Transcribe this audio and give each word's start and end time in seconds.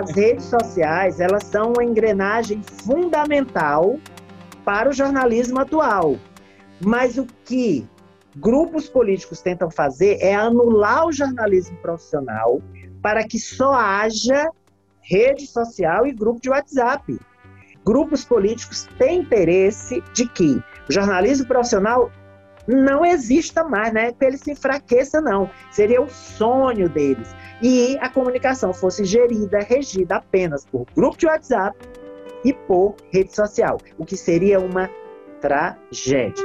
as 0.00 0.10
redes 0.12 0.46
sociais, 0.46 1.20
elas 1.20 1.44
são 1.44 1.74
uma 1.74 1.84
engrenagem 1.84 2.62
fundamental 2.84 3.98
para 4.64 4.88
o 4.88 4.92
jornalismo 4.92 5.60
atual. 5.60 6.16
Mas 6.80 7.18
o 7.18 7.26
que 7.44 7.86
grupos 8.36 8.88
políticos 8.88 9.42
tentam 9.42 9.70
fazer 9.70 10.16
é 10.20 10.34
anular 10.34 11.06
o 11.06 11.12
jornalismo 11.12 11.76
profissional 11.78 12.62
para 13.02 13.24
que 13.24 13.38
só 13.38 13.74
haja 13.74 14.48
rede 15.02 15.46
social 15.46 16.06
e 16.06 16.12
grupo 16.12 16.40
de 16.40 16.48
WhatsApp. 16.48 17.18
Grupos 17.84 18.24
políticos 18.24 18.88
têm 18.98 19.20
interesse 19.20 20.02
de 20.14 20.26
que 20.28 20.62
o 20.88 20.92
jornalismo 20.92 21.46
profissional 21.46 22.10
não 22.70 23.04
exista 23.04 23.64
mais, 23.64 23.92
né? 23.92 24.12
Que 24.12 24.24
ele 24.24 24.36
se 24.36 24.52
enfraqueça, 24.52 25.20
não. 25.20 25.50
Seria 25.70 26.00
o 26.00 26.08
sonho 26.08 26.88
deles. 26.88 27.34
E 27.62 27.98
a 28.00 28.08
comunicação 28.08 28.72
fosse 28.72 29.04
gerida, 29.04 29.58
regida 29.60 30.16
apenas 30.16 30.64
por 30.64 30.86
grupo 30.94 31.18
de 31.18 31.26
WhatsApp 31.26 31.76
e 32.44 32.52
por 32.52 32.94
rede 33.12 33.34
social, 33.34 33.78
o 33.98 34.04
que 34.04 34.16
seria 34.16 34.58
uma 34.58 34.88
tragédia. 35.40 36.44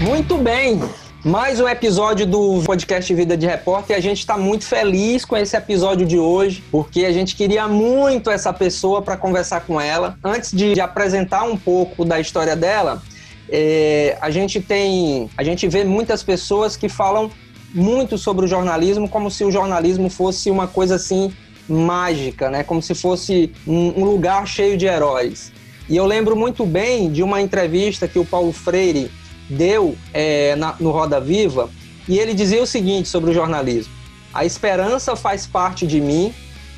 Muito 0.00 0.38
bem, 0.38 0.80
mais 1.24 1.58
um 1.58 1.68
episódio 1.68 2.24
do 2.24 2.62
podcast 2.64 3.12
Vida 3.12 3.36
de 3.36 3.46
Repórter 3.46 3.96
e 3.96 3.98
a 3.98 4.00
gente 4.00 4.20
está 4.20 4.38
muito 4.38 4.64
feliz 4.64 5.24
com 5.24 5.36
esse 5.36 5.56
episódio 5.56 6.06
de 6.06 6.18
hoje, 6.18 6.62
porque 6.70 7.04
a 7.04 7.12
gente 7.12 7.34
queria 7.34 7.66
muito 7.66 8.30
essa 8.30 8.52
pessoa 8.52 9.02
para 9.02 9.16
conversar 9.16 9.62
com 9.62 9.80
ela. 9.80 10.16
Antes 10.22 10.52
de, 10.52 10.74
de, 10.74 10.80
apresentar 10.80 11.42
um 11.42 11.56
pouco 11.56 12.04
da 12.04 12.20
história 12.20 12.54
dela, 12.54 13.02
é, 13.48 14.16
a 14.20 14.30
gente 14.30 14.60
tem, 14.60 15.28
a 15.36 15.42
gente 15.42 15.66
vê 15.66 15.82
muitas 15.82 16.22
pessoas 16.22 16.76
que 16.76 16.88
falam 16.88 17.30
muito 17.74 18.16
sobre 18.16 18.44
o 18.44 18.48
jornalismo 18.48 19.08
como 19.08 19.30
se 19.30 19.44
o 19.44 19.50
jornalismo 19.50 20.08
fosse 20.08 20.50
uma 20.50 20.66
coisa 20.66 20.94
assim 20.94 21.32
mágica, 21.68 22.50
né? 22.50 22.62
Como 22.62 22.80
se 22.80 22.94
fosse 22.94 23.52
um, 23.66 24.00
um 24.00 24.04
lugar 24.04 24.46
cheio 24.46 24.76
de 24.76 24.86
heróis. 24.86 25.52
E 25.88 25.96
eu 25.96 26.06
lembro 26.06 26.36
muito 26.36 26.64
bem 26.66 27.10
de 27.10 27.22
uma 27.22 27.40
entrevista 27.40 28.08
que 28.08 28.18
o 28.18 28.24
Paulo 28.24 28.52
Freire 28.52 29.10
deu 29.48 29.96
é, 30.12 30.54
na, 30.56 30.74
no 30.78 30.90
Roda 30.90 31.20
Viva, 31.20 31.70
e 32.06 32.18
ele 32.18 32.34
dizia 32.34 32.62
o 32.62 32.66
seguinte 32.66 33.08
sobre 33.08 33.30
o 33.30 33.34
jornalismo: 33.34 33.92
A 34.32 34.44
esperança 34.44 35.14
faz 35.14 35.46
parte 35.46 35.86
de 35.86 36.00
mim 36.00 36.32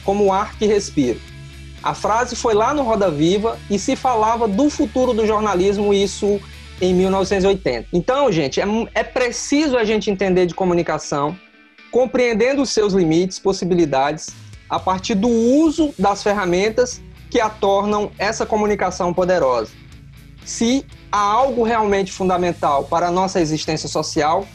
como 0.05 0.25
o 0.25 0.33
ar 0.33 0.57
que 0.57 0.67
respiro. 0.67 1.21
A 1.83 1.95
frase 1.95 2.37
foi 2.37 2.53
lá 2.53 2.75
no 2.75 2.83
Roda 2.83 3.11
Viva 3.11 3.59
e 3.71 3.79
se 3.79 3.97
falava 3.97 4.47
do 4.47 4.69
futuro 4.69 5.15
do 5.15 5.27
jornalismo, 5.27 5.95
isso 5.95 6.41
em 6.81 6.95
1980. 6.95 7.89
Então, 7.93 8.31
gente, 8.33 8.61
é, 8.61 8.65
é 8.95 9.05
preciso 9.05 9.77
a 9.77 9.85
gente 9.85 10.11
entender 10.11 10.47
de 10.47 10.55
comunicação, 10.55 11.37
compreendendo 11.91 12.63
os 12.63 12.71
seus 12.71 12.93
limites, 12.93 13.39
possibilidades, 13.39 14.29
a 14.69 14.79
partir 14.79 15.15
do 15.15 15.29
uso 15.29 15.93
das 15.99 16.23
ferramentas 16.23 17.03
que 17.31 17.41
a 17.41 17.51
tornam 17.51 18.11
essa 18.19 18.47
comunicação 18.47 19.13
poderosa. 19.13 19.71
Se 20.45 20.85
há 21.13 21.19
algo 21.19 21.63
realmente 21.63 22.13
fundamental 22.13 22.85
para 22.85 23.09
a 23.09 23.11
nossa 23.11 23.41
existência 23.41 23.89
social, 23.89 24.47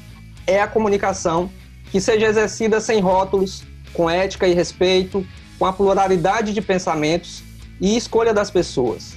é 0.48 0.62
a 0.62 0.68
comunicação 0.68 1.50
que 1.92 2.02
seja 2.02 2.28
exercida 2.28 2.82
sem 2.82 3.00
rótulos, 3.00 3.64
com 3.94 4.10
ética 4.10 4.48
e 4.48 4.54
respeito, 4.54 5.26
com 5.58 5.66
a 5.66 5.74
pluralidade 5.74 6.54
de 6.54 6.62
pensamentos 6.62 7.44
e 7.80 7.96
escolha 7.96 8.34
das 8.34 8.52
pessoas. 8.52 9.16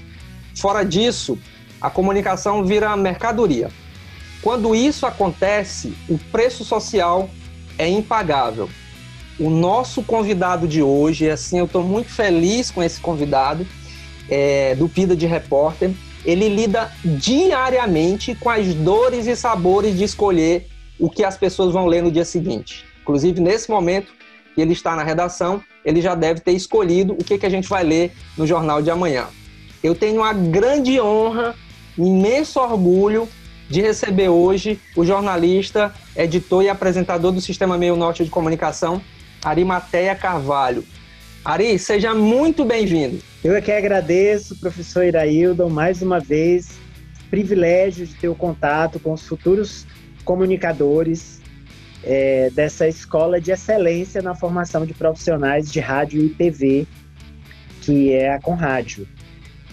Fora 0.57 0.85
disso, 0.85 1.39
a 1.81 1.91
comunicação 1.91 2.65
vira 2.65 2.97
mercadoria. 2.97 3.71
Quando 4.43 4.75
isso 4.75 5.07
acontece, 5.07 5.95
o 6.09 6.19
preço 6.19 6.65
social 6.65 7.29
é 7.77 7.89
impagável. 7.89 8.69
O 9.39 9.51
nosso 9.51 10.03
convidado 10.03 10.67
de 10.67 10.83
hoje, 10.83 11.31
assim, 11.31 11.59
eu 11.59 11.65
estou 11.65 11.83
muito 11.83 12.11
feliz 12.11 12.71
com 12.71 12.83
esse 12.83 13.01
convidado 13.01 13.67
é, 14.29 14.75
do 14.75 14.87
Vida 14.87 15.17
de 15.17 15.27
Repórter 15.27 15.93
ele 16.25 16.49
lida 16.49 16.93
diariamente 17.05 18.35
com 18.35 18.51
as 18.51 18.75
dores 18.75 19.27
e 19.27 19.37
sabores 19.37 19.97
de 19.97 20.05
escolher 20.05 20.67
o 20.99 21.09
que 21.09 21.25
as 21.25 21.37
pessoas 21.37 21.73
vão 21.73 21.87
ler 21.87 22.03
no 22.03 22.11
dia 22.11 22.25
seguinte. 22.25 22.85
Inclusive, 23.01 23.41
nesse 23.41 23.71
momento 23.71 24.13
que 24.55 24.61
ele 24.61 24.73
está 24.73 24.97
na 24.97 25.03
redação, 25.03 25.63
ele 25.85 26.01
já 26.01 26.15
deve 26.15 26.41
ter 26.41 26.53
escolhido 26.53 27.15
o 27.15 27.25
que, 27.25 27.39
que 27.39 27.47
a 27.47 27.51
gente 27.51 27.69
vai 27.69 27.85
ler 27.85 28.13
no 28.37 28.47
jornal 28.47 28.83
de 28.83 28.91
amanhã. 28.91 29.27
Eu 29.83 29.95
tenho 29.95 30.23
a 30.23 30.33
grande 30.33 31.01
honra, 31.01 31.55
imenso 32.07 32.61
orgulho 32.61 33.29
de 33.69 33.83
receber 33.83 34.29
hoje 34.29 34.81
o 34.97 35.05
jornalista, 35.05 35.93
editor 36.17 36.63
e 36.63 36.69
apresentador 36.69 37.33
do 37.33 37.41
Sistema 37.41 37.77
Meio 37.77 37.97
Norte 37.97 38.25
de 38.25 38.31
Comunicação, 38.31 39.01
Arimateia 39.45 40.15
Carvalho. 40.15 40.85
Ari, 41.45 41.79
seja 41.79 42.15
muito 42.15 42.65
bem-vindo. 42.65 43.19
Eu 43.43 43.55
é 43.55 43.61
que 43.61 43.71
agradeço, 43.71 44.59
professor 44.59 45.05
Iraildon, 45.05 45.69
mais 45.69 46.03
uma 46.03 46.19
vez, 46.19 46.79
privilégio 47.31 48.07
de 48.07 48.15
ter 48.15 48.29
o 48.29 48.35
contato 48.35 48.99
com 48.99 49.13
os 49.13 49.27
futuros 49.27 49.87
comunicadores 50.25 51.41
é, 52.03 52.51
dessa 52.51 52.89
escola 52.89 53.41
de 53.41 53.51
excelência 53.51 54.23
na 54.23 54.35
formação 54.35 54.85
de 54.87 54.95
profissionais 54.95 55.71
de 55.71 55.81
rádio 55.81 56.23
e 56.25 56.29
TV, 56.31 56.87
que 57.83 58.13
é 58.13 58.35
a 58.35 58.41
Conrádio. 58.41 59.07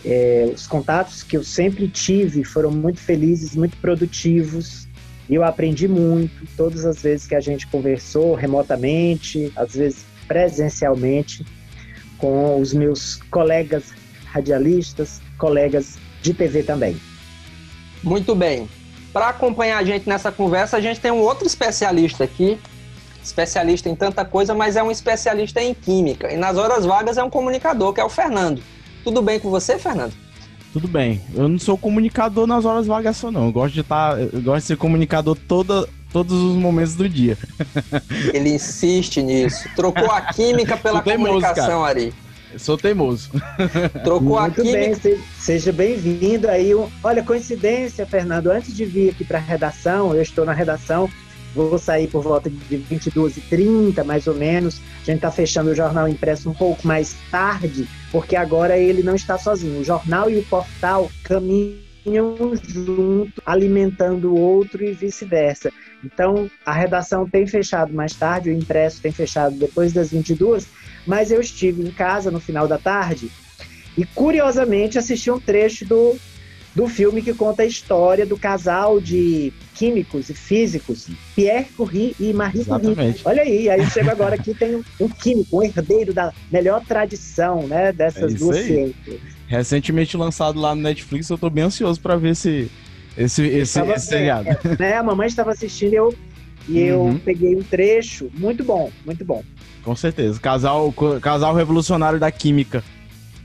É, 0.06 0.52
os 0.54 0.68
contatos 0.68 1.24
que 1.24 1.36
eu 1.36 1.44
sempre 1.44 1.88
tive 1.88 2.44
foram 2.44 2.70
muito 2.70 3.00
felizes, 3.00 3.56
muito 3.56 3.76
produtivos, 3.78 4.88
e 5.28 5.34
eu 5.34 5.44
aprendi 5.44 5.88
muito 5.88 6.46
todas 6.56 6.86
as 6.86 7.02
vezes 7.02 7.26
que 7.26 7.34
a 7.34 7.40
gente 7.40 7.66
conversou 7.66 8.36
remotamente, 8.36 9.52
às 9.56 9.74
vezes 9.74 10.06
presencialmente 10.28 11.44
com 12.20 12.60
os 12.60 12.72
meus 12.74 13.16
colegas 13.32 13.94
radialistas, 14.26 15.22
colegas 15.38 15.98
de 16.22 16.34
TV 16.34 16.62
também. 16.62 16.96
Muito 18.04 18.36
bem. 18.36 18.70
Para 19.12 19.30
acompanhar 19.30 19.80
a 19.80 19.84
gente 19.84 20.08
nessa 20.08 20.32
conversa, 20.32 20.78
a 20.78 20.82
gente 20.82 21.00
tem 21.00 21.10
um 21.10 21.22
outro 21.22 21.48
especialista 21.48 22.24
aqui, 22.24 22.60
especialista 23.24 23.90
em 23.90 23.96
tanta 23.96 24.24
coisa, 24.24 24.54
mas 24.54 24.76
é 24.76 24.84
um 24.84 24.92
especialista 24.92 25.62
em 25.62 25.74
química. 25.74 26.32
E 26.32 26.38
nas 26.38 26.58
horas 26.58 26.86
vagas 26.86 27.18
é 27.18 27.24
um 27.24 27.30
comunicador, 27.30 27.94
que 27.94 28.00
é 28.00 28.04
o 28.04 28.10
Fernando. 28.10 28.62
Tudo 29.06 29.22
bem 29.22 29.40
com 29.40 29.52
você, 29.52 29.78
Fernando? 29.78 30.14
Tudo 30.74 30.88
bem. 30.88 31.22
Eu 31.36 31.48
não 31.48 31.60
sou 31.60 31.78
comunicador 31.78 32.48
nas 32.48 32.66
horas 32.66 32.88
vagas 32.88 33.16
só 33.16 33.30
não. 33.30 33.46
Eu 33.46 33.52
gosto 33.52 33.76
de 33.76 33.82
estar, 33.82 34.16
tá, 34.16 34.20
eu 34.20 34.42
gosto 34.42 34.62
de 34.62 34.68
ser 34.68 34.78
comunicador 34.78 35.38
toda 35.48 35.88
todos 36.12 36.34
os 36.34 36.56
momentos 36.56 36.96
do 36.96 37.08
dia. 37.08 37.38
Ele 38.34 38.56
insiste 38.56 39.22
nisso. 39.22 39.70
Trocou 39.76 40.10
a 40.10 40.22
química 40.22 40.76
pela 40.76 41.02
teimoso, 41.04 41.34
comunicação, 41.34 41.82
cara. 41.82 41.90
Ari. 41.90 42.14
Eu 42.52 42.60
sou 42.60 42.78
teimoso. 42.78 43.30
Trocou 44.04 44.40
Muito 44.42 44.62
a 44.62 44.64
química. 44.64 45.00
Bem, 45.04 45.20
seja 45.38 45.72
bem-vindo 45.72 46.50
aí. 46.50 46.72
Olha, 47.04 47.22
coincidência, 47.22 48.08
Fernando, 48.08 48.48
antes 48.48 48.76
de 48.76 48.86
vir 48.86 49.12
aqui 49.12 49.24
para 49.24 49.38
a 49.38 49.42
redação, 49.42 50.16
eu 50.16 50.22
estou 50.22 50.46
na 50.46 50.54
redação, 50.54 51.08
vou 51.56 51.80
sair 51.80 52.08
por 52.08 52.22
volta 52.22 52.50
de 52.50 52.78
22h30, 52.78 54.04
mais 54.04 54.28
ou 54.28 54.36
menos. 54.36 54.82
A 55.02 55.06
gente 55.06 55.16
está 55.16 55.32
fechando 55.32 55.72
o 55.72 55.76
jornal 55.76 56.08
impresso 56.08 56.50
um 56.50 56.54
pouco 56.54 56.86
mais 56.86 57.16
tarde, 57.32 57.88
porque 58.12 58.36
agora 58.36 58.78
ele 58.78 59.02
não 59.02 59.16
está 59.16 59.38
sozinho. 59.38 59.80
O 59.80 59.84
jornal 59.84 60.30
e 60.30 60.38
o 60.38 60.44
portal 60.44 61.10
caminham 61.24 62.54
junto, 62.62 63.42
alimentando 63.46 64.34
o 64.34 64.40
outro 64.40 64.84
e 64.84 64.92
vice-versa. 64.92 65.72
Então, 66.04 66.52
a 66.66 66.74
redação 66.74 67.28
tem 67.28 67.48
fechado 67.48 67.94
mais 67.94 68.14
tarde, 68.14 68.50
o 68.50 68.54
impresso 68.54 69.02
tem 69.02 69.12
fechado 69.12 69.56
depois 69.56 69.94
das 69.94 70.12
22, 70.12 70.68
mas 71.08 71.32
eu 71.32 71.40
estive 71.40 71.82
em 71.82 71.92
casa 71.92 72.30
no 72.30 72.40
final 72.40 72.68
da 72.68 72.78
tarde 72.78 73.32
e, 73.98 74.06
curiosamente, 74.06 75.00
assisti 75.00 75.32
um 75.32 75.40
trecho 75.40 75.86
do, 75.86 76.16
do 76.76 76.88
filme 76.88 77.22
que 77.22 77.34
conta 77.34 77.64
a 77.64 77.66
história 77.66 78.26
do 78.26 78.38
casal 78.38 79.00
de 79.00 79.54
químicos 79.74 80.30
e 80.30 80.34
físicos, 80.34 81.08
Pierre 81.34 81.68
Curie 81.76 82.16
e 82.20 82.34
Marie 82.34 82.66
Curie. 82.66 83.16
Olha 83.24 83.42
aí, 83.42 83.70
aí 83.70 83.90
chega 83.90 84.12
agora 84.12 84.36
aqui, 84.36 84.54
tem 84.54 84.76
um, 84.76 84.84
um, 85.00 85.08
químico, 85.08 85.60
um 85.60 85.64
herdeiro 85.64 86.14
da 86.14 86.34
melhor 86.52 86.84
tradição 86.86 87.66
né, 87.68 87.94
dessas 87.94 88.34
é 88.34 88.38
duas 88.38 88.58
ciências. 88.58 89.20
Recentemente 89.48 90.18
lançado 90.18 90.60
lá 90.60 90.76
no 90.76 90.82
Netflix, 90.82 91.30
eu 91.30 91.38
tô 91.38 91.50
bem 91.50 91.64
ansioso 91.64 92.02
para 92.02 92.18
ver 92.18 92.36
se 92.36 92.70
esse, 93.18 93.44
esse, 93.44 93.80
tava, 93.80 93.94
esse 93.94 94.08
seriado. 94.08 94.50
É, 94.50 94.78
né, 94.78 94.98
a 94.98 95.04
mamãe 95.04 95.28
estava 95.28 95.52
assistindo 95.52 95.94
eu, 95.94 96.14
e 96.68 96.92
uhum. 96.92 97.14
eu 97.14 97.22
peguei 97.24 97.56
um 97.56 97.64
trecho. 97.64 98.30
Muito 98.34 98.64
bom, 98.64 98.92
muito 99.06 99.24
bom. 99.24 99.42
Com 99.82 99.96
certeza. 99.96 100.40
Casal, 100.40 100.94
casal 101.22 101.56
revolucionário 101.56 102.20
da 102.20 102.32
química. 102.32 102.84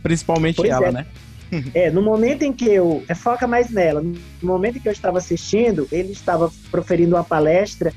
principalmente 0.03 0.57
pois 0.57 0.71
ela, 0.71 0.89
é. 0.89 0.93
né? 0.93 1.07
É, 1.75 1.91
no 1.91 2.03
momento 2.03 2.43
em 2.43 2.53
que 2.53 2.67
eu. 2.67 3.05
É, 3.09 3.15
foca 3.15 3.47
mais 3.47 3.71
nela. 3.71 4.01
No 4.01 4.19
momento 4.43 4.79
em 4.79 4.81
que 4.81 4.89
eu 4.89 4.93
estava 4.93 5.19
assistindo, 5.19 5.89
ele 5.91 6.13
estava 6.13 6.51
proferindo 6.71 7.17
uma 7.17 7.25
palestra 7.25 7.93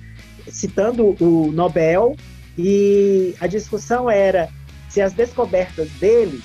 citando 0.47 1.15
o 1.19 1.51
Nobel 1.51 2.15
e 2.57 3.35
a 3.39 3.47
discussão 3.47 4.09
era 4.09 4.49
se 4.89 5.01
as 5.01 5.13
descobertas 5.13 5.89
deles 5.99 6.43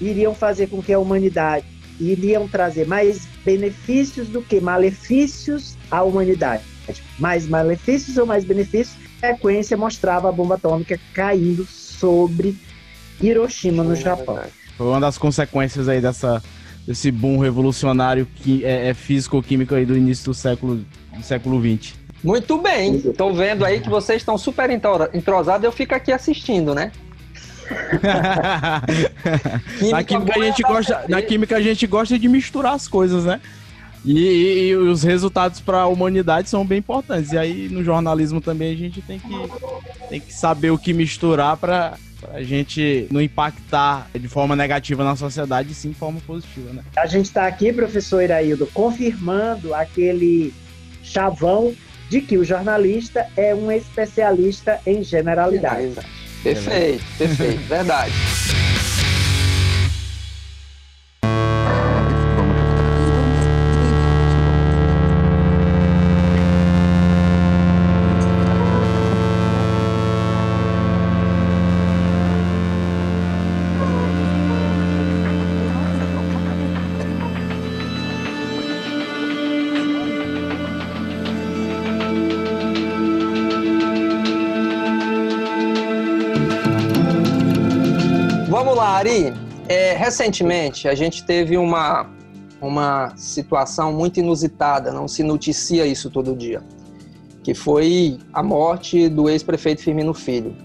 iriam 0.00 0.34
fazer 0.34 0.68
com 0.68 0.82
que 0.82 0.92
a 0.92 0.98
humanidade 0.98 1.66
iriam 1.98 2.46
trazer 2.46 2.86
mais 2.86 3.26
benefícios 3.44 4.28
do 4.28 4.40
que 4.42 4.60
malefícios 4.60 5.76
à 5.90 6.02
humanidade. 6.02 6.62
Mais 7.18 7.48
malefícios 7.48 8.16
ou 8.16 8.24
mais 8.24 8.44
benefícios? 8.44 8.96
A 9.20 9.28
sequência 9.28 9.76
mostrava 9.76 10.28
a 10.28 10.32
bomba 10.32 10.54
atômica 10.54 10.98
caindo 11.12 11.66
sobre 11.66 12.56
Hiroshima, 13.20 13.82
no 13.82 13.96
Japão. 13.96 14.40
Foi 14.78 14.86
uma 14.86 15.00
das 15.00 15.18
consequências 15.18 15.88
aí 15.88 16.00
dessa, 16.00 16.40
desse 16.86 17.10
boom 17.10 17.38
revolucionário 17.38 18.28
que 18.36 18.64
é, 18.64 18.90
é 18.90 18.94
físico-químico 18.94 19.74
aí 19.74 19.84
do 19.84 19.96
início 19.96 20.26
do 20.26 20.34
século, 20.34 20.84
do 21.16 21.22
século 21.24 21.60
XX. 21.60 21.94
Muito 22.22 22.58
bem. 22.58 22.94
Estou 22.96 23.34
vendo 23.34 23.64
aí 23.64 23.80
que 23.80 23.90
vocês 23.90 24.22
estão 24.22 24.38
super 24.38 24.70
entrosados. 24.70 25.64
Eu 25.64 25.72
fico 25.72 25.96
aqui 25.96 26.12
assistindo, 26.12 26.76
né? 26.76 26.92
na, 29.90 30.04
química 30.04 30.38
a 30.38 30.44
gente 30.44 30.62
gosta, 30.62 31.04
na 31.08 31.20
química 31.20 31.56
a 31.56 31.60
gente 31.60 31.84
gosta 31.86 32.16
de 32.16 32.28
misturar 32.28 32.74
as 32.74 32.86
coisas, 32.86 33.24
né? 33.24 33.40
E, 34.04 34.16
e, 34.16 34.68
e 34.68 34.76
os 34.76 35.02
resultados 35.02 35.58
para 35.60 35.80
a 35.80 35.86
humanidade 35.86 36.48
são 36.48 36.64
bem 36.64 36.78
importantes. 36.78 37.32
E 37.32 37.38
aí 37.38 37.68
no 37.68 37.82
jornalismo 37.82 38.40
também 38.40 38.72
a 38.72 38.76
gente 38.76 39.02
tem 39.02 39.18
que, 39.18 39.34
tem 40.08 40.20
que 40.20 40.32
saber 40.32 40.70
o 40.70 40.78
que 40.78 40.92
misturar 40.92 41.56
para 41.56 41.96
a 42.32 42.42
gente 42.42 43.06
não 43.10 43.20
impactar 43.20 44.08
de 44.18 44.28
forma 44.28 44.56
negativa 44.56 45.04
na 45.04 45.14
sociedade, 45.14 45.74
sim 45.74 45.90
de 45.90 45.94
forma 45.94 46.20
positiva, 46.26 46.72
né? 46.72 46.82
A 46.96 47.06
gente 47.06 47.26
está 47.26 47.46
aqui, 47.46 47.72
professor 47.72 48.22
Iraildo, 48.22 48.66
confirmando 48.68 49.74
aquele 49.74 50.52
chavão 51.02 51.74
de 52.10 52.20
que 52.20 52.36
o 52.36 52.44
jornalista 52.44 53.26
é 53.36 53.54
um 53.54 53.70
especialista 53.70 54.80
em 54.86 55.02
generalidade. 55.02 55.94
Perfeito, 56.42 57.04
perfeito, 57.18 57.60
verdade. 57.68 58.12
Recentemente 90.08 90.88
a 90.88 90.94
gente 90.94 91.22
teve 91.22 91.58
uma, 91.58 92.10
uma 92.62 93.14
situação 93.14 93.92
muito 93.92 94.18
inusitada, 94.18 94.90
não 94.90 95.06
se 95.06 95.22
noticia 95.22 95.84
isso 95.84 96.08
todo 96.08 96.34
dia, 96.34 96.62
que 97.44 97.52
foi 97.52 98.18
a 98.32 98.42
morte 98.42 99.06
do 99.10 99.28
ex-prefeito 99.28 99.82
Firmino 99.82 100.14
Filho. 100.14 100.56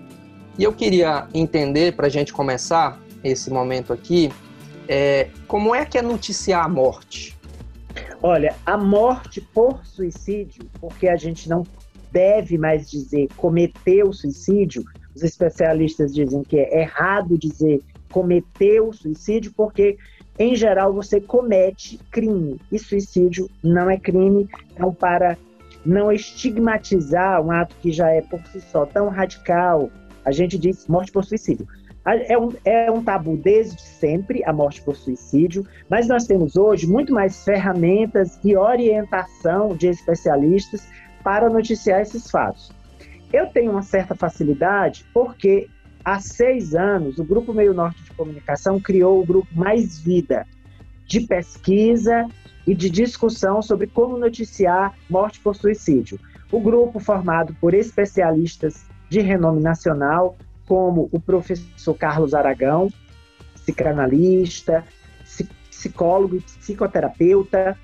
E 0.57 0.63
eu 0.63 0.71
queria 0.71 1.27
entender, 1.33 1.93
para 1.93 2.07
a 2.07 2.09
gente 2.09 2.31
começar 2.31 2.97
esse 3.21 3.49
momento 3.49 3.91
aqui, 3.91 4.31
é, 4.87 5.27
como 5.45 5.75
é 5.75 5.83
que 5.83 5.97
é 5.97 6.01
noticiar 6.01 6.63
a 6.63 6.69
morte? 6.69 7.37
Olha, 8.21 8.55
a 8.65 8.77
morte 8.77 9.41
por 9.41 9.85
suicídio, 9.85 10.63
porque 10.79 11.09
a 11.09 11.17
gente 11.17 11.49
não 11.49 11.63
deve 12.13 12.57
mais 12.57 12.89
dizer 12.89 13.27
cometeu 13.35 14.13
suicídio, 14.13 14.85
os 15.13 15.21
especialistas 15.21 16.13
dizem 16.13 16.43
que 16.43 16.57
é 16.57 16.81
errado 16.81 17.37
dizer 17.37 17.81
cometeu 18.13 18.93
suicídio, 18.93 19.51
porque, 19.57 19.97
em 20.37 20.55
geral, 20.55 20.93
você 20.93 21.19
comete 21.19 21.99
crime. 22.11 22.61
E 22.71 22.77
suicídio 22.77 23.49
não 23.63 23.89
é 23.89 23.97
crime. 23.97 24.47
Então, 24.71 24.93
para 24.93 25.35
não 25.83 26.11
estigmatizar 26.11 27.41
um 27.41 27.51
ato 27.51 27.75
que 27.81 27.91
já 27.91 28.09
é 28.11 28.21
por 28.21 28.39
si 28.47 28.61
só 28.61 28.85
tão 28.85 29.09
radical, 29.09 29.89
a 30.23 30.31
gente 30.31 30.57
diz 30.57 30.87
morte 30.87 31.11
por 31.11 31.25
suicídio. 31.25 31.67
É 32.05 32.37
um, 32.37 32.51
é 32.65 32.91
um 32.91 33.01
tabu 33.01 33.37
desde 33.37 33.81
sempre, 33.81 34.43
a 34.43 34.51
morte 34.51 34.81
por 34.81 34.95
suicídio, 34.95 35.65
mas 35.89 36.07
nós 36.07 36.25
temos 36.25 36.57
hoje 36.57 36.85
muito 36.85 37.13
mais 37.13 37.43
ferramentas 37.43 38.37
e 38.43 38.55
orientação 38.57 39.75
de 39.75 39.87
especialistas 39.87 40.85
para 41.23 41.49
noticiar 41.49 42.01
esses 42.01 42.29
fatos. 42.29 42.71
Eu 43.31 43.47
tenho 43.47 43.71
uma 43.71 43.81
certa 43.81 44.13
facilidade 44.15 45.05
porque 45.13 45.69
há 46.03 46.19
seis 46.19 46.75
anos, 46.75 47.17
o 47.17 47.23
Grupo 47.23 47.53
Meio 47.53 47.73
Norte 47.73 48.03
de 48.03 48.11
Comunicação 48.11 48.79
criou 48.79 49.21
o 49.21 49.25
Grupo 49.25 49.47
Mais 49.53 49.99
Vida, 49.99 50.45
de 51.05 51.21
pesquisa 51.21 52.27
e 52.65 52.73
de 52.73 52.89
discussão 52.89 53.61
sobre 53.61 53.87
como 53.87 54.17
noticiar 54.17 54.93
morte 55.09 55.39
por 55.39 55.55
suicídio. 55.55 56.19
O 56.51 56.59
grupo, 56.59 56.99
formado 56.99 57.55
por 57.59 57.73
especialistas 57.73 58.85
de 59.09 59.19
renome 59.19 59.61
nacional, 59.61 60.37
como 60.67 61.09
o 61.11 61.19
professor 61.19 61.93
Carlos 61.95 62.33
Aragão, 62.33 62.89
psicanalista, 63.53 64.83
psicólogo 65.69 66.37
e 66.37 66.41
psicoterapeuta, 66.41 67.77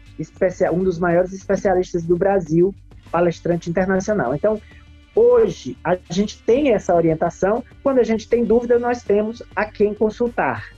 um 0.72 0.84
dos 0.84 1.00
maiores 1.00 1.34
especialistas 1.34 2.04
do 2.04 2.18
Brasil, 2.18 2.74
palestrante 3.12 3.70
internacional. 3.70 4.36
Então, 4.36 4.62
Hoje, 5.16 5.76
a 5.84 5.98
gente 6.10 6.42
tem 6.44 6.74
essa 6.74 6.96
orientação. 6.96 7.64
Quando 7.82 8.00
a 8.00 8.04
gente 8.04 8.28
tem 8.28 8.44
dúvida, 8.46 8.78
nós 8.78 9.04
temos 9.04 9.42
a 9.56 9.66
quem 9.66 9.94
consultar. 9.94 10.70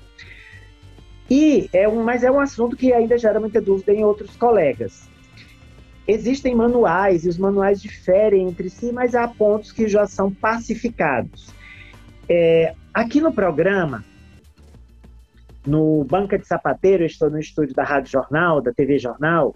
E 1.30 1.70
é 1.72 1.88
um, 1.88 2.04
mas 2.04 2.24
é 2.24 2.32
um 2.32 2.40
assunto 2.40 2.76
que 2.76 2.92
ainda 2.92 3.18
gera 3.18 3.40
muita 3.40 3.62
dúvida 3.62 3.94
em 3.94 4.04
outros 4.04 4.36
colegas. 4.36 5.10
Existem 6.08 6.56
manuais 6.56 7.24
e 7.24 7.30
os 7.30 7.38
manuais 7.38 7.82
diferem 7.82 8.48
entre 8.48 8.70
si, 8.70 8.92
mas 8.92 9.16
há 9.16 9.28
pontos 9.28 9.72
que 9.72 9.88
já 9.88 10.06
são 10.08 10.32
pacificados. 10.32 11.54
É, 12.28 12.74
aqui 12.94 13.22
no 13.22 13.32
programa, 13.32 14.04
no 15.66 16.04
Banca 16.04 16.38
de 16.38 16.48
Sapateiro, 16.48 17.04
eu 17.04 17.08
estou 17.08 17.30
no 17.30 17.40
estúdio 17.40 17.76
da 17.76 17.84
Rádio 17.84 18.12
Jornal, 18.12 18.62
da 18.62 18.74
TV 18.74 18.98
Jornal, 18.98 19.56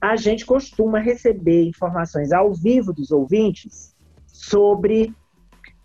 a 0.00 0.16
gente 0.16 0.44
costuma 0.44 0.98
receber 0.98 1.64
informações 1.64 2.32
ao 2.32 2.52
vivo 2.52 2.92
dos 2.92 3.10
ouvintes 3.10 3.93
sobre 4.34 5.14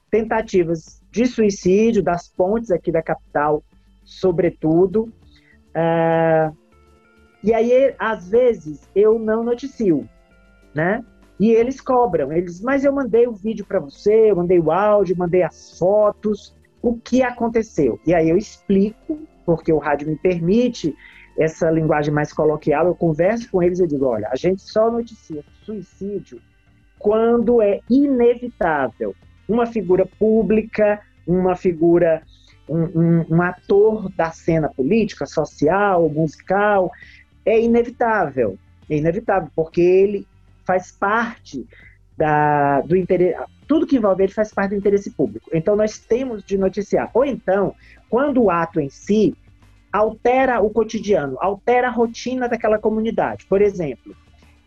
tentativas 0.09 1.03
de 1.11 1.27
suicídio 1.27 2.01
das 2.01 2.27
pontes 2.27 2.71
aqui 2.71 2.91
da 2.91 3.01
capital, 3.01 3.63
sobretudo. 4.03 5.03
Uh, 5.69 6.57
e 7.43 7.53
aí, 7.53 7.93
às 7.99 8.27
vezes, 8.27 8.89
eu 8.95 9.19
não 9.19 9.43
noticio, 9.43 10.09
né? 10.73 11.05
E 11.39 11.51
eles 11.51 11.79
cobram, 11.79 12.33
eles, 12.33 12.59
mas 12.59 12.83
eu 12.83 12.91
mandei 12.91 13.27
o 13.27 13.33
vídeo 13.33 13.63
para 13.65 13.79
você, 13.79 14.31
eu 14.31 14.35
mandei 14.35 14.59
o 14.59 14.71
áudio, 14.71 15.15
mandei 15.15 15.43
as 15.43 15.77
fotos, 15.77 16.53
o 16.81 16.97
que 16.97 17.21
aconteceu? 17.21 17.99
E 18.05 18.15
aí 18.15 18.29
eu 18.29 18.35
explico, 18.35 19.19
porque 19.45 19.71
o 19.71 19.77
rádio 19.77 20.09
me 20.09 20.17
permite 20.17 20.93
essa 21.37 21.69
linguagem 21.69 22.13
mais 22.13 22.33
coloquial, 22.33 22.87
eu 22.87 22.95
converso 22.95 23.49
com 23.51 23.61
eles 23.61 23.79
e 23.79 23.87
digo, 23.87 24.05
olha, 24.05 24.27
a 24.29 24.35
gente 24.35 24.61
só 24.63 24.91
noticia 24.91 25.43
suicídio 25.63 26.41
quando 26.99 27.61
é 27.61 27.79
inevitável. 27.89 29.15
Uma 29.47 29.65
figura 29.65 30.05
pública, 30.05 31.01
uma 31.25 31.55
figura, 31.55 32.21
um, 32.67 32.83
um, 32.83 33.25
um 33.29 33.41
ator 33.41 34.11
da 34.11 34.29
cena 34.31 34.69
política, 34.69 35.25
social, 35.25 36.07
musical, 36.09 36.91
é 37.45 37.59
inevitável. 37.59 38.59
É 38.89 38.97
inevitável, 38.97 39.49
porque 39.55 39.81
ele 39.81 40.27
faz 40.65 40.91
parte 40.91 41.65
da, 42.17 42.81
do 42.81 42.95
interesse. 42.95 43.39
Tudo 43.67 43.87
que 43.87 43.95
envolve 43.95 44.23
ele 44.23 44.33
faz 44.33 44.53
parte 44.53 44.71
do 44.71 44.75
interesse 44.75 45.11
público. 45.11 45.49
Então, 45.53 45.75
nós 45.75 45.97
temos 45.97 46.43
de 46.43 46.57
noticiar. 46.57 47.09
Ou 47.13 47.23
então, 47.23 47.73
quando 48.09 48.43
o 48.43 48.51
ato 48.51 48.79
em 48.79 48.89
si 48.89 49.35
altera 49.91 50.61
o 50.61 50.69
cotidiano, 50.69 51.37
altera 51.39 51.87
a 51.87 51.91
rotina 51.91 52.47
daquela 52.47 52.77
comunidade. 52.77 53.45
Por 53.45 53.61
exemplo, 53.61 54.15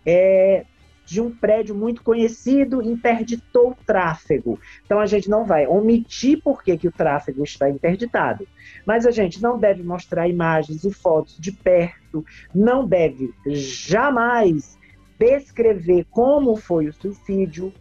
é, 0.04 0.64
de 1.04 1.20
um 1.20 1.30
prédio 1.30 1.74
muito 1.74 2.02
conhecido 2.02 2.82
interditou 2.82 3.70
o 3.70 3.76
tráfego. 3.86 4.58
Então 4.84 5.00
a 5.00 5.06
gente 5.06 5.28
não 5.28 5.44
vai 5.44 5.66
omitir 5.66 6.40
por 6.42 6.62
que, 6.62 6.76
que 6.76 6.88
o 6.88 6.92
tráfego 6.92 7.42
está 7.42 7.68
interditado. 7.68 8.46
Mas 8.86 9.06
a 9.06 9.10
gente 9.10 9.42
não 9.42 9.58
deve 9.58 9.82
mostrar 9.82 10.28
imagens 10.28 10.84
e 10.84 10.92
fotos 10.92 11.36
de 11.38 11.52
perto, 11.52 12.24
não 12.54 12.86
deve 12.86 13.32
jamais 13.46 14.78
descrever 15.18 16.06
como 16.10 16.56
foi 16.56 16.88
o 16.88 16.92
suicídio. 16.92 17.72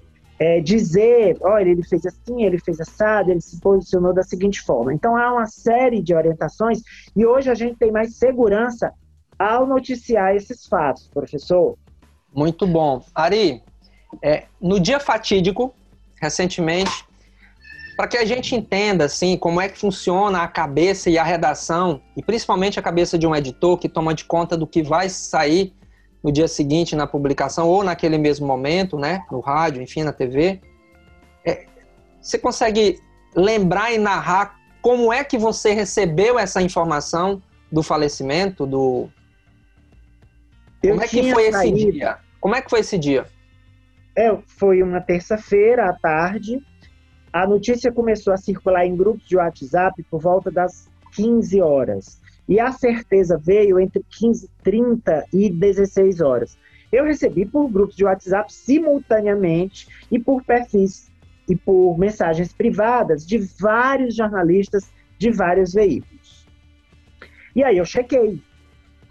é, 0.41 0.59
dizer, 0.59 1.37
olha, 1.41 1.69
ele 1.69 1.83
fez 1.83 2.03
assim, 2.03 2.43
ele 2.43 2.57
fez 2.57 2.81
assado, 2.81 3.29
ele 3.29 3.41
se 3.41 3.59
posicionou 3.59 4.11
da 4.11 4.23
seguinte 4.23 4.59
forma. 4.59 4.91
Então 4.91 5.15
há 5.15 5.31
uma 5.31 5.45
série 5.45 6.01
de 6.01 6.15
orientações 6.15 6.81
e 7.15 7.23
hoje 7.23 7.51
a 7.51 7.53
gente 7.53 7.77
tem 7.77 7.91
mais 7.91 8.15
segurança 8.15 8.91
ao 9.37 9.67
noticiar 9.67 10.35
esses 10.35 10.65
fatos, 10.65 11.07
professor. 11.13 11.77
Muito 12.33 12.65
bom. 12.65 13.03
Ari, 13.13 13.61
é, 14.21 14.45
no 14.59 14.79
dia 14.79 14.99
fatídico, 14.99 15.73
recentemente, 16.21 17.05
para 17.95 18.07
que 18.07 18.17
a 18.17 18.25
gente 18.25 18.55
entenda 18.55 19.05
assim 19.05 19.37
como 19.37 19.59
é 19.61 19.69
que 19.69 19.77
funciona 19.77 20.41
a 20.41 20.47
cabeça 20.47 21.09
e 21.09 21.17
a 21.17 21.23
redação, 21.23 22.01
e 22.15 22.23
principalmente 22.23 22.79
a 22.79 22.81
cabeça 22.81 23.17
de 23.17 23.27
um 23.27 23.35
editor 23.35 23.77
que 23.77 23.89
toma 23.89 24.13
de 24.13 24.25
conta 24.25 24.57
do 24.57 24.65
que 24.65 24.81
vai 24.81 25.09
sair 25.09 25.73
no 26.23 26.31
dia 26.31 26.47
seguinte 26.47 26.95
na 26.95 27.07
publicação 27.07 27.67
ou 27.67 27.83
naquele 27.83 28.17
mesmo 28.17 28.45
momento, 28.45 28.97
né, 28.97 29.23
no 29.31 29.39
rádio, 29.39 29.81
enfim, 29.81 30.03
na 30.03 30.13
TV. 30.13 30.61
É, 31.45 31.65
você 32.21 32.37
consegue 32.37 32.99
lembrar 33.35 33.91
e 33.91 33.97
narrar 33.97 34.59
como 34.81 35.11
é 35.11 35.23
que 35.23 35.37
você 35.37 35.73
recebeu 35.73 36.37
essa 36.39 36.61
informação 36.61 37.41
do 37.71 37.81
falecimento 37.81 38.65
do 38.65 39.09
Eu 40.83 40.91
Como 40.91 41.03
é 41.03 41.07
que 41.07 41.33
foi 41.33 41.51
saído. 41.51 41.77
esse 41.77 41.91
dia? 41.91 42.17
Como 42.39 42.55
é 42.55 42.61
que 42.61 42.69
foi 42.69 42.79
esse 42.79 42.97
dia? 42.97 43.25
É, 44.15 44.35
foi 44.47 44.81
uma 44.81 44.99
terça-feira 44.99 45.89
à 45.89 45.93
tarde. 45.93 46.61
A 47.31 47.47
notícia 47.47 47.91
começou 47.91 48.33
a 48.33 48.37
circular 48.37 48.85
em 48.85 48.95
grupos 48.95 49.27
de 49.27 49.37
WhatsApp 49.37 50.03
por 50.09 50.19
volta 50.19 50.51
das 50.51 50.89
15 51.13 51.61
horas. 51.61 52.19
E 52.49 52.59
a 52.59 52.71
certeza 52.71 53.37
veio 53.37 53.79
entre 53.79 54.03
15h30 54.11 55.25
e 55.31 55.49
16 55.49 56.19
horas. 56.19 56.57
Eu 56.91 57.05
recebi 57.05 57.45
por 57.45 57.69
grupos 57.69 57.95
de 57.95 58.03
WhatsApp 58.03 58.51
simultaneamente 58.51 59.87
e 60.11 60.19
por 60.19 60.43
perfis 60.43 61.09
e 61.47 61.55
por 61.55 61.97
mensagens 61.97 62.51
privadas 62.51 63.25
de 63.25 63.37
vários 63.37 64.15
jornalistas 64.15 64.91
de 65.17 65.31
vários 65.31 65.73
veículos. 65.73 66.45
E 67.55 67.63
aí 67.63 67.77
eu 67.77 67.85
chequei 67.85 68.41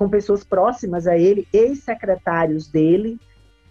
com 0.00 0.08
pessoas 0.08 0.42
próximas 0.42 1.06
a 1.06 1.14
ele, 1.14 1.46
ex-secretários 1.52 2.66
dele, 2.66 3.20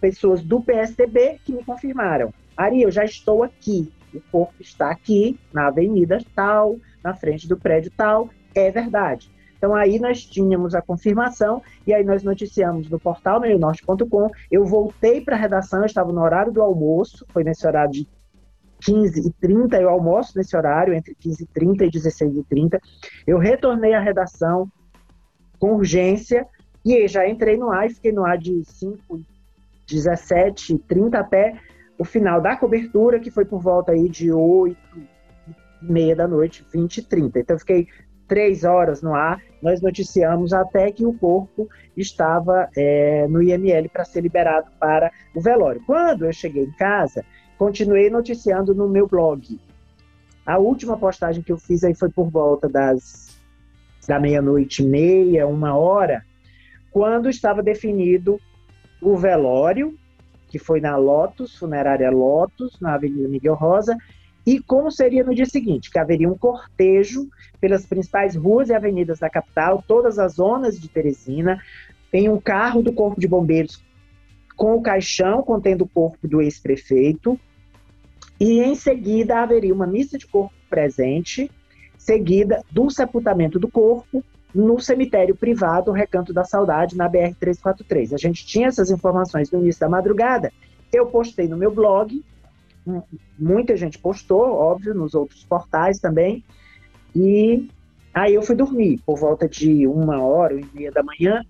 pessoas 0.00 0.44
do 0.44 0.60
PSDB 0.60 1.40
que 1.44 1.52
me 1.52 1.64
confirmaram. 1.64 2.32
Ari, 2.56 2.82
eu 2.82 2.90
já 2.92 3.04
estou 3.04 3.42
aqui. 3.42 3.92
O 4.14 4.20
corpo 4.30 4.54
está 4.60 4.92
aqui, 4.92 5.40
na 5.52 5.66
avenida 5.66 6.18
tal, 6.32 6.76
na 7.02 7.16
frente 7.16 7.48
do 7.48 7.56
prédio 7.56 7.90
tal. 7.96 8.30
É 8.54 8.70
verdade. 8.70 9.28
Então 9.58 9.74
aí 9.74 9.98
nós 9.98 10.24
tínhamos 10.24 10.72
a 10.72 10.80
confirmação 10.80 11.60
e 11.84 11.92
aí 11.92 12.04
nós 12.04 12.22
noticiamos 12.22 12.88
no 12.88 13.00
portal 13.00 13.40
meionorte.com. 13.40 14.30
Eu 14.48 14.64
voltei 14.64 15.20
para 15.20 15.34
a 15.34 15.38
redação, 15.38 15.80
eu 15.80 15.86
estava 15.86 16.12
no 16.12 16.20
horário 16.20 16.52
do 16.52 16.62
almoço, 16.62 17.26
foi 17.30 17.42
nesse 17.42 17.66
horário 17.66 17.90
de 17.90 18.08
15 18.82 19.26
e 19.26 19.32
30, 19.32 19.80
eu 19.80 19.88
almoço 19.88 20.38
nesse 20.38 20.56
horário, 20.56 20.94
entre 20.94 21.12
15 21.12 21.42
e 21.42 21.46
30 21.48 21.86
e 21.86 21.90
16 21.90 22.36
e 22.36 22.44
30. 22.44 22.80
Eu 23.26 23.36
retornei 23.38 23.94
à 23.94 24.00
redação 24.00 24.70
com 25.60 25.74
urgência 25.74 26.46
e 26.84 27.06
já 27.06 27.28
entrei 27.28 27.56
no 27.56 27.70
ar 27.70 27.86
e 27.86 27.94
fiquei 27.94 28.10
no 28.10 28.24
ar 28.24 28.38
de 28.38 28.64
5, 28.64 29.20
17, 29.86 30.78
30 30.78 31.18
até 31.18 31.60
o 31.98 32.04
final 32.04 32.40
da 32.40 32.56
cobertura, 32.56 33.20
que 33.20 33.30
foi 33.30 33.44
por 33.44 33.60
volta 33.60 33.92
aí 33.92 34.08
de 34.08 34.32
8 34.32 34.76
e 35.82 35.92
meia 35.92 36.16
da 36.16 36.26
noite, 36.26 36.64
20 36.72 36.96
e 36.96 37.02
30. 37.02 37.40
Então, 37.40 37.58
fiquei 37.58 37.86
três 38.26 38.64
horas 38.64 39.02
no 39.02 39.12
ar, 39.12 39.42
nós 39.60 39.82
noticiamos 39.82 40.52
até 40.52 40.90
que 40.92 41.04
o 41.04 41.12
corpo 41.12 41.68
estava 41.96 42.70
é, 42.76 43.26
no 43.28 43.42
IML 43.42 43.88
para 43.88 44.04
ser 44.04 44.20
liberado 44.20 44.70
para 44.78 45.10
o 45.34 45.40
velório. 45.40 45.82
Quando 45.84 46.24
eu 46.24 46.32
cheguei 46.32 46.62
em 46.62 46.72
casa, 46.76 47.24
continuei 47.58 48.08
noticiando 48.08 48.72
no 48.72 48.88
meu 48.88 49.06
blog. 49.06 49.60
A 50.46 50.58
última 50.58 50.96
postagem 50.96 51.42
que 51.42 51.52
eu 51.52 51.58
fiz 51.58 51.82
aí 51.82 51.94
foi 51.94 52.08
por 52.08 52.30
volta 52.30 52.68
das 52.68 53.29
da 54.06 54.18
meia-noite 54.18 54.82
e 54.82 54.86
meia, 54.86 55.46
uma 55.46 55.76
hora, 55.76 56.24
quando 56.90 57.28
estava 57.28 57.62
definido 57.62 58.40
o 59.00 59.16
velório, 59.16 59.96
que 60.48 60.58
foi 60.58 60.80
na 60.80 60.96
Lotus, 60.96 61.56
funerária 61.56 62.10
Lotus, 62.10 62.78
na 62.80 62.94
Avenida 62.94 63.28
Miguel 63.28 63.54
Rosa, 63.54 63.96
e 64.46 64.58
como 64.60 64.90
seria 64.90 65.22
no 65.22 65.34
dia 65.34 65.46
seguinte, 65.46 65.90
que 65.90 65.98
haveria 65.98 66.28
um 66.28 66.36
cortejo 66.36 67.28
pelas 67.60 67.86
principais 67.86 68.34
ruas 68.34 68.68
e 68.68 68.74
avenidas 68.74 69.18
da 69.18 69.30
capital, 69.30 69.84
todas 69.86 70.18
as 70.18 70.34
zonas 70.34 70.78
de 70.80 70.88
Teresina, 70.88 71.62
em 72.12 72.28
um 72.28 72.40
carro 72.40 72.82
do 72.82 72.92
Corpo 72.92 73.20
de 73.20 73.28
Bombeiros 73.28 73.82
com 74.56 74.74
o 74.74 74.82
caixão 74.82 75.42
contendo 75.42 75.84
o 75.84 75.88
corpo 75.88 76.28
do 76.28 76.42
ex-prefeito, 76.42 77.40
e 78.38 78.60
em 78.60 78.74
seguida 78.74 79.40
haveria 79.40 79.72
uma 79.72 79.86
missa 79.86 80.18
de 80.18 80.26
corpo 80.26 80.54
presente, 80.68 81.50
seguida 82.00 82.64
do 82.70 82.90
sepultamento 82.90 83.58
do 83.58 83.68
corpo 83.68 84.24
no 84.54 84.80
cemitério 84.80 85.36
privado 85.36 85.92
Recanto 85.92 86.32
da 86.32 86.44
Saudade, 86.44 86.96
na 86.96 87.08
BR-343. 87.08 88.14
A 88.14 88.16
gente 88.16 88.44
tinha 88.44 88.68
essas 88.68 88.90
informações 88.90 89.50
no 89.50 89.60
início 89.60 89.80
da 89.80 89.88
madrugada, 89.88 90.50
eu 90.92 91.06
postei 91.06 91.46
no 91.46 91.56
meu 91.56 91.70
blog, 91.70 92.24
muita 93.38 93.76
gente 93.76 93.98
postou, 93.98 94.40
óbvio, 94.40 94.94
nos 94.94 95.14
outros 95.14 95.44
portais 95.44 96.00
também. 96.00 96.42
E 97.14 97.68
aí 98.12 98.34
eu 98.34 98.42
fui 98.42 98.56
dormir 98.56 98.98
por 99.06 99.18
volta 99.18 99.48
de 99.48 99.86
uma 99.86 100.20
hora 100.22 100.58
e 100.58 100.66
meia 100.74 100.90
da 100.90 101.02
manhã. 101.02 101.44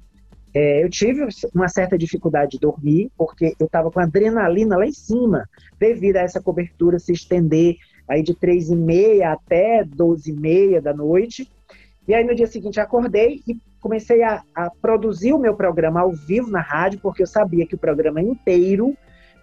É, 0.53 0.85
eu 0.85 0.91
tive 0.91 1.27
uma 1.55 1.69
certa 1.69 1.97
dificuldade 1.97 2.53
de 2.53 2.59
dormir, 2.59 3.11
porque 3.17 3.55
eu 3.59 3.67
estava 3.67 3.91
com 3.91 4.01
adrenalina 4.01 4.77
lá 4.77 4.85
em 4.85 4.93
cima, 4.93 5.49
devido 5.79 6.17
a 6.17 6.23
essa 6.23 6.43
cobertura 6.43 6.99
se 6.99 7.13
estender 7.13 7.77
aí 8.11 8.25
de 8.25 8.35
três 8.35 8.69
e 8.69 8.77
meia 8.77 9.33
até 9.33 9.85
doze 9.85 10.33
e 10.33 10.35
meia 10.35 10.83
da 10.83 10.93
noite. 10.93 11.49
E 12.09 12.13
aí 12.13 12.25
no 12.25 12.35
dia 12.35 12.49
seguinte 12.49 12.81
acordei 12.81 13.41
e 13.47 13.57
comecei 13.81 14.23
a, 14.25 14.43
a 14.53 14.69
produzir 14.69 15.33
o 15.33 15.39
meu 15.39 15.55
programa 15.55 16.01
ao 16.01 16.11
vivo 16.13 16.51
na 16.51 16.61
rádio, 16.61 16.99
porque 17.01 17.23
eu 17.23 17.27
sabia 17.27 17.65
que 17.65 17.77
o 17.77 17.79
programa 17.79 18.21
inteiro 18.21 18.97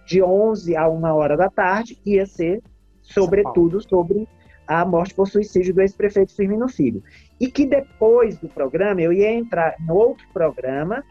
de 0.06 0.22
11 0.22 0.76
a 0.76 0.86
1 0.88 1.02
hora 1.04 1.36
da 1.36 1.48
tarde, 1.48 1.98
ia 2.04 2.26
ser, 2.26 2.62
sobretudo, 3.02 3.80
sobre 3.80 4.28
a 4.66 4.84
morte 4.84 5.14
por 5.14 5.26
suicídio 5.26 5.72
do 5.74 5.80
ex-prefeito 5.80 6.36
Firmino 6.36 6.68
Filho. 6.68 7.02
E 7.40 7.50
que 7.50 7.64
depois 7.64 8.36
do 8.36 8.48
programa, 8.48 9.00
eu 9.00 9.12
ia 9.12 9.32
entrar 9.32 9.76
no 9.80 9.94
outro 9.94 10.26
programa, 10.32 11.02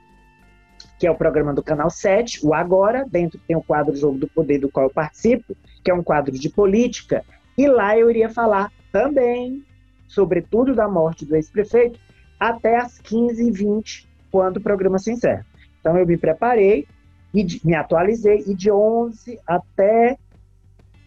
que 1.00 1.08
é 1.08 1.12
o 1.12 1.16
programa 1.16 1.54
do 1.54 1.64
Canal 1.64 1.90
7, 1.90 2.46
o 2.46 2.54
Agora, 2.54 3.04
dentro 3.10 3.40
tem 3.48 3.56
o 3.56 3.64
quadro 3.64 3.96
Jogo 3.96 4.20
do 4.20 4.28
Poder, 4.28 4.60
do 4.60 4.70
qual 4.70 4.86
eu 4.88 4.94
participo, 4.94 5.56
que 5.84 5.90
é 5.90 5.94
um 5.94 6.04
quadro 6.04 6.32
de 6.32 6.50
política, 6.50 7.24
e 7.58 7.68
lá 7.68 7.98
eu 7.98 8.10
iria 8.10 8.30
falar 8.30 8.72
também, 8.92 9.66
sobretudo, 10.08 10.76
da 10.76 10.88
morte 10.88 11.26
do 11.26 11.36
ex-prefeito, 11.36 12.00
até 12.40 12.78
às 12.78 13.02
15h20, 13.02 14.06
quando 14.32 14.58
o 14.58 14.62
programa 14.62 15.00
se 15.00 15.12
encerra. 15.12 15.46
Então 15.80 15.98
eu 15.98 16.06
me 16.06 16.18
preparei, 16.18 16.88
e 17.34 17.46
me 17.64 17.76
atualizei, 17.76 18.44
e 18.48 18.54
de 18.54 18.72
11 18.72 19.40
até 19.46 20.18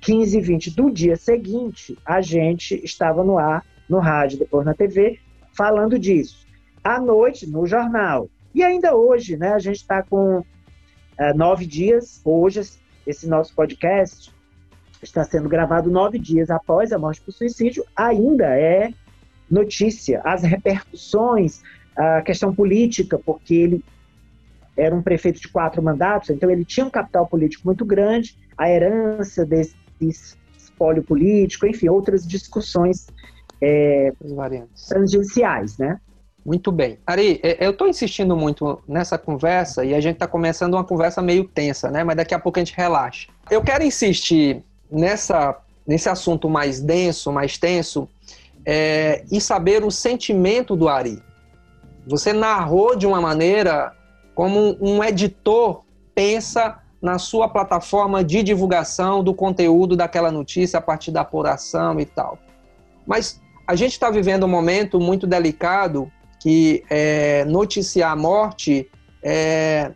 15 0.01 0.39
e 0.39 0.41
20 0.41 0.71
do 0.73 0.91
dia 0.91 1.17
seguinte, 1.17 1.97
a 2.05 2.21
gente 2.21 2.75
estava 2.85 3.23
no 3.23 3.39
ar, 3.39 3.65
no 3.89 3.99
rádio, 3.99 4.39
depois 4.39 4.67
na 4.67 4.75
TV, 4.75 5.21
falando 5.53 5.99
disso. 5.99 6.47
À 6.83 7.01
noite, 7.01 7.49
no 7.49 7.67
jornal. 7.67 8.29
E 8.55 8.63
ainda 8.63 8.97
hoje, 8.97 9.37
né, 9.37 9.53
a 9.53 9.59
gente 9.59 9.77
está 9.77 10.03
com 10.03 10.45
é, 11.17 11.33
nove 11.33 11.67
dias, 11.67 12.21
hoje, 12.25 12.63
esse 13.07 13.29
nosso 13.29 13.55
podcast 13.55 14.33
está 15.03 15.25
sendo 15.25 15.49
gravado 15.49 15.91
nove 15.91 16.19
dias 16.19 16.51
após 16.51 16.93
a 16.93 16.99
morte 16.99 17.21
por 17.21 17.33
suicídio, 17.33 17.85
ainda 17.97 18.47
é 18.47 18.93
notícia. 19.51 20.21
As 20.25 20.43
repercussões, 20.43 21.63
a 21.97 22.23
questão 22.23 22.55
política, 22.55 23.19
porque 23.19 23.55
ele 23.55 23.85
era 24.77 24.95
um 24.95 25.03
prefeito 25.03 25.41
de 25.41 25.49
quatro 25.49 25.83
mandatos, 25.83 26.31
então 26.31 26.51
ele 26.51 26.65
tinha 26.65 26.87
um 26.87 26.91
capital 26.91 27.27
político 27.27 27.63
muito 27.67 27.85
grande, 27.85 28.37
a 28.57 28.71
herança 28.71 29.45
desse 29.45 29.75
espólio 30.57 31.03
político, 31.03 31.67
enfim, 31.67 31.89
outras 31.89 32.27
discussões 32.27 33.07
é, 33.61 34.13
tangenciais, 34.89 35.77
né? 35.77 36.01
Muito 36.45 36.73
bem. 36.73 36.99
Ari, 37.07 37.39
é, 37.43 37.67
eu 37.67 37.73
estou 37.73 37.87
insistindo 37.87 38.35
muito 38.35 38.83
nessa 38.89 39.19
conversa 39.19 39.85
e 39.85 39.95
a 39.95 40.01
gente 40.01 40.15
está 40.15 40.27
começando 40.27 40.75
uma 40.75 40.85
conversa 40.85 41.21
meio 41.21 41.45
tensa, 41.45 41.91
né? 41.91 42.03
Mas 42.03 42.17
daqui 42.17 42.35
a 42.35 42.39
pouco 42.39 42.59
a 42.59 42.65
gente 42.65 42.75
relaxa. 42.75 43.29
Eu 43.51 43.63
quero 43.63 43.85
insistir 43.85 44.65
nessa, 44.91 45.57
nesse 45.87 46.09
assunto 46.09 46.49
mais 46.49 46.81
denso, 46.81 47.33
mais 47.33 47.59
tenso, 47.59 48.09
é, 48.65 49.25
e 49.31 49.41
saber 49.41 49.85
o 49.85 49.91
sentimento 49.91 50.77
do 50.77 50.89
Ari. 50.89 51.23
Você 52.07 52.33
narrou 52.33 52.97
de 52.97 53.07
uma 53.07 53.21
maneira 53.21 53.95
como 54.35 54.77
um 54.81 55.03
editor 55.03 55.83
pensa 56.15 56.79
na 57.01 57.19
sua 57.19 57.49
plataforma 57.49 58.23
de 58.23 58.43
divulgação 58.43 59.25
do 59.25 59.33
conteúdo 59.33 59.97
daquela 59.97 60.31
notícia 60.31 60.79
a 60.79 60.83
partir 60.83 61.11
da 61.11 61.23
apuração 61.23 61.99
e 61.99 62.05
tal. 62.05 62.39
Mas 63.07 63.41
a 63.67 63.75
gente 63.75 63.93
está 63.93 64.11
vivendo 64.11 64.45
um 64.45 64.49
momento 64.49 65.01
muito 65.01 65.27
delicado 65.27 66.11
que 66.41 66.85
é, 66.91 67.45
noticiar 67.45 68.13
a 68.13 68.17
morte 68.17 68.91
é, 69.23 69.93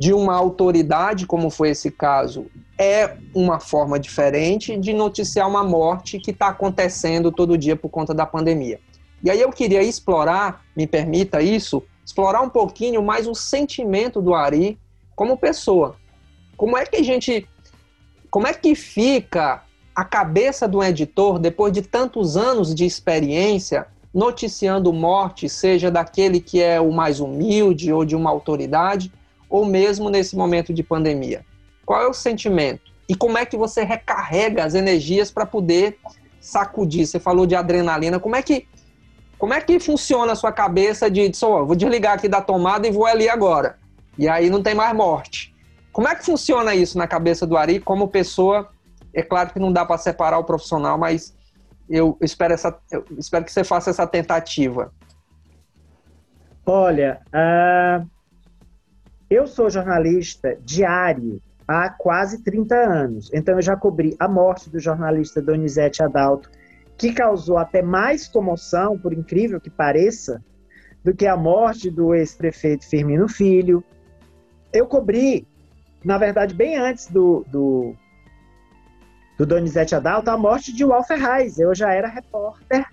de 0.00 0.14
uma 0.14 0.34
autoridade, 0.34 1.26
como 1.26 1.50
foi 1.50 1.68
esse 1.68 1.90
caso, 1.90 2.46
é 2.78 3.18
uma 3.34 3.60
forma 3.60 4.00
diferente 4.00 4.74
de 4.78 4.94
noticiar 4.94 5.46
uma 5.46 5.62
morte 5.62 6.18
que 6.18 6.30
está 6.30 6.48
acontecendo 6.48 7.30
todo 7.30 7.58
dia 7.58 7.76
por 7.76 7.90
conta 7.90 8.14
da 8.14 8.24
pandemia. 8.24 8.80
E 9.22 9.30
aí 9.30 9.38
eu 9.38 9.50
queria 9.50 9.82
explorar, 9.82 10.64
me 10.74 10.86
permita 10.86 11.42
isso, 11.42 11.82
explorar 12.02 12.40
um 12.40 12.48
pouquinho 12.48 13.02
mais 13.02 13.28
o 13.28 13.34
sentimento 13.34 14.22
do 14.22 14.32
Ari 14.32 14.78
como 15.14 15.36
pessoa. 15.36 15.96
Como 16.56 16.78
é 16.78 16.86
que 16.86 16.96
a 16.96 17.02
gente. 17.02 17.46
Como 18.30 18.46
é 18.46 18.54
que 18.54 18.74
fica 18.74 19.64
a 19.94 20.02
cabeça 20.02 20.66
do 20.66 20.82
editor 20.82 21.38
depois 21.38 21.74
de 21.74 21.82
tantos 21.82 22.38
anos 22.38 22.74
de 22.74 22.86
experiência 22.86 23.86
noticiando 24.14 24.94
morte, 24.94 25.46
seja 25.46 25.90
daquele 25.90 26.40
que 26.40 26.62
é 26.62 26.80
o 26.80 26.90
mais 26.90 27.20
humilde 27.20 27.92
ou 27.92 28.02
de 28.02 28.16
uma 28.16 28.30
autoridade, 28.30 29.12
ou 29.50 29.66
mesmo 29.66 30.08
nesse 30.08 30.36
momento 30.36 30.72
de 30.72 30.82
pandemia? 30.82 31.44
Qual 31.84 32.00
é 32.00 32.06
o 32.06 32.14
sentimento? 32.14 32.90
E 33.08 33.14
como 33.16 33.36
é 33.36 33.44
que 33.44 33.56
você 33.56 33.82
recarrega 33.82 34.64
as 34.64 34.74
energias 34.74 35.30
para 35.30 35.44
poder 35.44 35.98
sacudir? 36.40 37.04
Você 37.04 37.18
falou 37.18 37.44
de 37.44 37.56
adrenalina. 37.56 38.20
Como 38.20 38.36
é 38.36 38.42
que 38.42 38.68
como 39.36 39.54
é 39.54 39.60
que 39.60 39.80
funciona 39.80 40.32
a 40.32 40.36
sua 40.36 40.52
cabeça 40.52 41.10
de, 41.10 41.34
só, 41.34 41.64
vou 41.64 41.74
desligar 41.74 42.12
aqui 42.12 42.28
da 42.28 42.42
tomada 42.42 42.86
e 42.86 42.90
vou 42.90 43.06
ali 43.06 43.26
agora? 43.26 43.78
E 44.18 44.28
aí 44.28 44.50
não 44.50 44.62
tem 44.62 44.74
mais 44.74 44.94
morte. 44.94 45.56
Como 45.90 46.06
é 46.06 46.14
que 46.14 46.24
funciona 46.24 46.74
isso 46.74 46.98
na 46.98 47.06
cabeça 47.06 47.46
do 47.46 47.56
Ari 47.56 47.80
como 47.80 48.06
pessoa? 48.06 48.68
É 49.14 49.22
claro 49.22 49.50
que 49.50 49.58
não 49.58 49.72
dá 49.72 49.84
para 49.84 49.96
separar 49.96 50.38
o 50.38 50.44
profissional, 50.44 50.98
mas 50.98 51.34
eu 51.88 52.18
espero, 52.20 52.52
essa, 52.52 52.78
eu 52.92 53.02
espero 53.18 53.44
que 53.44 53.50
você 53.50 53.64
faça 53.64 53.88
essa 53.88 54.06
tentativa. 54.06 54.92
Olha, 56.66 57.20
uh, 57.28 58.06
eu 59.30 59.46
sou 59.46 59.70
jornalista 59.70 60.58
diário 60.64 61.40
há 61.66 61.88
quase 61.88 62.42
30 62.42 62.74
anos. 62.74 63.30
Então 63.32 63.54
eu 63.54 63.62
já 63.62 63.76
cobri 63.76 64.16
a 64.18 64.26
morte 64.26 64.68
do 64.68 64.80
jornalista 64.80 65.40
Donizete 65.40 66.02
Adalto, 66.02 66.50
que 66.98 67.12
causou 67.12 67.56
até 67.56 67.80
mais 67.80 68.26
comoção, 68.26 68.98
por 68.98 69.12
incrível 69.12 69.60
que 69.60 69.70
pareça, 69.70 70.42
do 71.04 71.14
que 71.14 71.26
a 71.26 71.36
morte 71.36 71.88
do 71.90 72.12
ex-prefeito 72.12 72.86
Firmino 72.88 73.28
Filho. 73.28 73.84
Eu 74.72 74.86
cobri, 74.86 75.46
na 76.04 76.18
verdade, 76.18 76.52
bem 76.52 76.76
antes 76.76 77.06
do, 77.06 77.46
do, 77.48 77.94
do 79.38 79.46
Donizete 79.46 79.94
Adalto, 79.94 80.28
a 80.28 80.36
morte 80.36 80.74
de 80.74 80.84
Walter 80.84 81.16
Reis. 81.16 81.58
Eu 81.58 81.72
já 81.72 81.94
era 81.94 82.08
repórter 82.08 82.84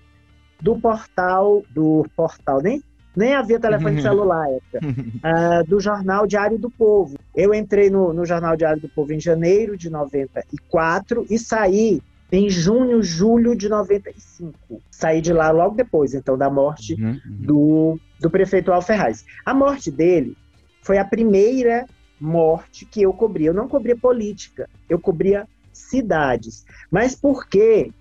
do 0.60 0.78
portal, 0.80 1.62
do 1.70 2.06
portal, 2.16 2.62
nem 2.62 2.82
nem 3.18 3.34
havia 3.34 3.58
telefone 3.58 4.00
celular 4.00 4.46
época, 4.48 4.80
uh, 4.86 5.64
do 5.68 5.80
jornal 5.80 6.26
Diário 6.26 6.56
do 6.56 6.70
Povo. 6.70 7.18
Eu 7.34 7.52
entrei 7.52 7.90
no, 7.90 8.12
no 8.12 8.24
jornal 8.24 8.56
Diário 8.56 8.80
do 8.80 8.88
Povo 8.88 9.12
em 9.12 9.20
janeiro 9.20 9.76
de 9.76 9.90
94 9.90 11.26
e 11.28 11.38
saí 11.38 12.00
em 12.30 12.48
junho, 12.48 13.02
julho 13.02 13.56
de 13.56 13.68
95. 13.68 14.54
Saí 14.90 15.20
de 15.20 15.32
lá 15.32 15.50
logo 15.50 15.74
depois, 15.74 16.14
então, 16.14 16.38
da 16.38 16.48
morte 16.48 16.94
uhum, 16.94 17.10
uhum. 17.10 17.20
Do, 17.26 18.00
do 18.20 18.30
prefeito 18.30 18.72
Alferraz. 18.72 19.24
A 19.44 19.52
morte 19.52 19.90
dele 19.90 20.36
foi 20.82 20.98
a 20.98 21.04
primeira 21.04 21.86
morte 22.20 22.84
que 22.84 23.02
eu 23.02 23.12
cobri. 23.12 23.46
Eu 23.46 23.54
não 23.54 23.66
cobria 23.66 23.96
política, 23.96 24.68
eu 24.88 24.98
cobria 24.98 25.46
cidades. 25.72 26.64
Mas 26.90 27.14
por 27.14 27.48
que, 27.48 27.92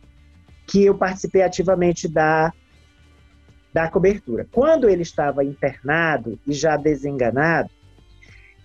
que 0.68 0.86
eu 0.86 0.96
participei 0.96 1.42
ativamente 1.42 2.08
da 2.08 2.54
da 3.78 3.88
cobertura. 3.88 4.48
Quando 4.52 4.90
ele 4.90 5.04
estava 5.04 5.44
internado 5.44 6.40
e 6.48 6.52
já 6.52 6.76
desenganado, 6.76 7.70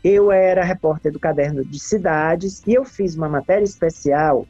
eu 0.02 0.32
era 0.32 0.64
repórter 0.64 1.12
do 1.12 1.20
caderno 1.20 1.62
de 1.62 1.78
cidades 1.78 2.62
e 2.66 2.72
eu 2.72 2.82
fiz 2.82 3.14
uma 3.14 3.28
matéria 3.28 3.62
especial. 3.62 4.46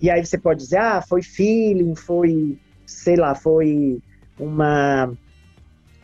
E 0.00 0.08
aí 0.08 0.24
você 0.24 0.38
pode 0.38 0.60
dizer, 0.60 0.76
ah, 0.76 1.02
foi 1.02 1.20
feeling, 1.20 1.96
foi, 1.96 2.56
sei 2.86 3.16
lá, 3.16 3.34
foi 3.34 4.00
uma 4.38 5.12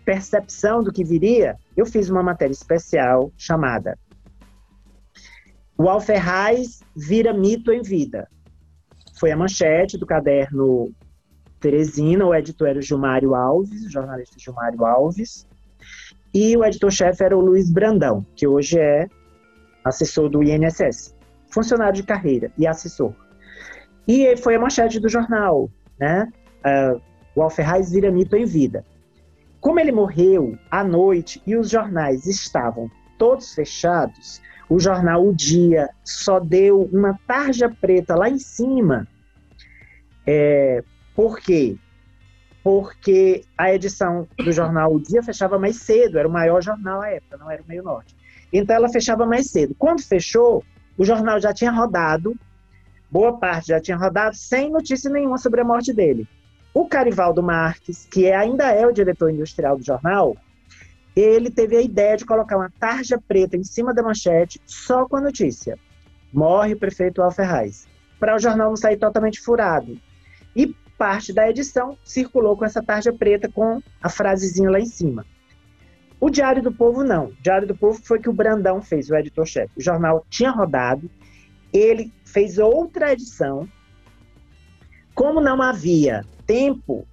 percepção 0.05 0.83
do 0.83 0.92
que 0.92 1.05
viria. 1.05 1.57
Eu 1.77 1.87
fiz 1.87 2.11
uma 2.11 2.20
matéria 2.20 2.53
especial 2.53 3.31
chamada 3.38 3.96
O 5.79 5.88
Alferraz 5.88 6.81
vira 6.96 7.33
mito 7.33 7.70
em 7.70 7.81
vida. 7.81 8.29
Foi 9.20 9.31
a 9.31 9.37
manchete 9.37 9.96
do 9.96 10.05
caderno 10.05 10.92
Teresina, 11.62 12.27
o 12.27 12.35
editor 12.35 12.68
era 12.68 12.79
o 12.81 12.83
Gilmário 12.83 13.35
Alves, 13.37 13.87
o 13.87 13.90
jornalista 13.90 14.37
Gilmário 14.37 14.85
Alves, 14.85 15.46
e 16.35 16.57
o 16.57 16.64
editor-chefe 16.64 17.22
era 17.22 17.37
o 17.37 17.40
Luiz 17.40 17.70
Brandão, 17.70 18.27
que 18.35 18.46
hoje 18.46 18.79
é 18.79 19.07
assessor 19.85 20.29
do 20.29 20.42
INSS, 20.42 21.14
funcionário 21.48 21.94
de 21.94 22.03
carreira 22.03 22.51
e 22.59 22.66
assessor. 22.66 23.14
E 24.09 24.37
foi 24.37 24.57
a 24.57 24.59
manchete 24.59 24.98
do 24.98 25.09
jornal, 25.09 25.70
né? 25.98 26.29
Uh, 26.64 27.01
o 27.37 27.42
Alferraz 27.42 27.92
vira 27.92 28.11
mito 28.11 28.37
em 28.37 28.44
vida. 28.44 28.85
Como 29.61 29.79
ele 29.79 29.92
morreu 29.92 30.59
à 30.68 30.83
noite 30.83 31.40
e 31.46 31.57
os 31.57 31.70
jornais 31.70 32.27
estavam 32.27 32.90
todos 33.16 33.55
fechados, 33.55 34.42
o 34.68 34.81
jornal 34.81 35.25
O 35.29 35.33
Dia 35.33 35.90
só 36.03 36.40
deu 36.40 36.88
uma 36.92 37.16
tarja 37.27 37.68
preta 37.68 38.16
lá 38.16 38.29
em 38.29 38.38
cima 38.38 39.07
é, 40.27 40.83
por 41.14 41.38
quê? 41.38 41.77
Porque 42.62 43.44
a 43.59 43.75
edição 43.75 44.29
do 44.38 44.53
jornal 44.53 44.94
O 44.94 45.03
Dia 45.03 45.22
fechava 45.22 45.59
mais 45.59 45.77
cedo, 45.77 46.18
era 46.18 46.29
o 46.29 46.33
maior 46.33 46.62
jornal 46.62 47.01
à 47.01 47.09
época, 47.09 47.37
não 47.37 47.51
era 47.51 47.62
o 47.62 47.66
Meio 47.66 47.83
Norte. 47.83 48.14
Então 48.53 48.77
ela 48.77 48.88
fechava 48.88 49.27
mais 49.27 49.51
cedo. 49.51 49.75
Quando 49.79 50.03
fechou, 50.03 50.64
o 50.96 51.05
jornal 51.05 51.40
já 51.40 51.53
tinha 51.53 51.70
rodado, 51.70 52.37
boa 53.11 53.37
parte 53.38 53.68
já 53.68 53.81
tinha 53.81 53.96
rodado, 53.96 54.37
sem 54.37 54.70
notícia 54.70 55.11
nenhuma 55.11 55.38
sobre 55.38 55.61
a 55.61 55.64
morte 55.64 55.92
dele. 55.92 56.29
O 56.75 56.87
Carivaldo 56.87 57.42
Marques, 57.42 58.07
que 58.11 58.27
é, 58.27 58.35
ainda 58.35 58.70
é 58.70 58.87
o 58.87 58.92
diretor 58.92 59.31
industrial 59.31 59.77
do 59.77 59.85
jornal, 59.85 60.37
ele 61.14 61.51
teve 61.51 61.77
a 61.77 61.83
ideia 61.83 62.16
de 62.16 62.25
colocar 62.25 62.57
uma 62.57 62.72
tarja 62.81 63.20
preta 63.29 63.57
em 63.57 63.64
cima 63.64 63.92
da 63.92 64.03
manchete 64.03 64.61
só 64.64 65.07
com 65.07 65.16
a 65.16 65.20
notícia. 65.20 65.79
Morre 66.33 66.72
o 66.72 66.79
prefeito 66.79 67.22
Alferraz. 67.22 67.87
Para 68.18 68.37
o 68.37 68.38
jornal 68.38 68.70
não 68.70 68.77
sair 68.77 68.96
totalmente 68.96 69.40
furado. 69.40 69.98
E 70.57 70.75
parte 71.03 71.33
da 71.33 71.51
edição 71.51 71.99
circulou 72.05 72.57
com 72.57 72.65
essa 72.65 72.81
tarja 72.81 73.12
preta 73.12 73.51
com 73.51 73.83
a 74.01 74.09
frasezinha 74.09 74.71
lá 74.71 74.79
em 74.79 74.87
cima. 74.87 75.27
O 76.21 76.31
Diário 76.31 76.62
do 76.62 76.71
Povo 76.71 77.03
não. 77.03 77.25
O 77.25 77.43
Diário 77.43 77.67
do 77.67 77.77
Povo 77.77 78.01
foi 78.05 78.21
que 78.21 78.29
o 78.29 78.33
Brandão 78.33 78.81
fez, 78.81 79.11
o 79.11 79.17
editor-chefe. 79.17 79.73
O 79.77 79.83
jornal 79.83 80.25
tinha 80.31 80.53
rodado, 80.53 81.11
ele 81.73 82.12
fez 82.25 82.57
outra 82.57 83.12
edição. 83.12 83.69
Como 85.12 85.41
não 85.41 85.61
havia 85.61 86.25
tempo 86.47 87.05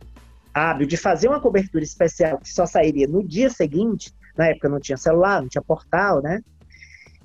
hábil 0.53 0.85
de 0.85 0.95
fazer 0.95 1.27
uma 1.27 1.41
cobertura 1.41 1.83
especial 1.83 2.37
que 2.37 2.53
só 2.53 2.67
sairia 2.67 3.07
no 3.07 3.27
dia 3.27 3.49
seguinte, 3.49 4.13
na 4.37 4.49
época 4.49 4.69
não 4.69 4.79
tinha 4.79 4.97
celular, 4.97 5.41
não 5.41 5.49
tinha 5.49 5.63
portal, 5.63 6.21
né? 6.21 6.43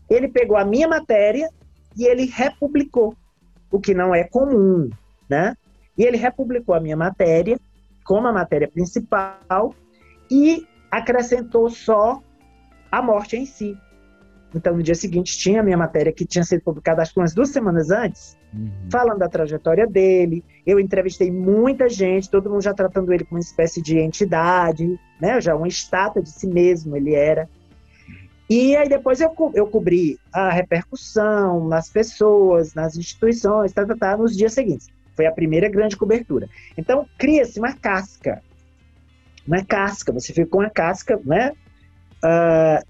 Ele 0.08 0.28
pegou 0.28 0.56
a 0.56 0.64
minha 0.64 0.88
matéria 0.88 1.46
e 1.94 2.06
ele 2.06 2.24
republicou, 2.24 3.14
o 3.70 3.78
que 3.78 3.92
não 3.92 4.14
é 4.14 4.24
comum, 4.24 4.88
né? 5.28 5.54
E 5.96 6.04
ele 6.04 6.16
republicou 6.16 6.74
a 6.74 6.80
minha 6.80 6.96
matéria 6.96 7.58
como 8.04 8.26
a 8.26 8.32
matéria 8.32 8.68
principal 8.68 9.74
e 10.30 10.66
acrescentou 10.90 11.70
só 11.70 12.20
a 12.90 13.02
morte 13.02 13.36
em 13.36 13.46
si. 13.46 13.76
Então, 14.54 14.76
no 14.76 14.82
dia 14.82 14.94
seguinte, 14.94 15.36
tinha 15.36 15.60
a 15.60 15.62
minha 15.64 15.76
matéria 15.76 16.12
que 16.12 16.24
tinha 16.24 16.44
sido 16.44 16.62
publicada 16.62 17.02
acho 17.02 17.12
que 17.12 17.18
umas 17.18 17.34
duas 17.34 17.48
semanas 17.48 17.90
antes, 17.90 18.38
uhum. 18.52 18.70
falando 18.90 19.18
da 19.18 19.28
trajetória 19.28 19.84
dele. 19.84 20.44
Eu 20.64 20.78
entrevistei 20.78 21.30
muita 21.30 21.88
gente, 21.88 22.30
todo 22.30 22.48
mundo 22.48 22.62
já 22.62 22.72
tratando 22.72 23.12
ele 23.12 23.24
como 23.24 23.36
uma 23.36 23.40
espécie 23.40 23.82
de 23.82 23.98
entidade, 23.98 24.98
né? 25.20 25.40
já 25.40 25.56
uma 25.56 25.66
estátua 25.66 26.22
de 26.22 26.30
si 26.30 26.46
mesmo 26.46 26.96
ele 26.96 27.14
era. 27.14 27.48
E 28.48 28.76
aí 28.76 28.88
depois 28.88 29.20
eu, 29.20 29.34
eu 29.54 29.66
cobri 29.66 30.18
a 30.32 30.50
repercussão 30.50 31.66
nas 31.66 31.88
pessoas, 31.88 32.74
nas 32.74 32.96
instituições, 32.96 33.72
tá, 33.72 33.84
tá, 33.84 33.96
tá, 33.96 34.16
nos 34.16 34.36
dias 34.36 34.52
seguintes. 34.52 34.86
Foi 35.14 35.26
a 35.26 35.32
primeira 35.32 35.68
grande 35.68 35.96
cobertura. 35.96 36.48
Então, 36.76 37.06
cria-se 37.16 37.58
uma 37.58 37.72
casca. 37.72 38.42
Uma 39.46 39.64
casca, 39.64 40.12
você 40.12 40.32
fica 40.32 40.46
com 40.46 40.58
uma 40.58 40.70
casca, 40.70 41.20
né? 41.24 41.52
Uh, 42.16 42.84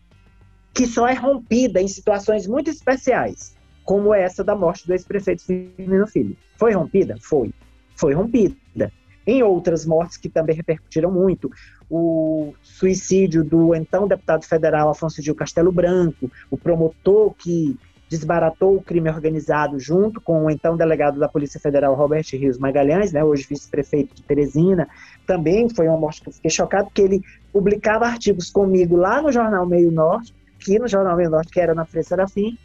que 0.72 0.86
só 0.86 1.06
é 1.06 1.14
rompida 1.14 1.80
em 1.80 1.88
situações 1.88 2.46
muito 2.46 2.68
especiais, 2.70 3.56
como 3.84 4.12
essa 4.12 4.42
da 4.42 4.56
morte 4.56 4.86
do 4.86 4.92
ex-prefeito 4.92 5.44
Firmino 5.44 6.06
Filho. 6.06 6.36
Foi 6.56 6.72
rompida? 6.72 7.16
Foi. 7.20 7.52
Foi 7.96 8.12
rompida. 8.12 8.92
Em 9.26 9.42
outras 9.42 9.86
mortes 9.86 10.16
que 10.16 10.28
também 10.28 10.54
repercutiram 10.54 11.10
muito, 11.10 11.50
o 11.88 12.54
suicídio 12.62 13.42
do 13.42 13.74
então 13.74 14.06
deputado 14.06 14.44
federal 14.44 14.90
Afonso 14.90 15.22
Gil 15.22 15.34
Castelo 15.34 15.72
Branco, 15.72 16.30
o 16.50 16.58
promotor 16.58 17.32
que 17.34 17.78
desbaratou 18.08 18.76
o 18.76 18.82
crime 18.82 19.10
organizado 19.10 19.78
junto 19.78 20.20
com 20.20 20.44
o 20.44 20.50
então 20.50 20.76
delegado 20.76 21.18
da 21.18 21.28
Polícia 21.28 21.58
Federal, 21.58 21.94
Robert 21.94 22.24
Rios 22.32 22.58
Magalhães, 22.58 23.12
né, 23.12 23.24
hoje 23.24 23.46
vice-prefeito 23.48 24.14
de 24.14 24.22
Teresina. 24.22 24.88
Também 25.26 25.68
foi 25.68 25.88
uma 25.88 25.98
morte 25.98 26.22
que 26.22 26.28
eu 26.28 26.32
fiquei 26.32 26.50
chocado, 26.50 26.86
porque 26.86 27.02
ele 27.02 27.22
publicava 27.52 28.06
artigos 28.06 28.50
comigo 28.50 28.96
lá 28.96 29.22
no 29.22 29.32
jornal 29.32 29.66
Meio 29.66 29.90
Norte, 29.90 30.34
aqui 30.60 30.78
no 30.78 30.88
Jornal 30.88 31.16
Meio 31.16 31.30
Norte, 31.30 31.52
que 31.52 31.60
era 31.60 31.74
na 31.74 31.84
Freire 31.84 32.06
Serafim, 32.06 32.58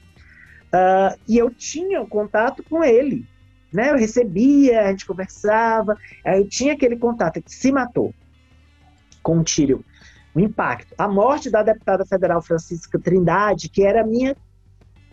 uh, 0.73 1.17
e 1.27 1.37
eu 1.37 1.49
tinha 1.49 2.05
contato 2.05 2.63
com 2.63 2.83
ele. 2.83 3.25
Né? 3.71 3.91
Eu 3.91 3.97
recebia, 3.97 4.81
a 4.81 4.89
gente 4.89 5.05
conversava, 5.05 5.97
aí 6.25 6.39
eu 6.39 6.47
tinha 6.47 6.73
aquele 6.73 6.97
contato 6.97 7.41
que 7.41 7.53
se 7.53 7.71
matou 7.71 8.13
com 9.21 9.39
o 9.39 9.43
tiro, 9.43 9.85
o 10.33 10.39
impacto. 10.39 10.93
A 10.97 11.07
morte 11.07 11.49
da 11.49 11.61
deputada 11.61 12.05
federal 12.05 12.41
Francisca 12.41 12.97
Trindade, 12.97 13.69
que 13.69 13.83
era 13.83 14.05
minha, 14.05 14.35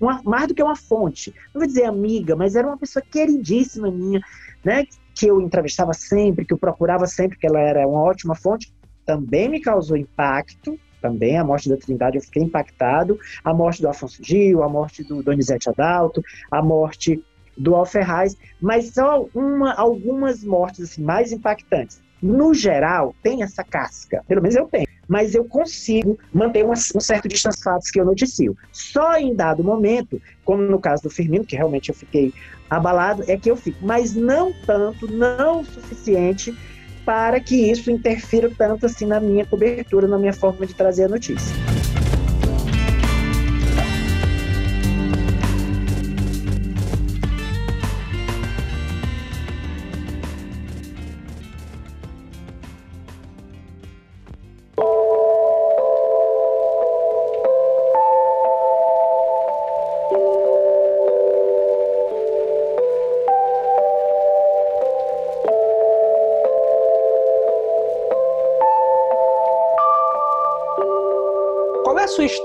uma, 0.01 0.21
mais 0.25 0.49
do 0.49 0.55
que 0.55 0.63
uma 0.63 0.77
fonte, 0.77 1.35
não 1.55 1.61
vou 1.61 1.67
dizer 1.67 1.85
amiga, 1.85 2.37
mas 2.37 2.55
era 2.55 2.67
uma 2.67 2.79
pessoa 2.79 3.03
queridíssima 3.03 3.91
minha, 3.91 4.21
né? 4.65 4.85
que 5.15 5.27
eu 5.27 5.41
entrevistava 5.41 5.95
sempre, 5.95 6.45
que 6.45 6.53
eu 6.53 6.59
procurava 6.59 7.07
sempre, 7.07 7.39
que 7.39 7.47
ela 7.47 7.59
era 7.59 7.89
uma 7.89 8.03
ótima 8.03 8.35
fonte, 8.35 8.73
também 9.07 9.49
me 9.49 9.61
causou 9.61 9.97
impacto, 9.97 10.79
também 11.01 11.39
a 11.39 11.45
morte 11.45 11.69
da 11.69 11.77
Trindade 11.77 12.17
eu 12.17 12.23
fiquei 12.23 12.43
impactado, 12.43 13.19
a 13.43 13.55
morte 13.55 13.81
do 13.81 13.89
Afonso 13.89 14.23
Gil, 14.23 14.63
a 14.63 14.69
morte 14.69 15.03
do 15.03 15.23
Donizete 15.23 15.71
Adalto, 15.71 16.23
a 16.51 16.63
morte 16.63 17.23
do 17.57 17.75
Alferraz, 17.75 18.37
mas 18.61 18.93
só 18.93 19.27
uma, 19.35 19.73
algumas 19.75 20.45
mortes 20.45 20.81
assim, 20.81 21.03
mais 21.03 21.33
impactantes. 21.33 22.03
No 22.21 22.53
geral, 22.53 23.15
tem 23.23 23.43
essa 23.43 23.63
casca, 23.63 24.23
pelo 24.27 24.43
menos 24.43 24.57
eu 24.57 24.67
tenho, 24.67 24.86
mas 25.09 25.35
eu 25.35 25.45
consigo 25.45 26.19
manter 26.33 26.65
uma, 26.65 26.75
um 26.95 27.01
certo 27.01 27.29
distância 27.29 27.63
fatos 27.63 27.91
que 27.91 28.01
eu 28.01 28.05
noticio. 28.05 28.57
Só 28.73 29.17
em 29.17 29.35
dado 29.35 29.63
momento, 29.63 30.21
como 30.45 30.63
no 30.63 30.79
caso 30.79 31.03
do 31.03 31.11
Firmino, 31.11 31.45
que 31.45 31.57
realmente 31.57 31.89
eu 31.89 31.95
fiquei 31.95 32.33
abalado, 32.69 33.25
é 33.29 33.37
que 33.37 33.51
eu 33.51 33.57
fico, 33.57 33.79
mas 33.85 34.15
não 34.15 34.53
tanto, 34.53 35.11
não 35.11 35.61
o 35.61 35.65
suficiente 35.65 36.57
para 37.05 37.39
que 37.39 37.71
isso 37.71 37.91
interfira 37.91 38.51
tanto 38.59 38.87
assim 38.87 39.07
na 39.07 39.21
minha 39.21 39.47
cobertura, 39.47 40.09
na 40.09 40.19
minha 40.19 40.33
forma 40.33 40.67
de 40.67 40.75
trazer 40.75 41.05
a 41.05 41.09
notícia. 41.09 41.55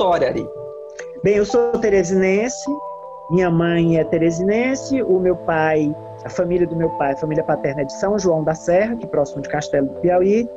História 0.01 0.29
ali? 0.29 0.49
Bem, 1.23 1.35
eu 1.35 1.45
sou 1.45 1.73
teresinense, 1.73 2.65
minha 3.29 3.51
mãe 3.51 3.99
é 3.99 4.03
teresinense, 4.03 4.99
o 5.03 5.19
meu 5.19 5.35
pai, 5.35 5.95
a 6.25 6.29
família 6.29 6.65
do 6.65 6.75
meu 6.75 6.89
pai, 6.97 7.13
a 7.13 7.17
família 7.17 7.43
paterna 7.43 7.81
é 7.81 7.85
de 7.85 7.93
São 7.93 8.17
João 8.17 8.43
da 8.43 8.55
Serra, 8.55 8.95
que 8.95 9.05
é 9.05 9.07
próximo 9.07 9.43
de 9.43 9.49
Castelo 9.49 9.87
do 9.87 9.93
Piauí. 10.01 10.49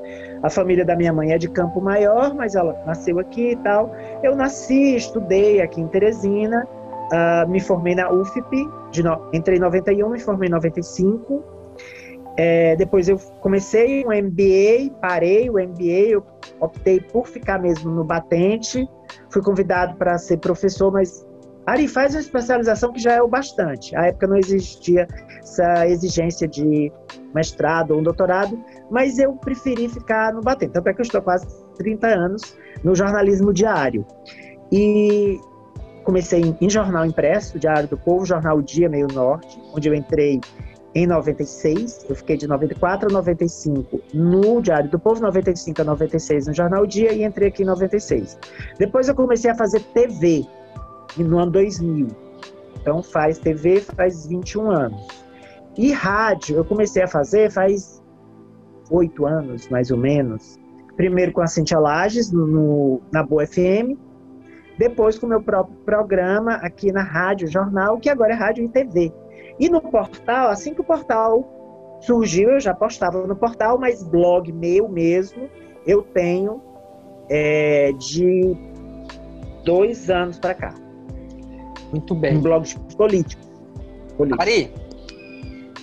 A 0.43 0.49
família 0.49 0.83
da 0.83 0.97
minha 0.97 1.13
mãe 1.13 1.33
é 1.33 1.39
de 1.39 1.49
Campo 1.49 1.79
Maior, 1.83 2.35
mas 2.35 2.55
ela 2.55 2.75
nasceu 2.87 3.19
aqui 3.19 3.51
e 3.51 3.57
tal. 3.57 3.95
Eu 4.23 4.35
nasci, 4.35 4.97
estudei 4.97 5.61
aqui 5.61 5.79
em 5.79 5.89
Teresina, 5.89 6.67
uh, 7.13 7.49
me 7.49 7.61
formei 7.61 7.95
na 7.95 8.11
UFP, 8.11 8.67
no... 9.03 9.29
entrei 9.35 9.59
em 9.59 9.61
91, 9.61 10.09
me 10.09 10.21
formei 10.21 10.49
em 10.49 10.53
95. 10.53 11.45
É, 12.37 12.75
depois 12.77 13.09
eu 13.09 13.19
comecei 13.41 14.05
um 14.05 14.09
MBA, 14.09 14.91
parei 15.01 15.49
o 15.49 15.53
MBA, 15.53 16.09
eu 16.09 16.25
optei 16.59 16.99
por 16.99 17.29
ficar 17.29 17.61
mesmo 17.61 17.93
no 17.93 18.03
batente, 18.03 18.89
fui 19.31 19.43
convidado 19.43 19.97
para 19.97 20.17
ser 20.19 20.39
professor, 20.39 20.93
mas 20.93 21.25
Ari, 21.67 21.89
faz 21.89 22.15
uma 22.15 22.21
especialização 22.21 22.93
que 22.93 23.01
já 23.01 23.13
é 23.13 23.23
o 23.23 23.29
bastante. 23.29 23.97
À 23.97 24.07
época 24.07 24.27
não 24.27 24.37
existia 24.37 25.09
essa 25.39 25.87
exigência 25.89 26.47
de 26.47 26.93
mestrado 27.35 27.93
ou 27.93 28.01
um 28.01 28.03
doutorado, 28.03 28.63
mas 28.91 29.19
eu 29.19 29.33
preferi 29.33 29.89
ficar 29.89 30.33
no 30.35 30.43
batente. 30.43 30.73
Tanto 30.73 30.89
é 30.89 30.93
que 30.95 31.01
eu 31.01 31.05
estou 31.05 31.23
quase 31.23 31.47
30 31.79 32.07
anos 32.07 32.57
no 32.83 32.95
jornalismo 32.95 33.53
diário. 33.53 34.05
E 34.71 35.41
comecei 36.05 36.55
em 36.61 36.69
jornal 36.69 37.07
impresso, 37.07 37.59
Diário 37.59 37.89
do 37.89 37.97
Povo, 37.97 38.27
Jornal 38.27 38.61
Dia 38.61 38.89
Meio 38.89 39.09
Norte, 39.09 39.59
onde 39.75 39.89
eu 39.89 39.95
entrei 39.95 40.41
em 40.95 41.07
96, 41.07 42.07
eu 42.09 42.15
fiquei 42.15 42.37
de 42.37 42.47
94 42.47 43.09
a 43.09 43.13
95 43.13 44.01
no 44.13 44.63
Diário 44.63 44.89
do 44.89 44.99
Povo, 44.99 45.21
95 45.21 45.83
a 45.83 45.85
96 45.85 46.47
no 46.47 46.55
Jornal 46.55 46.87
Dia 46.87 47.13
e 47.13 47.25
entrei 47.25 47.49
aqui 47.49 47.65
em 47.65 47.67
96. 47.67 48.39
Depois 48.79 49.09
eu 49.09 49.15
comecei 49.15 49.51
a 49.51 49.55
fazer 49.57 49.81
TV 49.93 50.47
no 51.17 51.39
ano 51.39 51.51
2000. 51.51 52.07
Então 52.81 53.03
faz 53.03 53.39
TV 53.39 53.81
faz 53.81 54.27
21 54.27 54.71
anos. 54.71 55.25
E 55.77 55.91
rádio 55.91 56.59
eu 56.59 56.65
comecei 56.65 57.03
a 57.03 57.09
fazer 57.09 57.51
faz 57.51 58.01
oito 58.91 59.27
anos, 59.27 59.69
mais 59.69 59.91
ou 59.91 59.99
menos. 59.99 60.57
Primeiro 60.97 61.33
com 61.33 61.41
a 61.41 61.49
Cintia 61.49 61.81
Lages 61.81 62.31
no, 62.31 62.47
no, 62.47 63.03
na 63.13 63.25
Boa 63.25 63.45
FM, 63.45 63.99
depois 64.79 65.19
com 65.19 65.27
o 65.27 65.29
meu 65.29 65.43
próprio 65.43 65.77
programa 65.79 66.55
aqui 66.57 66.93
na 66.93 67.03
Rádio 67.03 67.49
Jornal, 67.49 67.99
que 67.99 68.09
agora 68.09 68.33
é 68.33 68.37
Rádio 68.37 68.65
e 68.65 68.69
TV. 68.69 69.13
E 69.59 69.69
no 69.69 69.81
portal, 69.81 70.49
assim 70.49 70.75
que 70.75 70.81
o 70.81 70.85
portal 70.85 71.99
surgiu, 72.01 72.51
eu 72.51 72.61
já 72.61 72.75
postava 72.75 73.27
no 73.27 73.37
portal, 73.37 73.79
mas 73.79 74.03
blog 74.03 74.53
meu 74.53 74.89
mesmo, 74.89 75.49
eu 75.87 76.03
tenho 76.03 76.61
é, 77.31 77.93
de 77.93 78.57
dois 79.65 80.11
anos 80.11 80.39
para 80.39 80.55
cá. 80.55 80.75
Muito 81.91 82.15
bem. 82.15 82.37
Um 82.37 82.41
blog 82.41 82.69
político. 82.97 83.43
político. 84.17 84.43
Ari, 84.43 84.73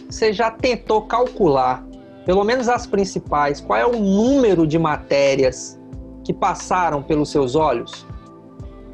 você 0.09 0.33
já 0.33 0.51
tentou 0.51 1.03
calcular, 1.03 1.85
pelo 2.25 2.43
menos 2.43 2.67
as 2.67 2.85
principais, 2.85 3.61
qual 3.61 3.79
é 3.79 3.85
o 3.85 3.97
número 3.97 4.67
de 4.67 4.77
matérias 4.77 5.79
que 6.23 6.33
passaram 6.33 7.01
pelos 7.01 7.31
seus 7.31 7.55
olhos? 7.55 8.05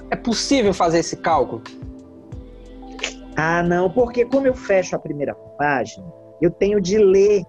É 0.10 0.16
possível 0.16 0.74
fazer 0.74 1.00
esse 1.00 1.18
cálculo? 1.18 1.62
Ah, 3.40 3.62
não, 3.62 3.88
porque 3.88 4.26
como 4.26 4.48
eu 4.48 4.54
fecho 4.56 4.96
a 4.96 5.00
primeira 5.00 5.36
página, 5.60 6.12
eu 6.42 6.50
tenho 6.50 6.82
de 6.82 6.98
ler, 6.98 7.44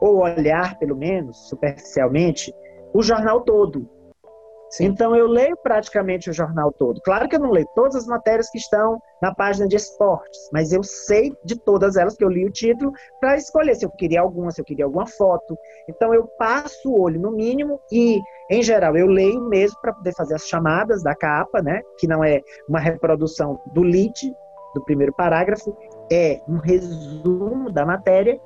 ou 0.00 0.18
olhar, 0.18 0.78
pelo 0.78 0.94
menos, 0.94 1.48
superficialmente, 1.48 2.54
o 2.94 3.02
jornal 3.02 3.40
todo. 3.40 3.90
Sim. 4.70 4.86
Então 4.86 5.14
eu 5.16 5.26
leio 5.26 5.56
praticamente 5.56 6.30
o 6.30 6.32
jornal 6.32 6.72
todo. 6.72 7.00
Claro 7.00 7.28
que 7.28 7.34
eu 7.34 7.40
não 7.40 7.50
leio 7.50 7.66
todas 7.74 7.96
as 7.96 8.06
matérias 8.06 8.48
que 8.48 8.58
estão 8.58 9.00
na 9.20 9.34
página 9.34 9.66
de 9.66 9.74
esportes, 9.74 10.38
mas 10.52 10.72
eu 10.72 10.82
sei 10.84 11.32
de 11.44 11.56
todas 11.56 11.96
elas 11.96 12.16
que 12.16 12.24
eu 12.24 12.28
li 12.28 12.44
o 12.44 12.50
título 12.50 12.92
para 13.20 13.36
escolher 13.36 13.74
se 13.74 13.86
eu 13.86 13.90
queria 13.90 14.20
alguma, 14.20 14.50
se 14.50 14.60
eu 14.60 14.64
queria 14.64 14.84
alguma 14.84 15.06
foto. 15.06 15.56
Então 15.88 16.14
eu 16.14 16.28
passo 16.38 16.90
o 16.90 17.00
olho 17.00 17.20
no 17.20 17.32
mínimo 17.32 17.80
e, 17.90 18.20
em 18.50 18.62
geral, 18.62 18.96
eu 18.96 19.06
leio 19.06 19.40
mesmo 19.48 19.80
para 19.80 19.92
poder 19.92 20.14
fazer 20.14 20.34
as 20.34 20.46
chamadas 20.46 21.02
da 21.02 21.14
capa, 21.14 21.60
né? 21.62 21.80
Que 21.98 22.06
não 22.06 22.22
é 22.22 22.40
uma 22.68 22.80
reprodução 22.80 23.60
do 23.72 23.82
lead, 23.82 24.32
do 24.76 24.84
primeiro 24.84 25.12
parágrafo 25.12 25.74
é 26.12 26.40
um 26.46 26.58
resumo 26.58 27.70
da 27.72 27.84
matéria. 27.84 28.38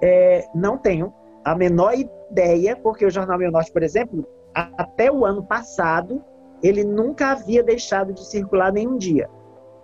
É, 0.00 0.46
não 0.54 0.78
tenho 0.78 1.12
a 1.44 1.54
menor 1.54 1.94
ideia, 1.94 2.76
porque 2.76 3.04
o 3.04 3.10
Jornal 3.10 3.38
Meu 3.38 3.50
Norte, 3.50 3.72
por 3.72 3.82
exemplo, 3.82 4.24
até 4.54 5.10
o 5.10 5.24
ano 5.24 5.44
passado, 5.44 6.22
ele 6.62 6.84
nunca 6.84 7.32
havia 7.32 7.62
deixado 7.62 8.12
de 8.12 8.24
circular 8.24 8.72
nenhum 8.72 8.96
dia. 8.96 9.28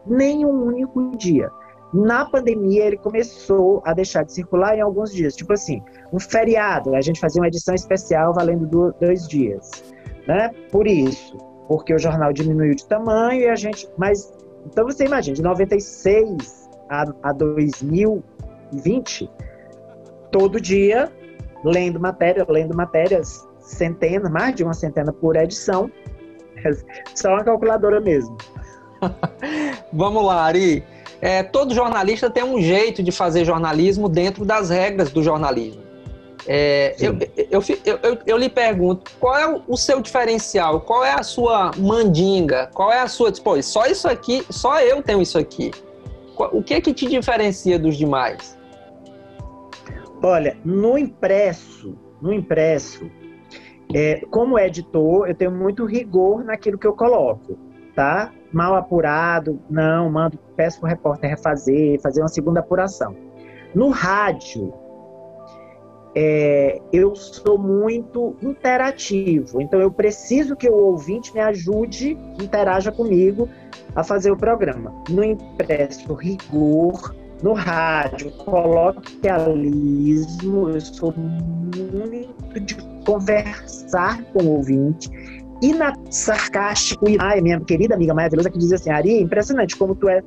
Nem 0.07 0.47
um 0.47 0.65
único 0.65 1.17
dia. 1.17 1.51
Na 1.93 2.25
pandemia, 2.25 2.85
ele 2.85 2.99
começou 2.99 3.83
a 3.85 3.93
deixar 3.93 4.23
de 4.23 4.33
circular 4.33 4.77
em 4.77 4.81
alguns 4.81 5.13
dias. 5.13 5.35
Tipo 5.35 5.55
assim, 5.55 5.83
um 6.13 6.21
feriado, 6.21 6.95
a 6.95 7.01
gente 7.01 7.19
fazia 7.19 7.43
uma 7.43 7.49
edição 7.49 7.75
especial 7.75 8.33
valendo 8.33 8.95
dois 9.01 9.27
dias. 9.27 9.71
Né? 10.27 10.51
Por 10.71 10.87
isso, 10.87 11.37
porque 11.67 11.95
o 11.95 11.99
jornal 11.99 12.33
diminuiu 12.33 12.75
de 12.75 12.87
tamanho 12.87 13.41
e 13.41 13.49
a 13.49 13.57
gente. 13.57 13.89
Mas 13.97 14.33
então 14.71 14.85
você 14.85 15.05
imagina, 15.05 15.35
de 15.35 15.43
96 15.43 16.69
a, 16.91 17.05
a 17.23 17.33
2020, 17.33 19.31
todo 20.31 20.61
dia 20.61 21.11
lendo 21.65 21.99
matéria, 21.99 22.47
lendo 22.49 22.77
matérias, 22.77 23.49
centenas, 23.61 24.31
mais 24.31 24.55
de 24.55 24.63
uma 24.63 24.75
centena 24.75 25.13
por 25.13 25.37
edição, 25.37 25.91
só 27.15 27.31
uma 27.31 27.45
calculadora 27.45 28.01
mesmo. 28.01 28.37
Vamos 29.93 30.25
lá, 30.25 30.43
Ari. 30.45 30.85
É, 31.21 31.43
todo 31.43 31.75
jornalista 31.75 32.31
tem 32.31 32.45
um 32.45 32.61
jeito 32.61 33.03
de 33.03 33.11
fazer 33.11 33.45
jornalismo 33.45 34.09
dentro 34.09 34.45
das 34.45 34.71
regras 34.71 35.11
do 35.11 35.23
jornalismo. 35.23 35.83
É, 36.51 36.97
eu, 36.99 37.15
eu, 37.51 37.63
eu, 37.85 38.19
eu, 38.27 38.37
lhe 38.39 38.49
pergunto, 38.49 39.11
qual 39.21 39.37
é 39.37 39.63
o 39.69 39.77
seu 39.77 40.01
diferencial? 40.01 40.81
Qual 40.81 41.05
é 41.05 41.13
a 41.13 41.23
sua 41.23 41.73
mandinga? 41.77 42.71
Qual 42.73 42.91
é 42.91 43.01
a 43.01 43.07
sua... 43.07 43.31
Pô, 43.33 43.61
só 43.63 43.85
isso 43.85 44.09
aqui, 44.09 44.43
só 44.49 44.81
eu 44.81 45.03
tenho 45.03 45.21
isso 45.21 45.37
aqui. 45.37 45.71
O 46.39 46.63
que 46.63 46.73
é 46.73 46.81
que 46.81 46.95
te 46.95 47.07
diferencia 47.07 47.79
dos 47.79 47.99
demais? 47.99 48.59
Olha, 50.23 50.57
no 50.65 50.97
impresso, 50.97 51.95
no 52.23 52.33
impresso, 52.33 53.11
É, 53.95 54.23
como 54.31 54.59
editor, 54.59 55.29
eu 55.29 55.35
tenho 55.35 55.51
muito 55.51 55.87
rigor 55.87 56.45
naquilo 56.45 56.77
que 56.77 56.87
eu 56.87 56.93
coloco, 56.95 57.59
tá? 57.95 58.33
Mal 58.53 58.75
apurado, 58.75 59.61
não, 59.69 60.11
mando, 60.11 60.39
peço 60.57 60.79
para 60.81 60.87
o 60.87 60.91
repórter 60.91 61.31
refazer, 61.31 62.01
fazer 62.03 62.21
uma 62.21 62.29
segunda 62.29 62.61
apuração. 62.61 63.17
No 63.75 63.89
rádio, 63.89 64.75
é, 66.21 66.81
eu 66.93 67.15
sou 67.15 67.57
muito 67.57 68.35
interativo, 68.43 69.63
então 69.63 69.81
eu 69.81 69.89
preciso 69.89 70.57
que 70.57 70.69
o 70.69 70.75
ouvinte 70.75 71.33
me 71.33 71.39
ajude, 71.39 72.19
interaja 72.43 72.91
comigo 72.91 73.49
a 73.95 74.03
fazer 74.03 74.33
o 74.33 74.37
programa. 74.37 74.93
No 75.09 75.23
impresso, 75.23 76.13
rigor, 76.15 77.15
no 77.41 77.53
rádio, 77.53 78.33
coloquialismo, 78.33 80.71
eu 80.71 80.81
sou 80.81 81.15
muito 81.17 82.59
de 82.59 82.75
conversar 83.07 84.21
com 84.33 84.43
o 84.43 84.57
ouvinte. 84.57 85.09
E 85.63 85.73
na 85.73 85.95
sarcástico, 86.11 87.07
ai, 87.21 87.41
minha 87.41 87.61
querida 87.61 87.95
amiga 87.95 88.13
Maia 88.13 88.29
Velosa 88.29 88.51
que 88.51 88.59
diz 88.59 88.73
assim, 88.73 88.91
Ari, 88.91 89.19
é 89.19 89.21
impressionante 89.21 89.77
como 89.77 89.95
tu 89.95 90.09
é 90.09 90.21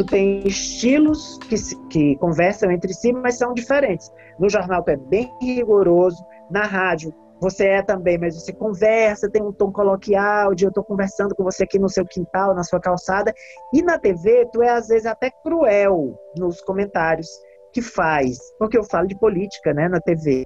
tu 0.00 0.06
tem 0.06 0.46
estilos 0.46 1.38
que, 1.40 1.56
que 1.90 2.16
conversam 2.16 2.70
entre 2.70 2.94
si, 2.94 3.12
mas 3.12 3.36
são 3.36 3.52
diferentes. 3.52 4.10
No 4.38 4.48
jornal 4.48 4.82
tu 4.82 4.90
é 4.90 4.96
bem 4.96 5.30
rigoroso, 5.42 6.24
na 6.50 6.62
rádio 6.62 7.12
você 7.38 7.66
é 7.66 7.82
também, 7.82 8.18
mas 8.18 8.34
você 8.34 8.52
conversa, 8.52 9.30
tem 9.30 9.42
um 9.42 9.52
tom 9.52 9.72
coloquial 9.72 10.54
de 10.54 10.64
eu 10.64 10.68
estou 10.68 10.84
conversando 10.84 11.34
com 11.34 11.42
você 11.42 11.64
aqui 11.64 11.78
no 11.78 11.88
seu 11.88 12.04
quintal, 12.04 12.54
na 12.54 12.62
sua 12.62 12.78
calçada. 12.78 13.32
E 13.72 13.82
na 13.82 13.98
TV, 13.98 14.46
tu 14.52 14.62
é 14.62 14.70
às 14.70 14.88
vezes 14.88 15.06
até 15.06 15.30
cruel 15.42 16.18
nos 16.36 16.60
comentários 16.60 17.28
que 17.72 17.80
faz, 17.80 18.38
porque 18.58 18.76
eu 18.76 18.84
falo 18.84 19.06
de 19.06 19.18
política, 19.18 19.72
né, 19.72 19.88
na 19.88 20.00
TV. 20.00 20.44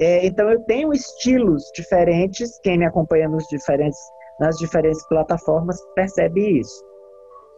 É, 0.00 0.26
então 0.26 0.50
eu 0.50 0.60
tenho 0.64 0.92
estilos 0.92 1.62
diferentes. 1.76 2.58
Quem 2.60 2.78
me 2.78 2.86
acompanha 2.86 3.28
nos 3.28 3.46
diferentes, 3.46 4.00
nas 4.40 4.56
diferentes 4.56 5.06
plataformas 5.06 5.80
percebe 5.94 6.58
isso. 6.58 6.92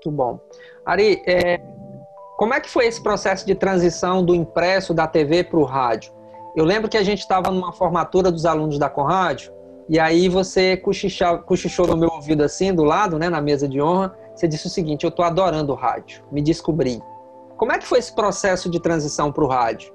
Muito 0.04 0.10
bom. 0.10 0.40
Ari, 0.86 1.22
é, 1.26 1.60
como 2.36 2.52
é 2.52 2.60
que 2.60 2.68
foi 2.68 2.86
esse 2.86 3.02
processo 3.02 3.46
de 3.46 3.54
transição 3.54 4.24
do 4.24 4.34
impresso 4.34 4.92
da 4.92 5.06
TV 5.06 5.44
para 5.44 5.58
o 5.58 5.64
rádio? 5.64 6.12
Eu 6.54 6.64
lembro 6.64 6.88
que 6.88 6.96
a 6.96 7.02
gente 7.02 7.20
estava 7.20 7.50
numa 7.50 7.72
formatura 7.72 8.30
dos 8.30 8.44
alunos 8.44 8.78
da 8.78 8.88
Conrádio, 8.88 9.52
e 9.88 9.98
aí 9.98 10.28
você 10.28 10.76
cochichou, 10.76 11.86
no 11.86 11.96
meu 11.96 12.08
ouvido 12.10 12.42
assim, 12.42 12.72
do 12.72 12.84
lado, 12.84 13.18
né, 13.18 13.28
na 13.28 13.40
mesa 13.40 13.68
de 13.68 13.80
honra, 13.80 14.16
você 14.34 14.48
disse 14.48 14.66
o 14.66 14.70
seguinte, 14.70 15.04
eu 15.04 15.10
estou 15.10 15.24
adorando 15.24 15.72
o 15.72 15.76
rádio, 15.76 16.24
me 16.32 16.42
descobri. 16.42 17.02
Como 17.56 17.72
é 17.72 17.78
que 17.78 17.86
foi 17.86 17.98
esse 17.98 18.14
processo 18.14 18.70
de 18.70 18.80
transição 18.80 19.30
para 19.30 19.44
o 19.44 19.48
rádio? 19.48 19.92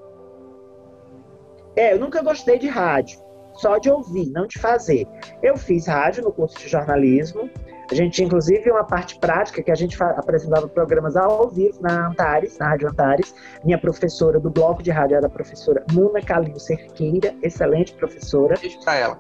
É, 1.76 1.94
eu 1.94 2.00
nunca 2.00 2.22
gostei 2.22 2.58
de 2.58 2.68
rádio, 2.68 3.20
só 3.54 3.78
de 3.78 3.90
ouvir, 3.90 4.30
não 4.30 4.48
de 4.48 4.60
fazer. 4.60 5.08
Eu 5.42 5.58
fiz 5.58 5.88
rádio 5.88 6.24
no 6.24 6.32
curso 6.32 6.58
de 6.58 6.68
jornalismo, 6.68 7.50
a 7.92 7.96
gente 7.96 8.24
inclusive, 8.24 8.70
uma 8.70 8.84
parte 8.84 9.18
prática 9.20 9.64
que 9.64 9.72
a 9.72 9.76
gente 9.76 10.02
apresentava 10.02 10.68
programas 10.68 11.16
ao 11.16 11.50
vivo 11.50 11.82
na 11.82 12.08
Antares, 12.08 12.58
na 12.60 12.70
Rádio 12.70 12.88
Antares. 12.90 13.34
Minha 13.64 13.80
professora 13.80 14.40
do 14.40 14.50
bloco 14.50 14.84
de 14.84 14.92
rádio 14.92 15.18
era 15.18 15.26
a 15.26 15.30
professora 15.30 15.84
Muna 15.92 16.22
Calil 16.22 16.60
Cerqueira, 16.60 17.34
excelente 17.42 17.94
professora. 17.94 18.56
Beijo 18.62 18.80
pra 18.82 18.96
ela. 18.96 19.18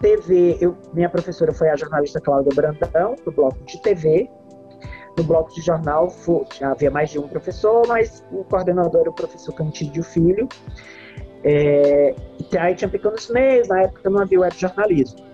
TV, 0.00 0.56
eu, 0.60 0.76
minha 0.94 1.08
professora 1.08 1.52
foi 1.52 1.68
a 1.68 1.76
jornalista 1.76 2.20
Cláudia 2.20 2.50
Brandão, 2.54 3.14
do 3.24 3.30
bloco 3.30 3.62
de 3.64 3.80
TV. 3.82 4.30
No 5.16 5.22
bloco 5.22 5.54
de 5.54 5.60
jornal 5.60 6.12
já 6.58 6.72
havia 6.72 6.90
mais 6.90 7.10
de 7.10 7.18
um 7.18 7.28
professor, 7.28 7.86
mas 7.86 8.24
o 8.32 8.42
coordenador 8.44 9.02
era 9.02 9.10
o 9.10 9.14
professor 9.14 9.54
Cantídio 9.54 10.02
Filho. 10.02 10.48
É, 11.44 12.14
aí 12.58 12.74
tinha 12.74 12.88
pequenos 12.88 13.28
meios, 13.30 13.68
na 13.68 13.82
época 13.82 14.08
não 14.08 14.22
havia 14.22 14.40
web 14.40 14.56
jornalismo 14.58 15.33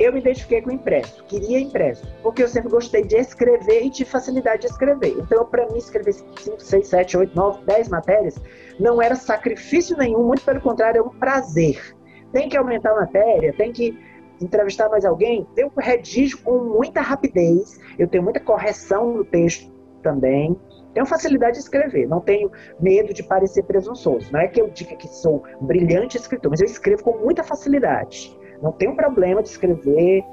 eu 0.00 0.14
me 0.14 0.20
identifiquei 0.20 0.62
com 0.62 0.70
impresso, 0.70 1.22
queria 1.24 1.60
impresso, 1.60 2.10
porque 2.22 2.42
eu 2.42 2.48
sempre 2.48 2.70
gostei 2.70 3.04
de 3.04 3.16
escrever 3.16 3.84
e 3.84 3.90
tive 3.90 4.08
facilidade 4.08 4.62
de 4.62 4.68
escrever. 4.68 5.14
Então, 5.18 5.44
para 5.44 5.66
mim, 5.66 5.76
escrever 5.76 6.14
5, 6.14 6.58
6, 6.58 6.88
7, 6.88 7.18
8, 7.18 7.36
9, 7.36 7.64
10 7.66 7.88
matérias 7.90 8.40
não 8.78 9.02
era 9.02 9.14
sacrifício 9.14 9.96
nenhum, 9.98 10.26
muito 10.26 10.42
pelo 10.42 10.58
contrário, 10.58 11.00
é 11.00 11.02
um 11.02 11.10
prazer. 11.10 11.94
Tem 12.32 12.48
que 12.48 12.56
aumentar 12.56 12.92
a 12.92 13.00
matéria, 13.00 13.52
tem 13.52 13.72
que 13.72 13.94
entrevistar 14.40 14.88
mais 14.88 15.04
alguém. 15.04 15.46
Eu 15.54 15.70
redijo 15.76 16.42
com 16.42 16.56
muita 16.58 17.02
rapidez, 17.02 17.78
eu 17.98 18.08
tenho 18.08 18.24
muita 18.24 18.40
correção 18.40 19.12
no 19.12 19.24
texto 19.24 19.70
também. 20.02 20.58
Tenho 20.94 21.06
facilidade 21.06 21.58
de 21.58 21.62
escrever, 21.62 22.08
não 22.08 22.20
tenho 22.20 22.50
medo 22.80 23.12
de 23.12 23.22
parecer 23.22 23.62
presunçoso. 23.64 24.32
Não 24.32 24.40
é 24.40 24.48
que 24.48 24.60
eu 24.60 24.68
diga 24.70 24.96
que 24.96 25.06
sou 25.06 25.44
um 25.60 25.66
brilhante 25.66 26.16
escritor, 26.16 26.50
mas 26.50 26.60
eu 26.60 26.66
escrevo 26.66 27.04
com 27.04 27.18
muita 27.18 27.44
facilidade 27.44 28.39
não 28.62 28.72
tenho 28.72 28.94
problema 28.94 29.42
de 29.42 29.48
escrever. 29.48 30.24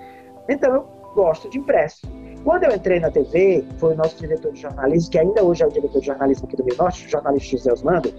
Então 0.49 0.73
eu 0.73 0.87
gosto 1.15 1.49
de 1.49 1.57
impresso. 1.57 2.01
Quando 2.43 2.63
eu 2.63 2.73
entrei 2.73 2.99
na 2.99 3.11
TV, 3.11 3.65
foi 3.77 3.93
o 3.93 3.97
nosso 3.97 4.17
diretor 4.17 4.53
de 4.53 4.61
jornalismo, 4.61 5.11
que 5.11 5.19
ainda 5.19 5.43
hoje 5.43 5.63
é 5.63 5.67
o 5.67 5.69
diretor 5.69 5.99
de 5.99 6.05
jornalismo 6.05 6.47
aqui 6.47 6.55
do 6.55 6.63
Rio 6.63 6.77
Norte, 6.77 7.05
o 7.05 7.09
jornalista 7.09 7.57
José 7.57 7.73
Osmando, 7.73 8.13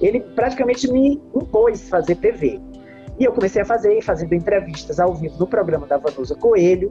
ele 0.00 0.20
praticamente 0.20 0.90
me 0.90 1.20
impôs 1.34 1.88
fazer 1.88 2.14
TV. 2.16 2.60
E 3.18 3.24
eu 3.24 3.32
comecei 3.32 3.62
a 3.62 3.64
fazer, 3.64 4.00
fazendo 4.02 4.34
entrevistas 4.34 4.98
ao 4.98 5.14
vivo 5.14 5.38
no 5.38 5.46
programa 5.46 5.86
da 5.86 5.98
Vanusa 5.98 6.34
Coelho, 6.34 6.90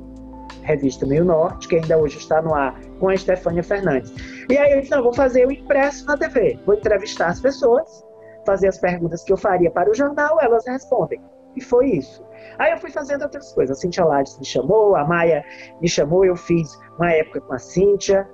revista 0.62 1.06
Meio 1.06 1.26
Norte, 1.26 1.68
que 1.68 1.76
ainda 1.76 1.98
hoje 1.98 2.18
está 2.18 2.42
no 2.42 2.54
ar, 2.54 2.80
com 3.00 3.10
a 3.10 3.14
Estefânia 3.14 3.64
Fernandes. 3.64 4.14
E 4.50 4.58
aí 4.58 4.74
eu 4.74 4.82
disse, 4.82 4.92
não, 4.92 5.04
vou 5.04 5.14
fazer 5.14 5.48
o 5.48 5.52
impresso 5.52 6.06
na 6.06 6.16
TV, 6.16 6.60
vou 6.66 6.76
entrevistar 6.76 7.28
as 7.28 7.42
pessoas, 7.42 8.06
fazer 8.46 8.68
as 8.68 8.78
perguntas 8.78 9.24
que 9.24 9.34
eu 9.34 9.38
faria 9.38 9.72
para 9.72 9.90
o 9.90 9.94
jornal, 9.94 10.38
elas 10.42 10.66
respondem. 10.68 11.20
E 11.56 11.62
foi 11.62 11.92
isso. 11.92 12.24
Aí 12.58 12.72
eu 12.72 12.78
fui 12.78 12.92
fazendo 12.92 13.24
outras 13.24 13.52
coisas. 13.54 13.78
A 13.78 13.82
Cintia 13.82 14.06
Lades 14.06 14.38
me 14.40 14.46
chamou, 14.46 14.96
a 14.96 15.04
Maia 15.04 15.44
me 15.82 15.88
chamou, 15.88 16.26
eu 16.26 16.36
fiz 16.36 16.78
uma 16.98 17.12
época 17.12 17.42
com 17.42 17.54
a 17.54 17.60
Cintia, 17.60 18.28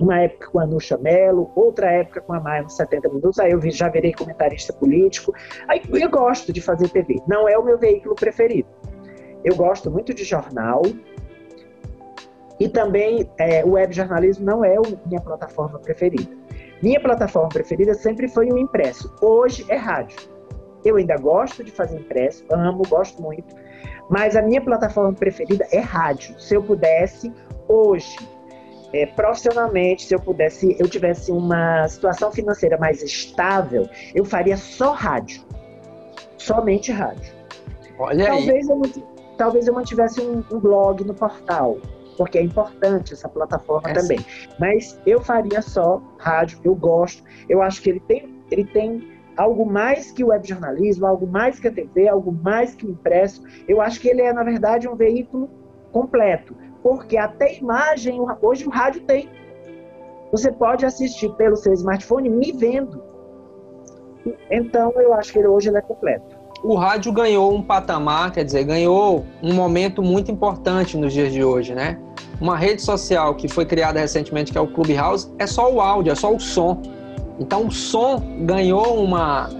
uma 0.00 0.20
época 0.20 0.50
com 0.50 0.58
a 0.58 0.66
Nuxa 0.66 0.98
Mello, 0.98 1.50
outra 1.54 1.90
época 1.90 2.20
com 2.20 2.32
a 2.32 2.40
Maia 2.40 2.64
uns 2.64 2.76
70 2.76 3.08
minutos, 3.08 3.38
aí 3.38 3.52
eu 3.52 3.60
já 3.70 3.88
virei 3.88 4.12
comentarista 4.12 4.72
político. 4.72 5.34
Aí 5.68 5.82
eu 5.92 6.10
gosto 6.10 6.52
de 6.52 6.60
fazer 6.60 6.88
TV, 6.88 7.20
não 7.26 7.48
é 7.48 7.56
o 7.58 7.64
meu 7.64 7.78
veículo 7.78 8.14
preferido. 8.14 8.68
Eu 9.44 9.56
gosto 9.56 9.90
muito 9.90 10.14
de 10.14 10.24
jornal, 10.24 10.82
e 12.62 12.68
também 12.68 13.28
é, 13.38 13.64
o 13.64 13.72
web 13.72 13.92
jornalismo 13.92 14.44
não 14.46 14.64
é 14.64 14.76
a 14.76 14.80
minha 15.06 15.20
plataforma 15.20 15.80
preferida. 15.80 16.30
Minha 16.80 17.00
plataforma 17.00 17.48
preferida 17.48 17.92
sempre 17.94 18.28
foi 18.28 18.50
o 18.50 18.58
impresso. 18.58 19.12
Hoje 19.20 19.64
é 19.68 19.76
rádio. 19.76 20.31
Eu 20.84 20.96
ainda 20.96 21.16
gosto 21.16 21.62
de 21.62 21.70
fazer 21.70 21.98
impresso, 21.98 22.44
amo, 22.50 22.82
gosto 22.88 23.22
muito, 23.22 23.54
mas 24.08 24.36
a 24.36 24.42
minha 24.42 24.60
plataforma 24.60 25.12
preferida 25.12 25.66
é 25.70 25.78
rádio. 25.78 26.38
Se 26.40 26.54
eu 26.54 26.62
pudesse, 26.62 27.32
hoje, 27.68 28.16
é, 28.92 29.06
profissionalmente, 29.06 30.04
se 30.04 30.14
eu 30.14 30.20
pudesse, 30.20 30.76
eu 30.78 30.88
tivesse 30.88 31.32
uma 31.32 31.88
situação 31.88 32.30
financeira 32.30 32.76
mais 32.76 33.02
estável, 33.02 33.88
eu 34.14 34.24
faria 34.24 34.56
só 34.56 34.92
rádio. 34.92 35.42
Somente 36.36 36.92
rádio. 36.92 37.32
Olha 37.98 38.26
talvez 38.26 38.68
aí. 38.68 38.76
Eu, 38.76 39.02
talvez 39.38 39.66
eu 39.66 39.74
mantivesse 39.74 40.20
um, 40.20 40.44
um 40.52 40.58
blog 40.58 41.04
no 41.04 41.14
portal, 41.14 41.78
porque 42.16 42.36
é 42.36 42.42
importante 42.42 43.14
essa 43.14 43.28
plataforma 43.28 43.90
é 43.90 43.94
também. 43.94 44.18
Sim. 44.18 44.48
Mas 44.58 45.00
eu 45.06 45.20
faria 45.20 45.62
só 45.62 46.02
rádio, 46.18 46.60
eu 46.64 46.74
gosto. 46.74 47.22
Eu 47.48 47.62
acho 47.62 47.80
que 47.80 47.90
ele 47.90 48.00
tem, 48.00 48.42
ele 48.50 48.64
tem 48.64 49.11
algo 49.36 49.64
mais 49.64 50.10
que 50.10 50.22
o 50.22 50.28
web 50.28 50.46
jornalismo, 50.46 51.06
algo 51.06 51.26
mais 51.26 51.58
que 51.58 51.68
a 51.68 51.72
TV, 51.72 52.08
algo 52.08 52.32
mais 52.32 52.74
que 52.74 52.86
o 52.86 52.90
impresso. 52.90 53.42
Eu 53.66 53.80
acho 53.80 54.00
que 54.00 54.08
ele 54.08 54.22
é, 54.22 54.32
na 54.32 54.42
verdade, 54.42 54.88
um 54.88 54.94
veículo 54.94 55.48
completo, 55.90 56.56
porque 56.82 57.16
até 57.16 57.58
imagem, 57.58 58.20
hoje 58.40 58.66
o 58.66 58.70
rádio 58.70 59.02
tem. 59.02 59.28
Você 60.30 60.50
pode 60.50 60.84
assistir 60.84 61.30
pelo 61.34 61.56
seu 61.56 61.72
smartphone 61.74 62.28
me 62.28 62.52
vendo. 62.52 63.02
Então, 64.50 64.92
eu 64.96 65.12
acho 65.14 65.32
que 65.32 65.38
ele, 65.38 65.48
hoje 65.48 65.68
ele 65.68 65.78
é 65.78 65.82
completo. 65.82 66.42
O 66.62 66.76
rádio 66.76 67.12
ganhou 67.12 67.52
um 67.52 67.60
patamar, 67.60 68.30
quer 68.32 68.44
dizer, 68.44 68.64
ganhou 68.64 69.26
um 69.42 69.52
momento 69.52 70.00
muito 70.00 70.30
importante 70.30 70.96
nos 70.96 71.12
dias 71.12 71.32
de 71.32 71.42
hoje, 71.42 71.74
né? 71.74 71.98
Uma 72.40 72.56
rede 72.56 72.80
social 72.80 73.34
que 73.34 73.48
foi 73.48 73.66
criada 73.66 73.98
recentemente, 73.98 74.52
que 74.52 74.58
é 74.58 74.60
o 74.60 74.68
Clubhouse, 74.68 75.28
é 75.38 75.46
só 75.46 75.72
o 75.72 75.80
áudio, 75.80 76.12
é 76.12 76.14
só 76.14 76.32
o 76.32 76.38
som 76.38 76.80
então 77.42 77.66
o 77.66 77.70
som 77.72 78.22
ganhou 78.40 79.02
uma, 79.02 79.50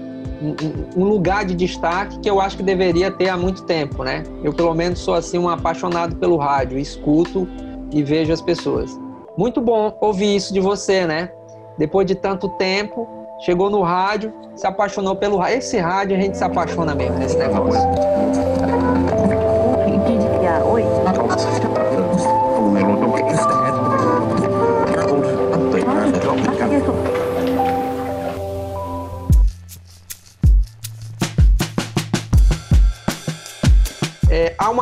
um, 0.95 1.03
lugar 1.03 1.43
de 1.43 1.53
destaque 1.53 2.17
que 2.19 2.29
eu 2.29 2.39
acho 2.39 2.55
que 2.55 2.63
deveria 2.63 3.11
ter 3.11 3.27
há 3.27 3.37
muito 3.37 3.63
tempo, 3.63 4.03
né? 4.03 4.23
Eu 4.41 4.53
pelo 4.53 4.73
menos 4.73 4.99
sou 4.99 5.13
assim 5.13 5.37
um 5.37 5.49
apaixonado 5.49 6.15
pelo 6.15 6.37
rádio, 6.37 6.77
escuto 6.79 7.47
e 7.91 8.01
vejo 8.01 8.31
as 8.31 8.41
pessoas. 8.41 8.97
Muito 9.37 9.59
bom 9.59 9.97
ouvir 9.99 10.35
isso 10.35 10.53
de 10.53 10.61
você, 10.61 11.05
né? 11.05 11.29
Depois 11.77 12.07
de 12.07 12.15
tanto 12.15 12.47
tempo, 12.49 13.07
chegou 13.39 13.69
no 13.69 13.81
rádio, 13.81 14.31
se 14.55 14.65
apaixonou 14.65 15.15
pelo 15.15 15.37
rádio. 15.37 15.57
Esse 15.57 15.77
rádio 15.77 16.15
a 16.15 16.19
gente 16.19 16.37
se 16.37 16.43
apaixona 16.43 16.95
mesmo 16.95 17.17
nesse 17.17 17.37
negócio. 17.37 17.81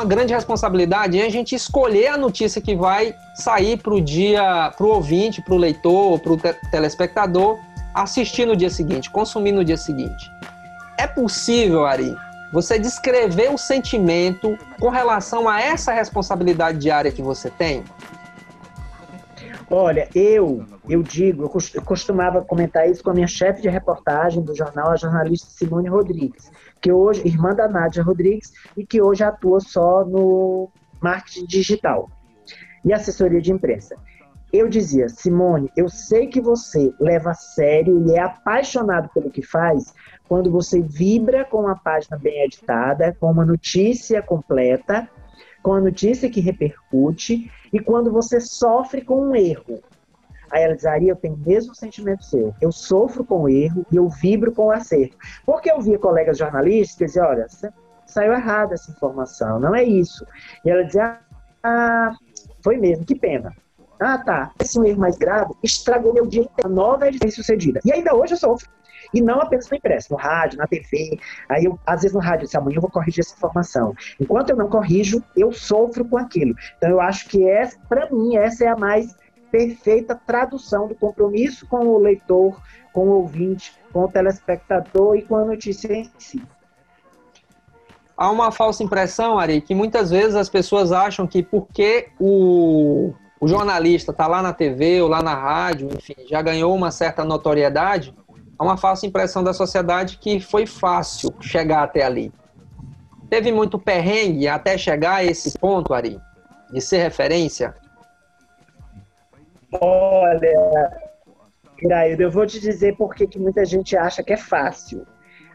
Uma 0.02 0.06
grande 0.06 0.34
responsabilidade 0.34 1.18
em 1.18 1.22
a 1.22 1.30
gente 1.30 1.54
escolher 1.54 2.08
a 2.08 2.18
notícia 2.18 2.60
que 2.60 2.76
vai 2.76 3.16
sair 3.36 3.78
para 3.78 3.94
o 3.94 4.02
dia, 4.02 4.74
para 4.76 4.86
o 4.86 4.90
ouvinte, 4.90 5.44
para 5.44 5.54
o 5.54 5.58
leitor, 5.58 6.20
para 6.20 6.34
o 6.34 6.38
te 6.38 6.54
telespectador 6.72 7.60
assistir 7.94 8.46
no 8.48 8.56
dia 8.56 8.70
seguinte, 8.70 9.12
consumir 9.12 9.52
no 9.52 9.64
dia 9.64 9.78
seguinte. 9.78 10.32
É 10.98 11.06
possível, 11.06 11.86
Ari, 11.86 12.16
você 12.52 12.80
descrever 12.80 13.54
o 13.54 13.58
sentimento 13.58 14.58
com 14.80 14.90
relação 14.90 15.48
a 15.48 15.62
essa 15.62 15.94
responsabilidade 15.94 16.80
diária 16.80 17.12
que 17.12 17.22
você 17.22 17.52
tem? 17.52 17.84
Olha, 19.70 20.10
eu, 20.16 20.66
eu 20.90 21.04
digo, 21.04 21.44
eu 21.44 21.82
costumava 21.84 22.42
comentar 22.42 22.90
isso 22.90 23.04
com 23.04 23.12
a 23.12 23.14
minha 23.14 23.28
chefe 23.28 23.62
de 23.62 23.70
reportagem 23.70 24.42
do 24.42 24.56
jornal, 24.56 24.92
a 24.92 24.98
jornalista 24.98 25.48
Simone 25.50 25.88
Rodrigues, 25.88 26.52
que 26.82 26.92
hoje, 26.92 27.26
irmã 27.26 27.54
da 27.54 27.68
Nádia 27.68 28.04
Rodrigues, 28.04 28.52
e 28.76 28.86
que 28.86 29.02
hoje 29.02 29.24
atua 29.24 29.60
só 29.60 30.04
no 30.04 30.70
marketing 31.02 31.46
digital 31.46 32.10
e 32.84 32.92
assessoria 32.92 33.42
de 33.42 33.52
imprensa. 33.52 33.96
Eu 34.52 34.68
dizia, 34.68 35.08
Simone, 35.08 35.72
eu 35.78 35.88
sei 35.88 36.28
que 36.28 36.42
você 36.42 36.94
leva 37.00 37.32
a 37.32 37.34
sério 37.34 38.06
e 38.06 38.16
é 38.16 38.20
apaixonado 38.20 39.10
pelo 39.14 39.32
que 39.32 39.42
faz 39.42 39.94
quando 40.28 40.52
você 40.52 40.82
vibra 40.82 41.46
com 41.46 41.60
uma 41.60 41.76
página 41.78 42.18
bem 42.18 42.44
editada, 42.44 43.16
com 43.18 43.32
uma 43.32 43.46
notícia 43.46 44.22
completa, 44.22 45.10
com 45.64 45.74
a 45.74 45.80
notícia 45.80 46.30
que 46.30 46.42
repercute 46.42 47.50
e 47.72 47.80
quando 47.80 48.12
você 48.12 48.42
sofre 48.42 49.02
com 49.02 49.30
um 49.30 49.36
erro. 49.36 49.80
Aí 50.52 50.64
ela 50.64 50.76
dizia, 50.76 51.02
eu 51.02 51.16
tenho 51.16 51.36
o 51.36 51.38
mesmo 51.38 51.74
sentimento 51.74 52.24
seu. 52.24 52.54
Eu 52.62 52.72
sofro 52.72 53.24
com 53.24 53.44
o 53.44 53.50
erro 53.50 53.86
e 53.92 53.96
eu 53.96 54.10
vibro 54.10 54.52
com 54.52 54.66
o 54.66 54.72
acerto. 54.72 55.18
Porque 55.46 55.72
eu 55.72 55.80
via 55.82 55.98
colegas 55.98 56.38
jornalistas 56.38 56.98
que 56.98 57.06
diziam, 57.06 57.28
olha, 57.28 57.48
saiu 58.06 58.34
errada 58.34 58.74
essa 58.74 58.92
informação, 58.92 59.60
não 59.60 59.74
é 59.74 59.84
isso. 59.84 60.26
E 60.66 60.70
ela 60.70 60.84
dizia, 60.84 61.20
ah, 61.64 62.12
foi 62.64 62.78
mesmo, 62.78 63.06
que 63.06 63.16
pena. 63.16 63.54
Ah, 64.00 64.18
tá. 64.18 64.52
Esse 64.60 64.80
é 64.80 64.90
erro 64.90 65.00
mais 65.00 65.16
grave 65.16 65.54
estragou 65.62 66.14
meu 66.14 66.26
dia 66.26 66.42
inteiro. 66.42 66.66
A 66.66 66.70
nova 66.70 67.08
é 67.08 67.12
bem 67.12 67.30
sucedida. 67.30 67.80
E 67.86 67.94
ainda 67.94 68.16
hoje 68.16 68.34
eu 68.34 68.38
sofro. 68.38 68.68
E 69.14 69.22
não 69.22 69.42
apenas 69.42 69.70
no 69.70 69.78
impresso, 69.78 70.12
no 70.12 70.18
rádio, 70.18 70.58
na 70.58 70.66
TV. 70.66 71.20
Aí 71.50 71.66
eu, 71.66 71.78
às 71.86 72.02
vezes 72.02 72.16
no 72.16 72.22
rádio, 72.22 72.46
disse, 72.46 72.58
amanhã 72.58 72.78
eu 72.78 72.82
vou 72.82 72.90
corrigir 72.90 73.20
essa 73.20 73.36
informação. 73.36 73.94
Enquanto 74.20 74.50
eu 74.50 74.56
não 74.56 74.70
corrijo, 74.70 75.22
eu 75.36 75.52
sofro 75.52 76.04
com 76.06 76.18
aquilo. 76.18 76.56
Então 76.78 76.90
eu 76.90 77.02
acho 77.02 77.28
que 77.30 77.48
essa, 77.48 77.78
para 77.88 78.10
mim, 78.10 78.38
essa 78.38 78.64
é 78.66 78.68
a 78.70 78.76
mais 78.76 79.14
perfeita 79.52 80.16
tradução 80.16 80.88
do 80.88 80.96
compromisso 80.96 81.68
com 81.68 81.86
o 81.86 81.98
leitor, 82.00 82.60
com 82.94 83.08
o 83.08 83.12
ouvinte, 83.22 83.74
com 83.92 84.06
o 84.06 84.08
telespectador 84.08 85.18
e 85.18 85.22
com 85.22 85.36
a 85.36 85.46
notícia 85.46 85.94
em 85.94 86.10
si. 86.18 86.42
Há 88.16 88.30
uma 88.30 88.52
falsa 88.52 88.84
impressão, 88.84 89.38
Ari, 89.38 89.62
que 89.62 89.76
muitas 89.76 90.12
vezes 90.12 90.36
as 90.36 90.48
pessoas 90.48 90.92
acham 90.92 91.28
que 91.28 91.42
porque 91.44 92.10
o 92.20 93.14
o 93.42 93.48
jornalista 93.48 94.12
está 94.12 94.28
lá 94.28 94.40
na 94.40 94.54
TV 94.54 95.02
ou 95.02 95.10
lá 95.10 95.24
na 95.24 95.34
rádio, 95.34 95.90
enfim, 95.98 96.14
já 96.30 96.44
ganhou 96.44 96.76
uma 96.76 96.92
certa 96.92 97.26
notoriedade, 97.26 98.14
há 98.56 98.64
uma 98.64 98.78
falsa 98.78 99.08
impressão 99.08 99.44
da 99.44 99.52
sociedade 99.52 100.20
que 100.20 100.40
foi 100.40 100.68
fácil 100.68 101.34
chegar 101.42 101.82
até 101.82 102.04
ali. 102.04 102.32
Teve 103.32 103.52
muito 103.52 103.80
perrengue 103.80 104.48
até 104.48 104.78
chegar 104.78 105.16
a 105.16 105.24
esse 105.24 105.58
ponto, 105.58 105.92
Ari, 105.92 106.20
de 106.72 106.80
ser 106.80 107.02
referência? 107.02 107.74
Olha, 109.80 110.92
Iraído, 111.82 112.24
eu 112.24 112.32
vou 112.32 112.46
te 112.46 112.60
dizer 112.60 112.96
por 112.98 113.16
que 113.16 113.40
muita 113.40 113.64
gente 113.66 113.96
acha 113.96 114.24
que 114.24 114.34
é 114.34 114.38
fácil. 114.38 115.06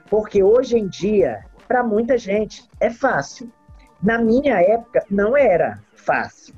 Porque 0.08 0.42
hoje 0.42 0.78
em 0.78 0.88
dia, 0.88 1.44
para 1.66 1.82
muita 1.82 2.16
gente, 2.16 2.68
é 2.80 2.90
fácil. 2.90 3.52
Na 4.02 4.18
minha 4.18 4.60
época, 4.60 5.04
não 5.10 5.36
era 5.36 5.78
fácil 5.94 6.54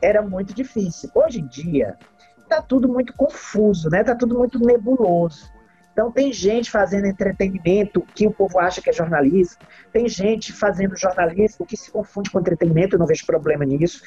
era 0.00 0.22
muito 0.22 0.54
difícil. 0.54 1.10
Hoje 1.14 1.40
em 1.40 1.46
dia, 1.46 1.96
está 2.40 2.62
tudo 2.62 2.88
muito 2.88 3.12
confuso, 3.14 3.88
né? 3.90 4.02
Tá 4.02 4.14
tudo 4.14 4.38
muito 4.38 4.58
nebuloso. 4.58 5.50
Então 5.92 6.12
tem 6.12 6.32
gente 6.32 6.70
fazendo 6.70 7.06
entretenimento 7.06 8.02
que 8.14 8.26
o 8.26 8.30
povo 8.30 8.58
acha 8.60 8.80
que 8.80 8.88
é 8.88 8.92
jornalismo, 8.92 9.58
tem 9.92 10.08
gente 10.08 10.52
fazendo 10.52 10.96
jornalismo 10.96 11.66
que 11.66 11.76
se 11.76 11.90
confunde 11.90 12.30
com 12.30 12.38
entretenimento, 12.38 12.94
eu 12.94 13.00
não 13.00 13.06
vejo 13.06 13.26
problema 13.26 13.64
nisso. 13.64 14.00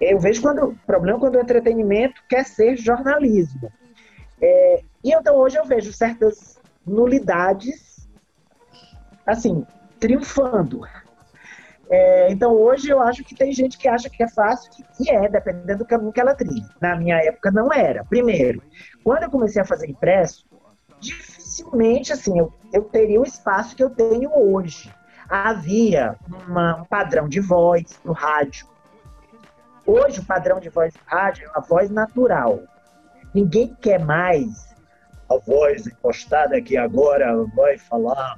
Eu 0.00 0.18
vejo 0.18 0.40
quando 0.40 0.76
problema 0.86 1.18
quando 1.18 1.36
o 1.36 1.40
entretenimento 1.40 2.22
quer 2.28 2.44
ser 2.44 2.76
jornalismo. 2.76 3.70
É, 4.40 4.82
e 5.04 5.12
então 5.12 5.36
hoje 5.36 5.58
eu 5.58 5.64
vejo 5.64 5.92
certas 5.92 6.58
nulidades, 6.86 8.08
assim, 9.26 9.66
triunfando. 9.98 10.82
É, 11.90 12.30
então 12.30 12.52
hoje 12.52 12.88
eu 12.88 13.00
acho 13.00 13.24
que 13.24 13.34
tem 13.34 13.52
gente 13.52 13.76
que 13.76 13.88
acha 13.88 14.08
que 14.08 14.22
é 14.22 14.28
fácil, 14.28 14.70
e 15.00 15.10
é, 15.10 15.28
dependendo 15.28 15.78
do 15.78 15.84
caminho 15.84 16.12
que 16.12 16.20
ela 16.20 16.34
trilha. 16.34 16.68
Na 16.80 16.96
minha 16.96 17.16
época 17.16 17.50
não 17.50 17.72
era. 17.72 18.04
Primeiro, 18.04 18.62
quando 19.02 19.24
eu 19.24 19.30
comecei 19.30 19.60
a 19.60 19.64
fazer 19.64 19.90
impresso, 19.90 20.46
dificilmente 21.00 22.12
assim, 22.12 22.38
eu, 22.38 22.52
eu 22.72 22.84
teria 22.84 23.20
o 23.20 23.24
espaço 23.24 23.74
que 23.74 23.82
eu 23.82 23.90
tenho 23.90 24.30
hoje. 24.32 24.92
Havia 25.28 26.16
uma, 26.46 26.82
um 26.82 26.84
padrão 26.84 27.28
de 27.28 27.40
voz 27.40 28.00
no 28.04 28.12
rádio. 28.12 28.66
Hoje 29.92 30.20
o 30.20 30.24
padrão 30.24 30.60
de 30.60 30.68
voz 30.68 30.94
rádio 31.04 31.46
é 31.46 31.50
uma 31.50 31.66
voz 31.66 31.90
natural. 31.90 32.60
Ninguém 33.34 33.76
quer 33.80 33.98
mais 33.98 34.72
a 35.28 35.36
voz 35.36 35.84
encostada 35.84 36.56
aqui 36.56 36.76
agora 36.76 37.44
vai 37.56 37.76
falar 37.76 38.36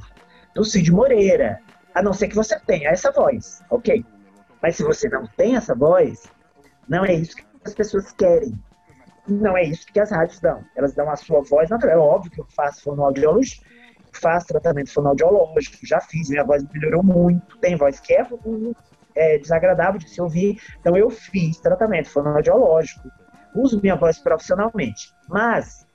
do 0.54 0.64
Cid 0.64 0.90
Moreira 0.90 1.60
a 1.94 2.02
não 2.02 2.14
ser 2.14 2.28
que 2.28 2.34
você 2.34 2.58
tenha 2.60 2.88
essa 2.88 3.12
voz, 3.12 3.62
ok? 3.68 4.02
Mas 4.62 4.76
se 4.76 4.82
você 4.82 5.10
não 5.10 5.26
tem 5.26 5.54
essa 5.54 5.74
voz, 5.74 6.22
não 6.88 7.04
é 7.04 7.12
isso 7.12 7.36
que 7.36 7.44
as 7.66 7.74
pessoas 7.74 8.10
querem. 8.12 8.58
Não 9.28 9.54
é 9.54 9.64
isso 9.64 9.86
que 9.92 10.00
as 10.00 10.10
rádios 10.10 10.40
dão. 10.40 10.64
Elas 10.74 10.94
dão 10.94 11.10
a 11.10 11.16
sua 11.16 11.42
voz 11.42 11.68
natural. 11.68 11.94
É 11.94 11.98
óbvio 11.98 12.30
que 12.30 12.40
eu 12.40 12.46
faço 12.56 12.82
fonoaudiologia, 12.82 13.60
faço 14.10 14.46
tratamento 14.46 14.90
fonoaudiológico, 14.90 15.86
já 15.86 16.00
fiz, 16.00 16.30
minha 16.30 16.44
voz 16.44 16.64
melhorou 16.72 17.02
muito. 17.02 17.58
Tem 17.58 17.76
voz 17.76 18.00
que 18.00 18.14
é, 18.14 18.26
é 19.14 19.38
desagradável 19.38 19.98
de 19.98 20.08
se 20.08 20.20
ouvir, 20.20 20.60
então 20.80 20.96
eu 20.96 21.10
fiz 21.10 21.58
tratamento 21.58 22.08
fonoaudiológico. 22.10 23.08
Uso 23.54 23.80
minha 23.82 23.96
voz 23.96 24.18
profissionalmente. 24.18 25.12
Mas 25.28 25.86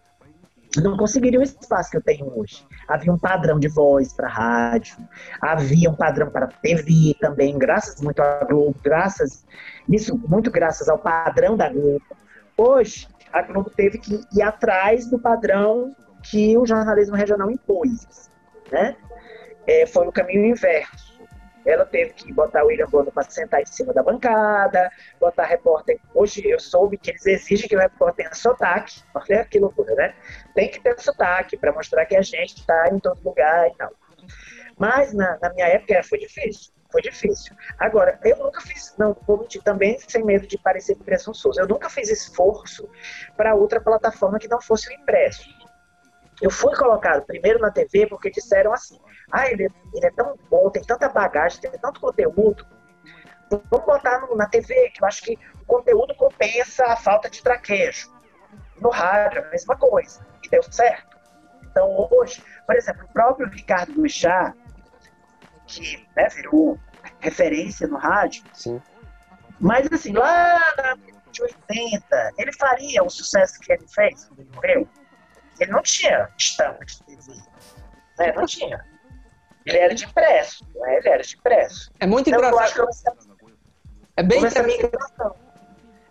não 0.76 0.98
conseguiria 0.98 1.40
o 1.40 1.44
espaço 1.44 1.90
que 1.90 1.98
eu 1.98 2.02
tenho 2.02 2.32
hoje. 2.38 2.66
Havia 2.88 3.12
um 3.12 3.18
padrão 3.18 3.60
de 3.60 3.68
voz 3.68 4.14
para 4.14 4.28
rádio, 4.28 4.98
havia 5.42 5.90
um 5.90 5.96
padrão 5.96 6.30
para 6.30 6.48
TV 6.48 7.16
também, 7.20 7.58
graças 7.58 8.02
muito 8.02 8.22
à 8.22 8.44
Globo, 8.44 8.76
graças, 8.84 9.46
isso 9.90 10.18
muito 10.28 10.52
graças 10.52 10.90
ao 10.90 11.00
padrão 11.00 11.56
da 11.56 11.70
Globo. 11.70 12.04
Hoje, 12.58 13.08
a 13.32 13.42
Globo 13.42 13.70
teve 13.70 13.98
que 13.98 14.22
ir 14.34 14.42
atrás 14.42 15.10
do 15.10 15.20
padrão 15.20 15.96
que 16.24 16.58
o 16.58 16.66
jornalismo 16.66 17.16
regional 17.16 17.50
impôs, 17.50 18.30
né? 18.72 18.96
É, 19.66 19.86
foi 19.86 20.08
o 20.08 20.12
caminho 20.12 20.46
inverso. 20.46 21.17
Ela 21.68 21.86
teve 21.86 22.14
que 22.14 22.32
botar 22.32 22.64
o 22.64 22.68
William 22.68 22.88
Bonner 22.88 23.12
para 23.12 23.30
sentar 23.30 23.62
em 23.62 23.66
cima 23.66 23.94
da 23.94 24.02
bancada, 24.02 24.90
botar 25.20 25.44
repórter. 25.44 26.00
Hoje 26.16 26.48
eu 26.50 26.60
soube 26.62 26.98
que 26.98 27.12
eles 27.12 27.26
exigem 27.26 27.68
que 27.68 27.76
o 27.76 27.80
repórter 27.80 28.26
tenha 28.26 28.34
sotaque. 28.34 29.04
Olha 29.14 29.44
que 29.44 29.60
loucura, 29.60 29.94
né? 29.94 30.16
Tem 30.56 30.72
que 30.72 30.80
ter 30.80 30.98
sotaque 30.98 31.58
para 31.58 31.74
mostrar 31.74 32.06
que 32.06 32.16
a 32.16 32.22
gente 32.22 32.56
está 32.56 32.88
em 32.90 33.00
todo 33.00 33.22
lugar 33.22 33.68
e 33.68 33.76
tal. 33.76 33.92
Mas 34.78 35.14
na, 35.14 35.38
na 35.42 35.54
minha 35.54 35.68
época 35.68 36.02
foi 36.04 36.20
difícil. 36.20 36.72
Foi 36.90 37.02
difícil. 37.02 37.54
Agora, 37.78 38.18
eu 38.24 38.38
nunca 38.38 38.62
fiz, 38.62 38.96
não 38.98 39.14
vou 39.28 39.40
mentir 39.40 39.62
também, 39.62 40.00
sem 40.00 40.24
medo 40.24 40.48
de 40.48 40.58
parecer 40.58 40.96
presunçoso, 40.96 41.60
eu 41.60 41.68
nunca 41.68 41.90
fiz 41.90 42.10
esforço 42.10 42.90
para 43.36 43.56
outra 43.56 43.82
plataforma 43.82 44.40
que 44.40 44.48
não 44.48 44.62
fosse 44.62 44.88
o 44.88 44.94
impresso. 44.94 45.50
Eu 46.42 46.50
fui 46.50 46.74
colocado 46.76 47.26
primeiro 47.26 47.60
na 47.60 47.72
TV 47.72 48.08
porque 48.08 48.30
disseram 48.30 48.72
assim: 48.72 48.98
ah, 49.32 49.50
ele, 49.50 49.70
ele 49.94 50.06
é 50.06 50.12
tão 50.12 50.38
bom, 50.50 50.70
tem 50.70 50.84
tanta 50.84 51.10
bagagem, 51.10 51.60
tem 51.60 51.72
tanto 51.72 52.00
conteúdo. 52.00 52.66
Vamos 53.50 53.86
botar 53.86 54.20
no, 54.22 54.36
na 54.36 54.48
TV, 54.48 54.90
que 54.90 55.02
eu 55.02 55.08
acho 55.08 55.22
que 55.22 55.38
o 55.62 55.66
conteúdo 55.66 56.16
compensa 56.16 56.86
a 56.86 56.96
falta 56.96 57.30
de 57.30 57.42
traquejo. 57.42 58.12
No 58.80 58.90
rádio, 58.90 59.44
a 59.44 59.50
mesma 59.50 59.76
coisa. 59.76 60.26
E 60.44 60.50
deu 60.50 60.64
certo. 60.64 61.18
Então, 61.64 62.08
hoje, 62.12 62.44
por 62.66 62.76
exemplo, 62.76 63.06
o 63.06 63.14
próprio 63.14 63.50
Ricardo 63.50 63.94
Luixá, 63.94 64.54
que 65.66 66.08
né, 66.16 66.28
virou 66.30 66.80
referência 67.20 67.88
no 67.88 67.98
rádio, 67.98 68.44
Sim. 68.54 68.82
mas 69.60 69.88
assim, 69.92 70.14
lá 70.14 70.60
na 70.78 70.98
de 71.32 71.44
80, 71.44 72.34
ele 72.38 72.54
faria 72.54 73.04
o 73.04 73.10
sucesso 73.10 73.60
que 73.60 73.72
ele 73.72 73.88
fez 73.88 74.26
quando 74.26 74.40
ele 74.40 74.50
morreu? 74.56 74.90
Ele 75.60 75.72
não 75.72 75.82
tinha 75.82 76.30
estampa 76.38 76.86
de 76.86 77.04
TV. 77.04 77.34
Né? 78.18 78.32
Não 78.34 78.46
tinha. 78.46 78.86
Ele 79.68 79.78
era 79.78 79.94
de 79.94 80.06
impresso. 80.06 80.66
Né? 80.76 80.98
Ele 80.98 81.10
era. 81.10 81.24
É 82.00 82.08
muito 82.08 82.30
então, 82.30 82.40
engraçado. 82.40 82.88
É 84.16 84.24
bem 84.24 84.40
interessante. 84.40 84.98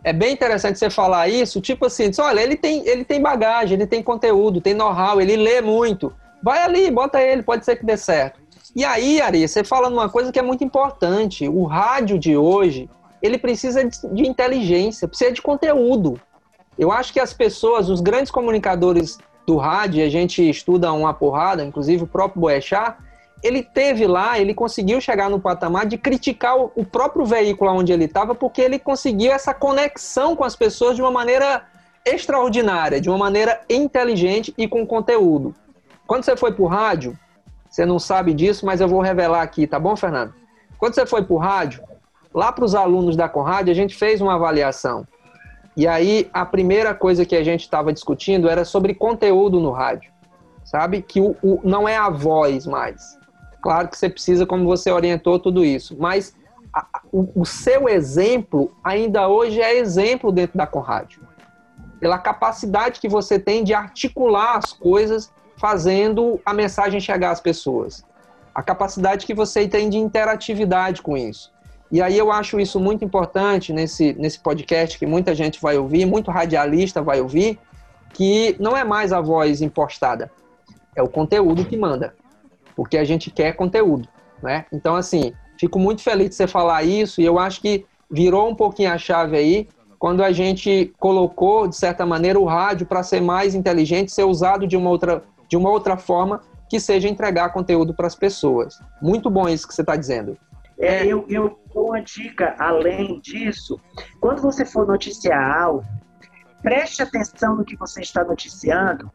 É 0.04 0.12
bem 0.12 0.32
interessante 0.32 0.78
você 0.78 0.88
falar 0.88 1.26
isso, 1.26 1.60
tipo 1.60 1.86
assim, 1.86 2.10
diz, 2.10 2.20
olha, 2.20 2.40
ele 2.40 2.54
tem, 2.54 2.86
ele 2.86 3.04
tem 3.04 3.20
bagagem, 3.20 3.74
ele 3.74 3.88
tem 3.88 4.00
conteúdo, 4.04 4.60
tem 4.60 4.72
know-how, 4.72 5.20
ele 5.20 5.34
lê 5.34 5.60
muito. 5.60 6.14
Vai 6.40 6.62
ali, 6.62 6.88
bota 6.92 7.20
ele, 7.20 7.42
pode 7.42 7.64
ser 7.64 7.74
que 7.74 7.84
dê 7.84 7.96
certo. 7.96 8.38
E 8.76 8.84
aí, 8.84 9.20
Ari, 9.20 9.48
você 9.48 9.64
fala 9.64 9.90
numa 9.90 10.08
coisa 10.08 10.30
que 10.30 10.38
é 10.38 10.42
muito 10.42 10.62
importante. 10.62 11.48
O 11.48 11.64
rádio 11.64 12.20
de 12.20 12.36
hoje, 12.36 12.88
ele 13.20 13.36
precisa 13.36 13.82
de 13.84 14.28
inteligência, 14.28 15.08
precisa 15.08 15.32
de 15.32 15.42
conteúdo. 15.42 16.20
Eu 16.78 16.92
acho 16.92 17.12
que 17.12 17.18
as 17.18 17.32
pessoas, 17.32 17.88
os 17.88 18.00
grandes 18.00 18.30
comunicadores 18.30 19.18
do 19.44 19.56
rádio, 19.56 20.04
a 20.04 20.08
gente 20.08 20.48
estuda 20.48 20.92
uma 20.92 21.12
porrada, 21.12 21.64
inclusive 21.64 22.04
o 22.04 22.06
próprio 22.06 22.42
Boechat, 22.42 22.96
ele 23.42 23.62
teve 23.62 24.06
lá, 24.06 24.38
ele 24.38 24.54
conseguiu 24.54 25.00
chegar 25.00 25.28
no 25.28 25.38
patamar 25.38 25.86
de 25.86 25.98
criticar 25.98 26.56
o 26.58 26.84
próprio 26.84 27.24
veículo 27.24 27.70
onde 27.70 27.92
ele 27.92 28.04
estava, 28.04 28.34
porque 28.34 28.60
ele 28.60 28.78
conseguiu 28.78 29.32
essa 29.32 29.52
conexão 29.52 30.34
com 30.34 30.44
as 30.44 30.56
pessoas 30.56 30.96
de 30.96 31.02
uma 31.02 31.10
maneira 31.10 31.64
extraordinária, 32.04 33.00
de 33.00 33.08
uma 33.08 33.18
maneira 33.18 33.60
inteligente 33.68 34.54
e 34.56 34.66
com 34.66 34.86
conteúdo. 34.86 35.54
Quando 36.06 36.24
você 36.24 36.36
foi 36.36 36.52
para 36.52 36.62
o 36.62 36.66
rádio, 36.66 37.18
você 37.68 37.84
não 37.84 37.98
sabe 37.98 38.32
disso, 38.32 38.64
mas 38.64 38.80
eu 38.80 38.88
vou 38.88 39.00
revelar 39.00 39.42
aqui, 39.42 39.66
tá 39.66 39.78
bom, 39.78 39.96
Fernando? 39.96 40.32
Quando 40.78 40.94
você 40.94 41.04
foi 41.04 41.22
para 41.22 41.34
o 41.34 41.38
rádio, 41.38 41.82
lá 42.32 42.52
para 42.52 42.64
os 42.64 42.74
alunos 42.74 43.16
da 43.16 43.28
Conrad, 43.28 43.68
a 43.68 43.74
gente 43.74 43.94
fez 43.94 44.20
uma 44.20 44.34
avaliação. 44.34 45.06
E 45.76 45.86
aí, 45.86 46.30
a 46.32 46.46
primeira 46.46 46.94
coisa 46.94 47.26
que 47.26 47.36
a 47.36 47.44
gente 47.44 47.62
estava 47.62 47.92
discutindo 47.92 48.48
era 48.48 48.64
sobre 48.64 48.94
conteúdo 48.94 49.60
no 49.60 49.72
rádio. 49.72 50.10
Sabe? 50.64 51.02
Que 51.02 51.20
o, 51.20 51.36
o, 51.42 51.60
não 51.62 51.86
é 51.88 51.96
a 51.96 52.08
voz 52.08 52.66
mais. 52.66 53.18
Claro 53.66 53.88
que 53.88 53.98
você 53.98 54.08
precisa, 54.08 54.46
como 54.46 54.64
você 54.64 54.92
orientou, 54.92 55.40
tudo 55.40 55.64
isso. 55.64 55.96
Mas 55.98 56.36
a, 56.72 56.86
o, 57.10 57.40
o, 57.40 57.44
seu 57.44 57.88
exemplo 57.88 58.72
ainda 58.84 59.26
hoje 59.26 59.60
é 59.60 59.76
exemplo 59.76 60.30
dentro 60.30 60.56
da 60.56 60.68
Conrad. 60.68 61.16
Pela 61.98 62.16
capacidade 62.16 63.00
que 63.00 63.08
você 63.08 63.40
tem 63.40 63.64
de 63.64 63.74
articular 63.74 64.56
as 64.56 64.72
coisas 64.72 65.32
fazendo 65.56 66.40
a 66.46 66.54
mensagem 66.54 67.00
chegar 67.00 67.32
às 67.32 67.40
pessoas. 67.40 68.04
A 68.54 68.62
capacidade 68.62 69.26
que 69.26 69.34
você 69.34 69.66
tem 69.66 69.90
de 69.90 69.98
interatividade 69.98 71.02
com 71.02 71.16
isso. 71.16 71.52
E 71.90 72.00
aí 72.00 72.16
eu 72.16 72.30
acho 72.30 72.60
isso 72.60 72.78
muito 72.78 73.04
importante 73.04 73.72
nesse, 73.72 74.12
nesse 74.12 74.38
podcast 74.38 74.96
que 74.96 75.06
muita 75.06 75.34
gente 75.34 75.60
vai 75.60 75.76
ouvir, 75.76 76.06
muito 76.06 76.30
radialista 76.30 77.02
vai 77.02 77.20
ouvir, 77.20 77.58
que 78.12 78.54
não 78.60 78.76
é 78.76 78.84
mais 78.84 79.12
a 79.12 79.20
voz 79.20 79.60
impostada, 79.60 80.30
é 80.94 81.02
o 81.02 81.08
conteúdo 81.08 81.64
que 81.64 81.76
manda, 81.76 82.14
porque 82.76 82.98
a 82.98 83.04
gente 83.04 83.30
quer 83.30 83.54
conteúdo, 83.54 84.08
né? 84.42 84.66
Então, 84.70 84.94
assim, 84.94 85.32
fico 85.58 85.78
muito 85.78 86.02
feliz 86.02 86.28
de 86.28 86.34
você 86.36 86.46
falar 86.46 86.84
isso 86.84 87.20
e 87.20 87.24
eu 87.24 87.38
acho 87.38 87.60
que 87.60 87.86
virou 88.10 88.48
um 88.48 88.54
pouquinho 88.54 88.92
a 88.92 88.98
chave 88.98 89.36
aí 89.36 89.68
quando 89.98 90.22
a 90.22 90.30
gente 90.30 90.94
colocou, 90.98 91.66
de 91.66 91.74
certa 91.74 92.04
maneira, 92.04 92.38
o 92.38 92.44
rádio 92.44 92.86
para 92.86 93.02
ser 93.02 93.20
mais 93.20 93.54
inteligente, 93.54 94.12
ser 94.12 94.24
usado 94.24 94.66
de 94.66 94.76
uma 94.76 94.90
outra, 94.90 95.24
de 95.48 95.56
uma 95.56 95.70
outra 95.70 95.96
forma 95.96 96.42
que 96.68 96.78
seja 96.78 97.08
entregar 97.08 97.52
conteúdo 97.52 97.94
para 97.94 98.06
as 98.06 98.14
pessoas. 98.14 98.78
Muito 99.00 99.30
bom 99.30 99.48
isso 99.48 99.66
que 99.66 99.74
você 99.74 99.80
está 99.80 99.96
dizendo. 99.96 100.36
É, 100.78 101.06
eu, 101.06 101.24
eu 101.28 101.58
uma 101.74 102.00
dica 102.00 102.54
além 102.58 103.20
disso. 103.20 103.80
Quando 104.20 104.42
você 104.42 104.64
for 104.64 104.86
noticiar 104.86 105.58
algo, 105.62 105.84
preste 106.62 107.02
atenção 107.02 107.56
no 107.56 107.64
que 107.64 107.76
você 107.76 108.00
está 108.00 108.24
noticiando, 108.24 109.10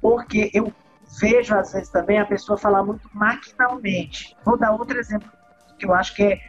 porque 0.00 0.50
eu 0.52 0.72
vejo 1.20 1.54
às 1.54 1.72
vezes 1.72 1.88
também 1.88 2.18
a 2.18 2.26
pessoa 2.26 2.56
falar 2.58 2.82
muito 2.82 3.08
maquinalmente. 3.12 4.36
Vou 4.44 4.56
dar 4.56 4.72
outro 4.72 4.98
exemplo 4.98 5.30
que 5.78 5.86
eu 5.86 5.94
acho 5.94 6.14
que 6.14 6.22
é 6.22 6.40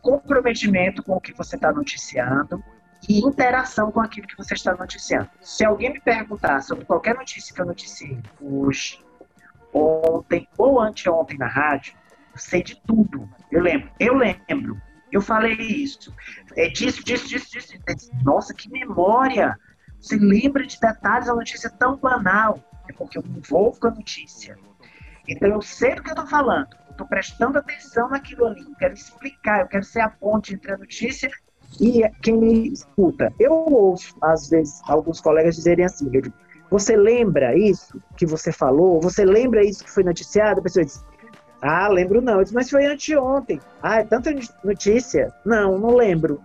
comprometimento 0.00 1.02
com 1.02 1.16
o 1.16 1.20
que 1.20 1.32
você 1.32 1.56
está 1.56 1.72
noticiando 1.72 2.62
e 3.08 3.20
interação 3.20 3.90
com 3.90 4.00
aquilo 4.00 4.26
que 4.26 4.36
você 4.36 4.54
está 4.54 4.74
noticiando. 4.74 5.28
Se 5.40 5.64
alguém 5.64 5.92
me 5.92 6.00
perguntar 6.00 6.60
sobre 6.62 6.84
qualquer 6.84 7.14
notícia 7.14 7.54
que 7.54 7.60
eu 7.60 7.66
noticiei 7.66 8.20
hoje, 8.40 9.00
ontem 9.72 10.46
ou 10.56 10.80
anteontem 10.80 11.38
na 11.38 11.46
rádio, 11.46 11.94
sei 12.34 12.62
de 12.62 12.80
tudo. 12.86 13.28
Eu 13.50 13.62
lembro, 13.62 13.90
eu 13.98 14.14
lembro. 14.14 14.80
Eu 15.10 15.20
falei 15.20 15.54
isso. 15.54 16.14
É 16.56 16.68
disso, 16.68 17.04
disso, 17.04 17.28
disso, 17.28 17.50
disso. 17.50 17.78
Nossa, 18.24 18.54
que 18.54 18.70
memória! 18.70 19.58
Você 20.00 20.16
lembra 20.16 20.66
de 20.66 20.80
detalhes 20.80 21.26
da 21.26 21.34
notícia 21.34 21.70
tão 21.70 21.96
banal. 21.96 22.58
Porque 22.92 23.18
eu 23.18 23.22
me 23.22 23.38
envolvo 23.38 23.78
com 23.78 23.88
a 23.88 23.90
notícia. 23.90 24.56
Então 25.28 25.48
eu 25.48 25.62
sei 25.62 25.94
do 25.94 26.02
que 26.02 26.10
eu 26.10 26.14
estou 26.14 26.26
falando. 26.26 26.68
Eu 26.86 26.92
estou 26.92 27.06
prestando 27.06 27.58
atenção 27.58 28.08
naquilo 28.08 28.46
ali. 28.46 28.62
Eu 28.62 28.74
quero 28.76 28.94
explicar, 28.94 29.60
eu 29.60 29.68
quero 29.68 29.84
ser 29.84 30.00
a 30.00 30.08
ponte 30.08 30.54
entre 30.54 30.72
a 30.72 30.78
notícia 30.78 31.30
e 31.80 32.02
quem 32.20 32.36
me 32.36 32.68
escuta. 32.72 33.32
Eu 33.38 33.52
ouço, 33.52 34.16
às 34.20 34.48
vezes, 34.48 34.80
alguns 34.86 35.20
colegas 35.20 35.56
dizerem 35.56 35.84
assim: 35.84 36.08
digo, 36.10 36.32
você 36.70 36.96
lembra 36.96 37.56
isso 37.56 38.00
que 38.16 38.26
você 38.26 38.52
falou? 38.52 39.00
Você 39.00 39.24
lembra 39.24 39.64
isso 39.64 39.84
que 39.84 39.90
foi 39.90 40.02
noticiado? 40.02 40.60
A 40.60 40.62
pessoa 40.62 40.84
diz: 40.84 41.04
ah, 41.62 41.88
lembro 41.88 42.20
não. 42.20 42.38
Eu 42.38 42.42
disse, 42.42 42.54
mas 42.54 42.68
foi 42.68 42.84
anteontem. 42.86 43.60
Ah, 43.80 44.00
é 44.00 44.04
tanta 44.04 44.34
notícia? 44.64 45.32
Não, 45.44 45.78
não 45.78 45.94
lembro. 45.94 46.42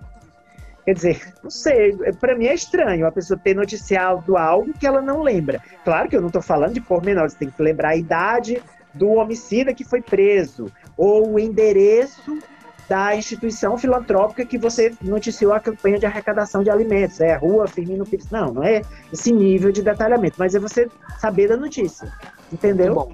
Quer 0.88 0.93
dizer, 0.93 1.33
não 1.43 1.49
sei, 1.49 1.97
para 2.17 2.33
mim 2.33 2.45
é 2.45 2.53
estranho 2.53 3.05
a 3.05 3.11
pessoa 3.11 3.38
ter 3.38 3.53
noticiado 3.53 4.38
algo 4.38 4.71
que 4.71 4.88
ela 4.88 5.01
não 5.01 5.21
lembra. 5.21 5.61
Claro 5.83 6.07
que 6.07 6.15
eu 6.15 6.21
não 6.21 6.27
estou 6.27 6.41
falando 6.41 6.75
de 6.75 6.79
pormenores, 6.79 7.33
tem 7.33 7.49
que 7.49 7.61
lembrar 7.61 7.89
a 7.89 7.97
idade 7.97 8.63
do 8.93 9.09
homicida 9.09 9.73
que 9.73 9.83
foi 9.83 10.01
preso, 10.01 10.71
ou 10.95 11.33
o 11.33 11.38
endereço 11.38 12.39
da 12.88 13.13
instituição 13.13 13.77
filantrópica 13.77 14.45
que 14.45 14.57
você 14.57 14.93
noticiou 15.01 15.51
a 15.51 15.59
campanha 15.59 15.99
de 15.99 16.05
arrecadação 16.05 16.63
de 16.63 16.69
alimentos. 16.69 17.19
É 17.19 17.35
Rua 17.35 17.67
Firmino 17.67 18.05
Pires. 18.05 18.31
Não, 18.31 18.53
não 18.53 18.63
é 18.63 18.81
esse 19.11 19.33
nível 19.33 19.73
de 19.73 19.81
detalhamento, 19.81 20.38
mas 20.39 20.55
é 20.55 20.59
você 20.59 20.88
saber 21.19 21.49
da 21.49 21.57
notícia. 21.57 22.09
Entendeu? 22.49 22.93
Bom. 22.95 23.11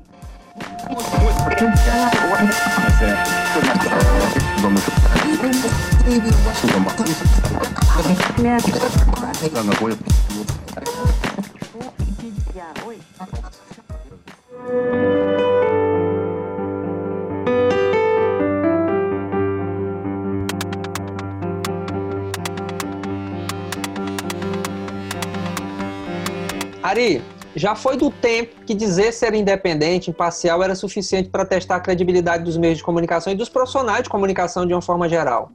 Ari, 26.83 27.23
já 27.55 27.75
foi 27.75 27.95
do 27.95 28.11
tempo 28.11 28.53
que 28.65 28.73
dizer 28.75 29.13
ser 29.13 29.33
independente, 29.33 30.09
imparcial, 30.09 30.61
era 30.61 30.75
suficiente 30.75 31.29
para 31.29 31.45
testar 31.45 31.77
a 31.77 31.79
credibilidade 31.79 32.43
dos 32.43 32.57
meios 32.57 32.77
de 32.77 32.83
comunicação 32.83 33.31
e 33.31 33.37
dos 33.37 33.47
profissionais 33.47 34.03
de 34.03 34.09
comunicação 34.09 34.67
de 34.67 34.73
uma 34.73 34.81
forma 34.81 35.07
geral. 35.07 35.49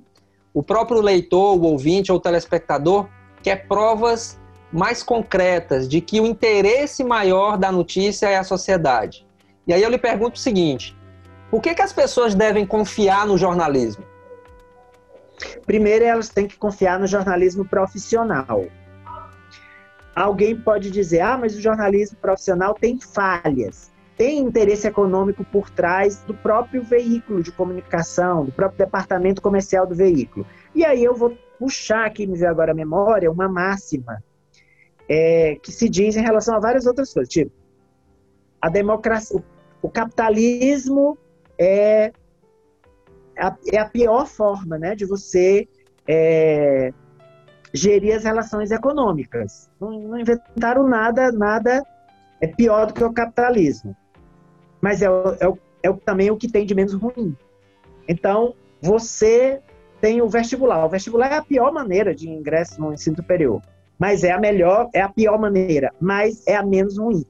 O 0.59 0.63
próprio 0.65 1.01
leitor, 1.01 1.57
o 1.57 1.63
ouvinte 1.63 2.11
ou 2.11 2.19
o 2.19 2.21
telespectador 2.21 3.09
quer 3.45 3.69
provas 3.69 4.41
mais 4.73 5.05
concretas 5.05 5.89
de 5.89 6.01
que 6.01 6.21
o 6.21 6.27
interesse 6.27 7.05
maior 7.05 7.57
da 7.57 7.71
notícia 7.71 8.27
é 8.27 8.37
a 8.37 8.43
sociedade. 8.43 9.25
E 9.69 9.73
aí 9.73 9.81
eu 9.81 9.89
lhe 9.89 9.97
pergunto 9.97 10.35
o 10.35 10.41
seguinte: 10.41 10.99
por 11.49 11.63
que, 11.63 11.77
que 11.77 11.81
as 11.81 11.93
pessoas 11.93 12.35
devem 12.35 12.67
confiar 12.67 13.25
no 13.25 13.39
jornalismo? 13.39 14.03
Primeiro, 15.65 16.05
elas 16.05 16.29
têm 16.29 16.49
que 16.49 16.57
confiar 16.57 16.99
no 16.99 17.07
jornalismo 17.07 17.65
profissional. 17.65 18.67
Alguém 20.13 20.61
pode 20.61 20.91
dizer, 20.91 21.21
ah, 21.21 21.39
mas 21.39 21.55
o 21.55 21.61
jornalismo 21.61 22.19
profissional 22.21 22.75
tem 22.75 22.99
falhas, 22.99 23.93
tem 24.19 24.41
interesse 24.41 24.87
econômico 24.87 25.45
por 25.45 25.71
trás 25.71 26.19
do 26.25 26.35
próprio 26.35 26.83
veículo 26.83 27.41
de 27.41 27.53
comunicação, 27.53 28.45
do 28.45 28.53
próprio 28.53 28.85
departamento 28.85 29.41
comercial 29.41 29.87
do 29.87 29.95
veículo. 29.95 30.45
E 30.75 30.85
aí 30.85 31.05
eu 31.05 31.15
vou 31.15 31.39
puxar 31.57 32.05
aqui, 32.05 32.27
me 32.27 32.37
ver 32.37 32.49
agora 32.49 32.73
a 32.73 32.75
memória, 32.75 33.31
uma 33.31 33.49
máxima 33.49 34.23
é, 35.09 35.55
que 35.63 35.71
se 35.71 35.89
diz 35.89 36.17
em 36.17 36.23
relação 36.23 36.57
a 36.57 36.61
várias 36.61 36.85
outras 36.85 37.15
coisas, 37.15 37.33
tipo, 37.33 37.53
a 38.61 38.69
democracia, 38.69 39.43
o 39.81 39.89
capitalismo 39.89 41.17
é 41.57 42.13
a, 43.39 43.57
é 43.73 43.79
a 43.79 43.89
pior 43.89 44.27
forma, 44.27 44.77
né, 44.77 44.97
de 44.97 45.07
você 45.07 45.69
é, 46.09 46.93
gerir 47.73 48.17
as 48.17 48.25
relações 48.25 48.73
econômicas. 48.73 49.71
Não, 49.81 49.93
não, 49.93 50.19
inventaram 50.19 50.87
nada, 50.89 51.31
nada 51.31 51.87
é 52.41 52.49
pior 52.49 52.87
do 52.87 52.95
que 52.95 53.05
o 53.05 53.13
capitalismo. 53.13 53.97
Mas 54.81 55.03
é, 55.03 55.07
é, 55.07 55.89
é 55.89 55.93
também 56.05 56.31
o 56.31 56.37
que 56.37 56.51
tem 56.51 56.65
de 56.65 56.75
menos 56.75 56.95
ruim. 56.95 57.37
Então, 58.09 58.55
você 58.81 59.61
tem 60.01 60.23
o 60.23 60.29
vestibular. 60.29 60.85
O 60.85 60.89
vestibular 60.89 61.33
é 61.33 61.37
a 61.37 61.43
pior 61.43 61.73
maneira 61.73 62.15
de 62.15 62.29
ingresso 62.29 62.81
no 62.81 62.93
ensino 62.93 63.17
superior. 63.17 63.61
Mas 63.99 64.23
é 64.23 64.31
a 64.31 64.39
melhor, 64.39 64.89
é 64.95 65.01
a 65.01 65.09
pior 65.09 65.39
maneira, 65.39 65.93
mas 66.01 66.47
é 66.47 66.55
a 66.55 66.63
menos 66.63 66.99
ruim. 66.99 67.25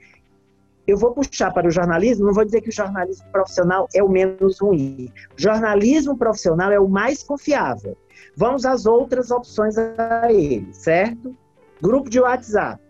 Eu 0.87 0.97
vou 0.97 1.13
puxar 1.13 1.53
para 1.53 1.67
o 1.67 1.71
jornalismo, 1.71 2.27
não 2.27 2.33
vou 2.33 2.45
dizer 2.45 2.61
que 2.61 2.69
o 2.69 2.73
jornalismo 2.73 3.27
profissional 3.31 3.89
é 3.95 4.03
o 4.03 4.09
menos 4.09 4.59
ruim. 4.59 5.11
O 5.37 5.41
jornalismo 5.41 6.17
profissional 6.17 6.71
é 6.71 6.79
o 6.79 6.89
mais 6.89 7.23
confiável. 7.23 7.97
Vamos 8.37 8.65
às 8.65 8.87
outras 8.87 9.31
opções 9.31 9.77
a 9.77 10.33
ele, 10.33 10.73
certo? 10.73 11.35
Grupo 11.81 12.09
de 12.09 12.21
WhatsApp. 12.21 12.83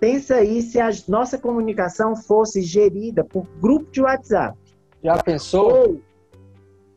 Pensa 0.00 0.36
aí 0.36 0.62
se 0.62 0.80
a 0.80 0.90
nossa 1.08 1.38
comunicação 1.38 2.14
fosse 2.14 2.62
gerida 2.62 3.24
por 3.24 3.46
grupo 3.60 3.90
de 3.90 4.00
WhatsApp. 4.00 4.56
Já 5.02 5.16
pensou? 5.22 5.72
Ou 5.72 6.02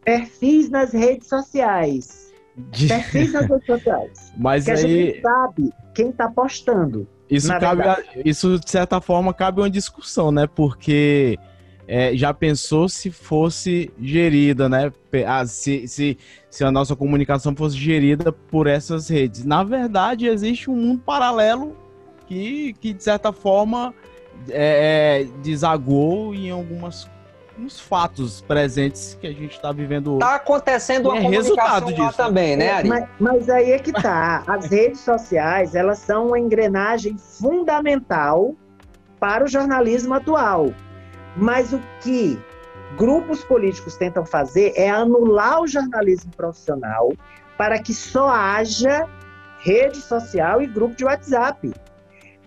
perfis 0.04 0.70
nas 0.70 0.92
redes 0.92 1.28
sociais. 1.28 2.32
De... 2.56 2.88
Perfis 2.88 3.34
nas 3.34 3.48
redes 3.48 3.66
sociais. 3.66 4.34
Mas 4.38 4.68
aí... 4.68 4.74
a 4.74 4.78
gente 4.78 5.22
sabe 5.22 5.74
quem 5.94 6.10
está 6.10 6.30
postando. 6.30 7.08
Isso, 7.30 7.48
cabe 7.48 7.84
a, 7.84 8.04
isso, 8.26 8.60
de 8.60 8.70
certa 8.70 9.00
forma, 9.00 9.34
cabe 9.34 9.62
uma 9.62 9.70
discussão, 9.70 10.34
né? 10.34 10.48
Porque 10.48 11.40
é, 11.88 12.16
já 12.16 12.34
pensou 12.34 12.90
se 12.90 13.10
fosse 13.10 13.90
gerida, 14.00 14.68
né? 14.68 14.92
Ah, 15.26 15.46
se, 15.46 15.88
se, 15.88 16.18
se 16.50 16.64
a 16.64 16.72
nossa 16.72 16.96
comunicação 16.96 17.56
fosse 17.56 17.78
gerida 17.78 18.32
por 18.32 18.68
essas 18.68 19.08
redes. 19.08 19.46
Na 19.46 19.64
verdade, 19.64 20.28
existe 20.28 20.70
um 20.70 20.76
mundo 20.76 21.02
paralelo 21.06 21.76
que, 22.32 22.74
que 22.80 22.94
de 22.94 23.04
certa 23.04 23.34
forma, 23.34 23.94
é, 24.50 25.24
é 25.24 25.28
desagou 25.44 26.34
em 26.34 26.50
algumas 26.50 27.10
uns 27.60 27.80
fatos 27.80 28.42
presentes 28.42 29.18
que 29.20 29.28
a 29.28 29.32
gente 29.32 29.52
está 29.52 29.74
vivendo 29.74 30.14
hoje. 30.14 30.24
Está 30.24 30.36
acontecendo 30.36 31.10
uma 31.10 31.18
é 31.18 31.22
comunicação 31.22 31.90
lá 31.90 31.92
disso. 31.92 32.18
também, 32.18 32.56
né, 32.56 32.72
Ari? 32.72 32.88
Mas, 32.88 33.10
mas, 33.20 33.50
aí 33.50 33.74
é 33.74 33.80
que 33.80 33.92
tá. 33.92 34.44
As 34.48 34.68
redes 34.68 35.02
sociais, 35.02 35.76
elas 35.76 36.00
são 36.00 36.28
uma 36.28 36.40
engrenagem 36.40 37.18
fundamental 37.18 38.56
para 39.20 39.44
o 39.44 39.48
jornalismo 39.48 40.14
atual. 40.14 40.74
Mas 41.36 41.74
o 41.74 41.82
que 42.00 42.40
grupos 42.98 43.44
políticos 43.44 43.98
tentam 43.98 44.26
fazer 44.26 44.72
é 44.76 44.90
anular 44.90 45.62
o 45.62 45.68
jornalismo 45.68 46.32
profissional 46.36 47.12
para 47.58 47.78
que 47.78 47.94
só 47.94 48.30
haja 48.30 49.06
rede 49.60 49.98
social 49.98 50.62
e 50.62 50.68
grupo 50.68 50.96
de 50.96 51.04
WhatsApp. 51.04 51.72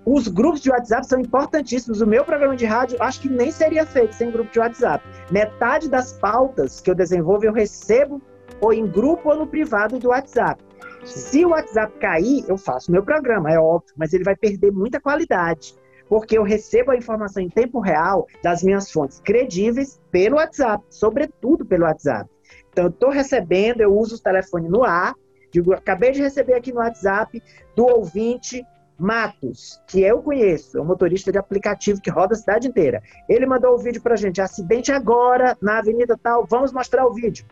Os 0.06 0.28
grupos 0.28 0.60
de 0.60 0.70
WhatsApp 0.70 1.06
são 1.06 1.18
importantíssimos. 1.18 2.02
O 2.02 2.06
meu 2.06 2.24
programa 2.24 2.54
de 2.54 2.66
rádio 2.66 2.98
acho 3.00 3.22
que 3.22 3.28
nem 3.28 3.50
seria 3.50 3.86
feito 3.86 4.14
sem 4.14 4.30
grupo 4.30 4.52
de 4.52 4.58
WhatsApp. 4.58 5.02
Metade 5.30 5.88
das 5.88 6.12
pautas 6.12 6.80
que 6.80 6.90
eu 6.90 6.94
desenvolvo 6.94 7.46
eu 7.46 7.52
recebo 7.52 8.20
ou 8.60 8.72
em 8.72 8.86
grupo 8.86 9.30
ou 9.30 9.36
no 9.36 9.46
privado 9.46 9.98
do 9.98 10.08
WhatsApp. 10.08 10.62
Se 11.04 11.44
o 11.44 11.50
WhatsApp 11.50 11.98
cair, 11.98 12.44
eu 12.48 12.56
faço 12.58 12.92
meu 12.92 13.02
programa, 13.02 13.50
é 13.50 13.58
óbvio, 13.58 13.94
mas 13.96 14.12
ele 14.12 14.24
vai 14.24 14.36
perder 14.36 14.72
muita 14.72 15.00
qualidade, 15.00 15.74
porque 16.08 16.36
eu 16.36 16.42
recebo 16.42 16.90
a 16.90 16.96
informação 16.96 17.42
em 17.42 17.48
tempo 17.48 17.78
real 17.80 18.26
das 18.42 18.62
minhas 18.62 18.90
fontes 18.90 19.20
credíveis 19.20 20.00
pelo 20.10 20.36
WhatsApp, 20.36 20.82
sobretudo 20.88 21.64
pelo 21.64 21.84
WhatsApp. 21.84 22.28
Então, 22.70 22.84
eu 22.84 22.90
estou 22.90 23.10
recebendo, 23.10 23.80
eu 23.80 23.94
uso 23.94 24.16
o 24.16 24.18
telefone 24.18 24.68
no 24.68 24.82
ar, 24.82 25.14
digo, 25.50 25.72
acabei 25.72 26.10
de 26.10 26.22
receber 26.22 26.54
aqui 26.54 26.72
no 26.72 26.80
WhatsApp 26.80 27.42
do 27.76 27.84
ouvinte 27.84 28.64
Matos, 28.98 29.80
que 29.88 30.02
eu 30.02 30.22
conheço, 30.22 30.78
é 30.78 30.80
um 30.80 30.84
motorista 30.84 31.32
de 31.32 31.38
aplicativo 31.38 32.00
que 32.00 32.10
roda 32.10 32.34
a 32.34 32.36
cidade 32.36 32.68
inteira. 32.68 33.02
Ele 33.28 33.44
mandou 33.44 33.74
o 33.74 33.78
vídeo 33.78 34.00
pra 34.00 34.16
gente, 34.16 34.40
acidente 34.40 34.92
agora 34.92 35.56
na 35.60 35.78
avenida 35.78 36.18
tal, 36.20 36.46
vamos 36.46 36.72
mostrar 36.72 37.04
o 37.04 37.12
vídeo. 37.12 37.44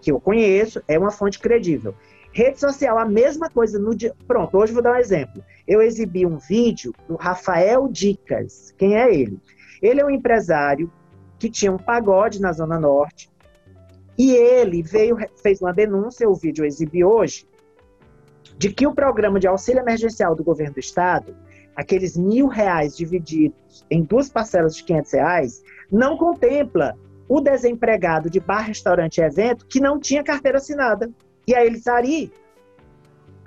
Que 0.00 0.12
eu 0.12 0.20
conheço, 0.20 0.82
é 0.86 0.98
uma 0.98 1.10
fonte 1.10 1.38
credível. 1.38 1.94
Rede 2.32 2.60
social, 2.60 2.98
a 2.98 3.04
mesma 3.04 3.50
coisa 3.50 3.78
no 3.78 3.94
dia. 3.94 4.14
Pronto, 4.26 4.56
hoje 4.56 4.72
vou 4.72 4.82
dar 4.82 4.92
um 4.92 4.98
exemplo. 4.98 5.42
Eu 5.66 5.82
exibi 5.82 6.24
um 6.24 6.38
vídeo 6.38 6.94
do 7.08 7.16
Rafael 7.16 7.88
Dicas. 7.88 8.72
Quem 8.78 8.96
é 8.96 9.12
ele? 9.12 9.40
Ele 9.82 10.00
é 10.00 10.04
um 10.04 10.10
empresário 10.10 10.90
que 11.38 11.50
tinha 11.50 11.72
um 11.72 11.78
pagode 11.78 12.40
na 12.40 12.52
Zona 12.52 12.78
Norte. 12.78 13.30
E 14.16 14.32
ele 14.32 14.82
veio, 14.82 15.16
fez 15.42 15.60
uma 15.62 15.72
denúncia, 15.72 16.28
o 16.28 16.34
vídeo 16.34 16.62
eu 16.62 16.68
exibi 16.68 17.02
hoje, 17.02 17.46
de 18.60 18.70
que 18.70 18.86
o 18.86 18.94
programa 18.94 19.40
de 19.40 19.46
auxílio 19.46 19.80
emergencial 19.80 20.36
do 20.36 20.44
governo 20.44 20.74
do 20.74 20.80
estado, 20.80 21.34
aqueles 21.74 22.14
mil 22.14 22.46
reais 22.46 22.94
divididos 22.94 23.86
em 23.90 24.02
duas 24.02 24.28
parcelas 24.28 24.76
de 24.76 24.84
500 24.84 25.12
reais, 25.12 25.62
não 25.90 26.18
contempla 26.18 26.94
o 27.26 27.40
desempregado 27.40 28.28
de 28.28 28.38
bar, 28.38 28.66
restaurante 28.66 29.16
e 29.16 29.24
evento 29.24 29.64
que 29.64 29.80
não 29.80 29.98
tinha 29.98 30.22
carteira 30.22 30.58
assinada. 30.58 31.10
E 31.46 31.54
aí 31.54 31.66
eles 31.66 31.86
ali, 31.86 32.30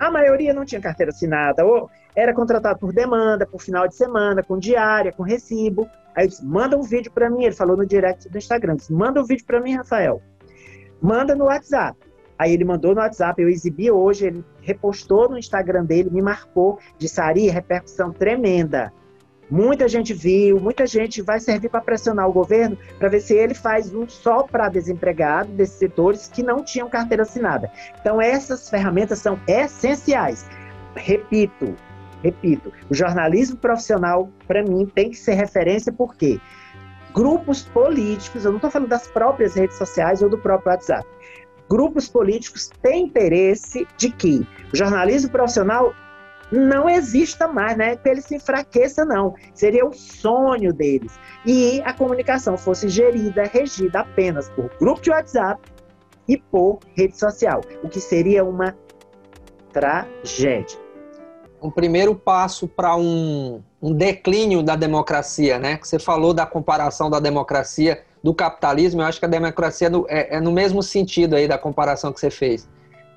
a 0.00 0.10
maioria 0.10 0.52
não 0.52 0.64
tinha 0.64 0.80
carteira 0.80 1.12
assinada, 1.12 1.64
ou 1.64 1.88
era 2.16 2.34
contratado 2.34 2.80
por 2.80 2.92
demanda, 2.92 3.46
por 3.46 3.62
final 3.62 3.86
de 3.86 3.94
semana, 3.94 4.42
com 4.42 4.58
diária, 4.58 5.12
com 5.12 5.22
recibo. 5.22 5.88
Aí 6.16 6.26
disse, 6.26 6.44
manda 6.44 6.76
um 6.76 6.82
vídeo 6.82 7.12
para 7.12 7.30
mim. 7.30 7.44
Ele 7.44 7.54
falou 7.54 7.76
no 7.76 7.86
direct 7.86 8.28
do 8.28 8.36
Instagram, 8.36 8.74
disse, 8.74 8.92
manda 8.92 9.20
um 9.20 9.24
vídeo 9.24 9.46
para 9.46 9.60
mim, 9.60 9.76
Rafael. 9.76 10.20
Manda 11.00 11.36
no 11.36 11.44
WhatsApp. 11.44 11.96
Aí 12.38 12.52
ele 12.52 12.64
mandou 12.64 12.94
no 12.94 13.00
WhatsApp, 13.00 13.40
eu 13.40 13.48
exibi 13.48 13.90
hoje, 13.90 14.26
ele 14.26 14.44
repostou 14.60 15.28
no 15.28 15.38
Instagram 15.38 15.84
dele, 15.84 16.10
me 16.10 16.20
marcou, 16.20 16.78
disse, 16.98 17.20
Ari, 17.20 17.48
repercussão 17.48 18.12
tremenda. 18.12 18.92
Muita 19.50 19.86
gente 19.86 20.14
viu, 20.14 20.58
muita 20.58 20.86
gente 20.86 21.20
vai 21.20 21.38
servir 21.38 21.68
para 21.68 21.80
pressionar 21.80 22.28
o 22.28 22.32
governo 22.32 22.78
para 22.98 23.08
ver 23.08 23.20
se 23.20 23.34
ele 23.34 23.54
faz 23.54 23.94
um 23.94 24.08
só 24.08 24.42
para 24.42 24.68
desempregado 24.68 25.52
desses 25.52 25.78
setores 25.78 26.28
que 26.28 26.42
não 26.42 26.64
tinham 26.64 26.88
carteira 26.88 27.22
assinada. 27.22 27.70
Então, 28.00 28.20
essas 28.20 28.70
ferramentas 28.70 29.18
são 29.18 29.38
essenciais. 29.46 30.46
Repito, 30.96 31.74
repito, 32.22 32.72
o 32.88 32.94
jornalismo 32.94 33.56
profissional, 33.56 34.30
para 34.46 34.62
mim, 34.62 34.90
tem 34.92 35.10
que 35.10 35.16
ser 35.16 35.34
referência, 35.34 35.92
porque 35.92 36.40
grupos 37.12 37.62
políticos, 37.62 38.44
eu 38.44 38.50
não 38.50 38.56
estou 38.56 38.70
falando 38.70 38.88
das 38.88 39.06
próprias 39.06 39.54
redes 39.54 39.76
sociais 39.76 40.22
ou 40.22 40.28
do 40.28 40.38
próprio 40.38 40.72
WhatsApp, 40.72 41.06
grupos 41.68 42.08
políticos 42.08 42.70
têm 42.82 43.04
interesse 43.04 43.86
de 43.96 44.10
que 44.10 44.46
o 44.72 44.76
jornalismo 44.76 45.30
profissional 45.30 45.94
não 46.52 46.88
exista 46.88 47.48
mais, 47.48 47.76
né? 47.76 47.96
Que 47.96 48.08
ele 48.08 48.20
se 48.20 48.36
enfraqueça, 48.36 49.04
não. 49.04 49.34
Seria 49.54 49.86
o 49.86 49.92
sonho 49.92 50.72
deles. 50.72 51.18
E 51.44 51.80
a 51.84 51.92
comunicação 51.92 52.56
fosse 52.56 52.88
gerida, 52.88 53.44
regida 53.44 54.00
apenas 54.00 54.48
por 54.50 54.70
grupo 54.78 55.00
de 55.00 55.10
WhatsApp 55.10 55.60
e 56.28 56.38
por 56.38 56.78
rede 56.96 57.18
social, 57.18 57.60
o 57.82 57.88
que 57.88 58.00
seria 58.00 58.44
uma 58.44 58.74
tragédia. 59.72 60.78
Um 61.60 61.70
primeiro 61.70 62.14
passo 62.14 62.68
para 62.68 62.94
um, 62.96 63.62
um 63.80 63.92
declínio 63.92 64.62
da 64.62 64.76
democracia, 64.76 65.58
né? 65.58 65.78
Você 65.82 65.98
falou 65.98 66.32
da 66.32 66.46
comparação 66.46 67.10
da 67.10 67.18
democracia 67.18 68.02
do 68.24 68.32
capitalismo, 68.32 69.02
eu 69.02 69.04
acho 69.04 69.18
que 69.18 69.26
a 69.26 69.28
democracia 69.28 69.90
é, 70.08 70.36
é, 70.36 70.40
no 70.40 70.50
mesmo 70.50 70.82
sentido 70.82 71.36
aí 71.36 71.46
da 71.46 71.58
comparação 71.58 72.10
que 72.10 72.18
você 72.18 72.30
fez. 72.30 72.66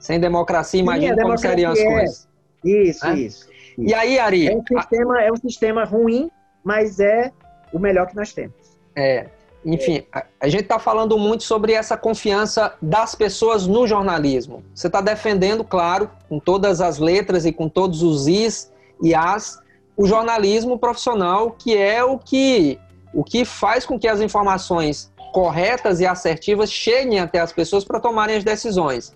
Sem 0.02 0.20
democracia, 0.20 0.82
imagina 0.82 1.16
Sim, 1.16 1.22
como 1.22 1.38
seriam 1.38 1.72
as 1.72 1.80
é. 1.80 1.86
coisas. 1.86 2.28
Isso, 2.62 3.08
né? 3.08 3.16
isso, 3.16 3.48
isso, 3.50 3.50
E 3.78 3.94
aí, 3.94 4.20
Ari? 4.20 4.50
É 4.50 4.54
um, 4.54 4.64
sistema, 4.68 5.18
a... 5.18 5.24
é 5.24 5.32
um 5.32 5.38
sistema 5.38 5.86
ruim, 5.86 6.30
mas 6.62 7.00
é 7.00 7.32
o 7.72 7.80
melhor 7.80 8.08
que 8.08 8.18
nós 8.18 8.34
temos. 8.34 8.54
É. 8.98 9.28
Enfim, 9.64 10.04
a, 10.12 10.26
a 10.42 10.50
gente 10.50 10.64
está 10.64 10.78
falando 10.78 11.18
muito 11.18 11.44
sobre 11.44 11.72
essa 11.72 11.96
confiança 11.96 12.74
das 12.82 13.16
pessoas 13.16 13.66
no 13.66 13.88
jornalismo. 13.88 14.62
Você 14.76 14.88
está 14.88 15.00
defendendo, 15.00 15.64
claro, 15.64 16.12
com 16.28 16.38
todas 16.38 16.82
as 16.82 17.00
letras 17.00 17.46
e 17.46 17.54
com 17.54 17.70
todos 17.70 18.04
os 18.04 18.28
is 18.28 18.74
e 19.02 19.16
as, 19.16 19.58
o 19.96 20.06
jornalismo 20.06 20.78
profissional, 20.78 21.52
que 21.52 21.78
é 21.78 22.04
o 22.04 22.20
que 22.20 22.78
o 23.18 23.24
que 23.24 23.44
faz 23.44 23.84
com 23.84 23.98
que 23.98 24.08
as 24.08 24.22
informações 24.22 25.12
corretas 25.34 26.00
e 26.00 26.06
assertivas 26.06 26.72
cheguem 26.72 27.20
até 27.20 27.40
as 27.40 27.52
pessoas 27.52 27.84
para 27.84 28.00
tomarem 28.00 28.36
as 28.36 28.44
decisões. 28.44 29.12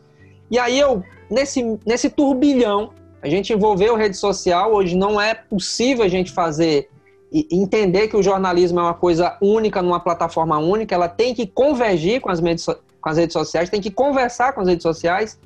E 0.49 0.58
aí 0.58 0.80
eu, 0.80 1.04
nesse, 1.30 1.78
nesse 1.86 2.10
turbilhão, 2.10 2.89
a 3.22 3.30
gente 3.30 3.54
envolveu 3.54 3.95
rede 3.95 4.18
social, 4.18 4.74
hoje 4.74 4.95
não 4.95 5.22
é 5.22 5.36
possível 5.36 6.04
a 6.04 6.08
gente 6.08 6.32
fazer 6.32 6.89
e 7.32 7.47
entender 7.52 8.08
que 8.08 8.18
o 8.18 8.24
jornalismo 8.24 8.80
é 8.80 8.84
uma 8.84 8.95
coisa 8.95 9.38
única 9.39 9.84
numa 9.84 9.99
plataforma 9.99 10.58
única, 10.58 10.95
ela 10.95 11.08
tem 11.08 11.36
que 11.36 11.45
convergir 11.45 12.22
com 12.22 12.32
as, 12.32 12.39
com 12.39 13.08
as 13.10 13.18
redes 13.18 13.34
sociais, 13.34 13.70
tem 13.70 13.80
que 13.80 13.91
conversar 13.91 14.54
com 14.54 14.62
as 14.62 14.68
redes 14.68 14.82
sociais. 14.82 15.39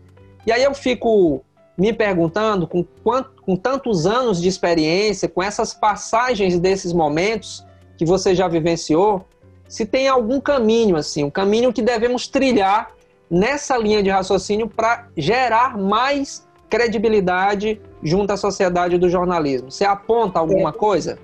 E 0.48 0.52
aí 0.54 0.64
eu 0.64 0.74
fico 0.74 1.44
me 1.78 1.92
perguntando, 1.92 2.66
com, 2.66 2.86
quanto, 3.04 3.32
com 3.42 3.58
tantos 3.58 4.08
anos 4.08 4.42
de 4.42 4.48
experiência, 4.48 5.28
com 5.28 5.44
essas 5.44 5.74
passagens 5.74 6.58
desses 6.58 6.94
momentos, 6.94 7.65
que 7.98 8.06
você 8.06 8.36
já 8.36 8.48
vivenciou, 8.48 9.26
se 9.68 9.86
tem 9.86 10.08
algum 10.08 10.40
caminho, 10.40 10.96
assim, 10.96 11.24
um 11.24 11.30
caminho 11.30 11.74
que 11.74 11.82
devemos 11.82 12.28
trilhar 12.28 12.92
nessa 13.30 13.78
linha 13.78 14.04
de 14.04 14.10
raciocínio 14.10 14.68
para 14.68 15.08
gerar 15.18 15.78
mais 15.78 16.48
credibilidade 16.70 17.82
junto 18.04 18.32
à 18.34 18.38
sociedade 18.38 18.98
do 18.98 19.10
jornalismo. 19.10 19.72
Você 19.72 19.86
aponta 19.86 20.40
alguma 20.40 20.70
é, 20.70 20.74
coisa? 20.74 21.18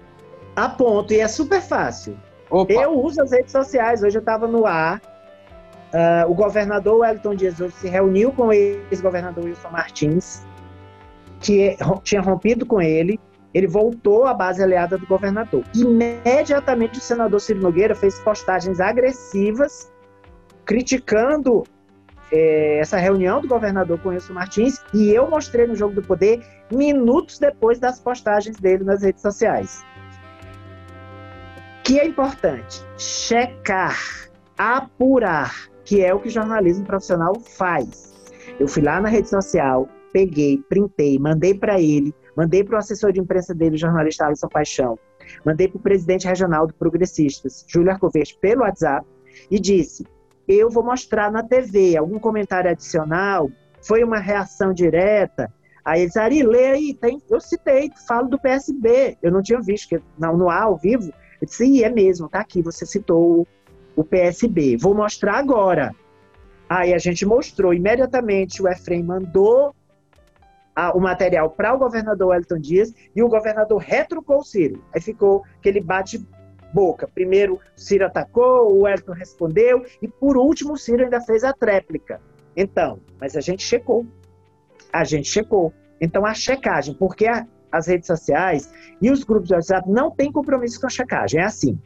Aponto, 0.56 1.14
e 1.14 1.20
é 1.20 1.28
super 1.28 1.62
fácil. 1.62 2.18
Opa. 2.50 2.74
Eu 2.74 3.00
uso 3.00 3.22
as 3.22 3.32
redes 3.32 3.52
sociais, 3.52 4.04
hoje 4.04 4.18
eu 4.18 4.22
estava 4.22 4.48
no 4.48 4.66
ar, 4.66 5.02
uh, 5.94 6.30
o 6.30 6.34
governador 6.34 7.00
Wellington 7.00 7.36
Dias 7.36 7.60
hoje 7.60 7.74
se 7.76 7.88
reuniu 7.88 8.32
com 8.32 8.48
o 8.48 8.54
ex-governador 8.54 9.46
Wilson 9.46 9.70
Martins, 9.70 10.44
que 11.40 11.78
tinha 12.04 12.22
rompido 12.22 12.66
com 12.66 12.82
ele, 12.82 13.20
ele 13.54 13.68
voltou 13.68 14.26
à 14.26 14.34
base 14.34 14.62
aliada 14.62 14.98
do 14.98 15.06
governador. 15.06 15.64
Imediatamente 15.76 17.00
o 17.00 17.02
senador 17.02 17.40
Ciro 17.40 17.62
Nogueira 17.62 17.96
fez 17.96 18.20
postagens 18.20 18.80
agressivas 18.80 19.92
criticando 20.66 21.64
é, 22.32 22.80
essa 22.80 22.98
reunião 22.98 23.42
do 23.42 23.48
governador 23.48 24.00
com 24.00 24.10
Wilson 24.10 24.34
Martins 24.34 24.82
e 24.94 25.10
eu 25.10 25.30
mostrei 25.30 25.68
no 25.68 25.76
Jogo 25.76 25.96
do 25.96 26.02
Poder 26.02 26.42
minutos 26.72 27.40
depois 27.40 27.80
das 27.80 28.00
postagens 28.00 28.58
dele 28.58 28.84
nas 28.84 29.04
redes 29.04 29.22
sociais. 29.22 29.84
Que 31.84 32.00
é 32.00 32.06
importante 32.06 32.86
checar 32.98 33.98
apurar, 34.62 35.72
que 35.84 36.06
é 36.06 36.14
o 36.14 36.20
que 36.20 36.30
jornalismo 36.30 36.86
profissional 36.86 37.34
faz. 37.40 38.14
Eu 38.60 38.68
fui 38.68 38.84
lá 38.84 39.02
na 39.02 39.10
rede 39.10 39.28
social, 39.28 39.90
peguei, 40.14 40.60
printei, 40.70 41.18
mandei 41.18 41.56
para 41.56 41.82
ele, 41.82 42.14
mandei 42.36 42.64
para 42.64 42.76
o 42.76 42.80
assessor 42.80 43.12
de 43.12 43.20
imprensa 43.20 43.54
dele, 43.54 43.76
o 43.76 43.80
jornalista 43.80 44.26
Alisson 44.26 44.48
Paixão, 44.48 44.98
mandei 45.46 45.68
para 45.68 45.78
o 45.78 45.82
presidente 45.82 46.28
regional 46.28 46.68
do 46.68 46.74
Progressistas, 46.74 47.66
Júlio 47.68 47.92
Arcoverde, 47.92 48.38
pelo 48.40 48.62
WhatsApp, 48.62 49.06
e 49.50 49.60
disse: 49.60 50.06
eu 50.48 50.70
vou 50.70 50.84
mostrar 50.84 51.32
na 51.32 51.44
TV 51.44 51.98
algum 51.98 52.20
comentário 52.20 52.70
adicional, 52.70 53.50
foi 53.82 54.04
uma 54.04 54.20
reação 54.20 54.74
direta. 54.74 55.52
Aí 55.84 56.02
eles, 56.02 56.16
Ari, 56.16 56.44
lê 56.44 56.68
aí, 56.68 56.94
tem, 56.94 57.22
eu 57.30 57.40
citei, 57.40 57.90
falo 58.08 58.28
do 58.28 58.40
PSB, 58.40 59.18
eu 59.22 59.32
não 59.32 59.42
tinha 59.42 59.60
visto, 59.60 59.90
que 59.90 60.02
não, 60.18 60.38
no 60.38 60.50
ar, 60.50 60.64
ao 60.64 60.78
vivo, 60.78 61.12
eu 61.42 61.48
disse, 61.48 61.84
é 61.84 61.90
mesmo, 61.90 62.30
tá 62.30 62.40
aqui, 62.40 62.62
você 62.62 62.86
citou 62.86 63.48
o, 63.96 64.04
PSB, 64.04 64.78
vou 64.78 64.94
mostrar 64.94 65.38
agora. 65.38 65.96
Aí 66.70 66.94
a 66.94 66.98
gente 66.98 67.26
mostrou, 67.26 67.74
imediatamente 67.74 68.62
o 68.62 68.68
Efrem 68.68 69.04
mandou 69.04 69.74
a, 70.76 70.96
o 70.96 71.00
material 71.00 71.50
para 71.50 71.74
o 71.74 71.78
governador 71.78 72.30
Wellington 72.30 72.60
Dias 72.60 72.94
e 73.16 73.22
o 73.22 73.28
governador 73.28 73.80
retrucou 73.80 74.40
o 74.40 74.44
Ciro. 74.44 74.84
Aí 74.94 75.02
ficou 75.02 75.44
aquele 75.58 75.82
bate 75.82 76.26
boca. 76.74 77.08
Primeiro, 77.08 77.60
Ciro 77.76 78.06
atacou, 78.06 78.72
o 78.72 78.84
Wellington 78.84 79.14
respondeu, 79.14 79.86
e 80.02 80.08
por 80.08 80.38
último, 80.38 80.74
o 80.74 80.78
Ciro 80.78 81.04
ainda 81.04 81.22
fez 81.22 81.44
a 81.44 81.54
tréplica. 81.54 82.22
Então, 82.56 83.00
mas 83.20 83.36
a 83.36 83.42
gente 83.42 83.64
checou. 83.64 84.06
A 84.92 85.04
gente 85.04 85.28
checou. 85.28 85.74
Então, 86.00 86.26
a 86.26 86.34
checagem, 86.34 86.94
porque 86.94 87.28
a, 87.28 87.46
as 87.72 87.88
redes 87.88 88.08
sociais 88.08 88.72
e 89.02 89.12
os 89.12 89.24
grupos 89.24 89.48
de 89.48 89.54
WhatsApp 89.54 89.90
não 89.90 90.12
têm 90.12 90.32
compromisso 90.32 90.80
com 90.80 90.88
a 90.88 90.90
checagem. 90.90 91.42
É 91.42 91.46
assim. 91.46 91.80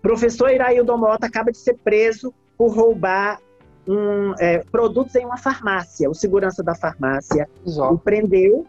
Professor 0.00 0.50
Iraildo 0.50 0.96
Mota 0.98 1.26
acaba 1.26 1.52
de 1.52 1.58
ser 1.58 1.78
preso 1.78 2.34
por 2.56 2.74
roubar 2.74 3.40
um, 3.86 4.34
é, 4.38 4.58
produtos 4.58 5.14
em 5.14 5.24
uma 5.24 5.36
farmácia. 5.36 6.08
O 6.08 6.14
segurança 6.14 6.62
da 6.62 6.74
farmácia 6.74 7.48
Exato. 7.66 7.94
o 7.94 7.98
prendeu, 7.98 8.66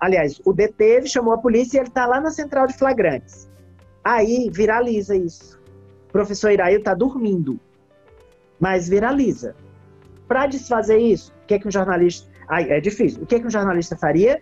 aliás, 0.00 0.40
o 0.44 0.52
deteve, 0.52 1.08
chamou 1.08 1.32
a 1.32 1.38
polícia 1.38 1.78
e 1.78 1.80
ele 1.80 1.88
está 1.88 2.06
lá 2.06 2.20
na 2.20 2.30
central 2.30 2.66
de 2.66 2.76
flagrantes. 2.76 3.48
Aí 4.02 4.50
viraliza 4.52 5.16
isso. 5.16 5.60
O 6.08 6.12
professor 6.12 6.50
Irail 6.50 6.78
está 6.78 6.94
dormindo, 6.94 7.58
mas 8.60 8.88
viraliza. 8.88 9.54
Para 10.28 10.46
desfazer 10.46 10.98
isso, 10.98 11.32
o 11.42 11.46
que, 11.46 11.54
é 11.54 11.58
que 11.58 11.68
um 11.68 11.70
jornalista. 11.70 12.30
Ai, 12.48 12.70
é 12.70 12.80
difícil. 12.80 13.22
O 13.22 13.26
que, 13.26 13.34
é 13.34 13.40
que 13.40 13.46
um 13.46 13.50
jornalista 13.50 13.96
faria? 13.96 14.40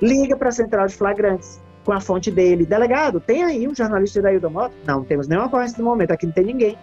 Liga 0.00 0.36
para 0.36 0.48
a 0.48 0.52
central 0.52 0.86
de 0.86 0.94
flagrantes 0.94 1.60
com 1.84 1.92
a 1.92 2.00
fonte 2.00 2.30
dele. 2.30 2.66
Delegado, 2.66 3.20
tem 3.20 3.44
aí 3.44 3.66
um 3.68 3.74
jornalista 3.74 4.18
Irail 4.18 4.40
da 4.40 4.50
Moto? 4.50 4.74
Não, 4.84 4.98
não 4.98 5.04
temos 5.04 5.28
nenhuma 5.28 5.46
ocorrência 5.46 5.78
no 5.78 5.84
momento, 5.84 6.10
aqui 6.10 6.26
não 6.26 6.32
tem 6.32 6.44
ninguém. 6.44 6.76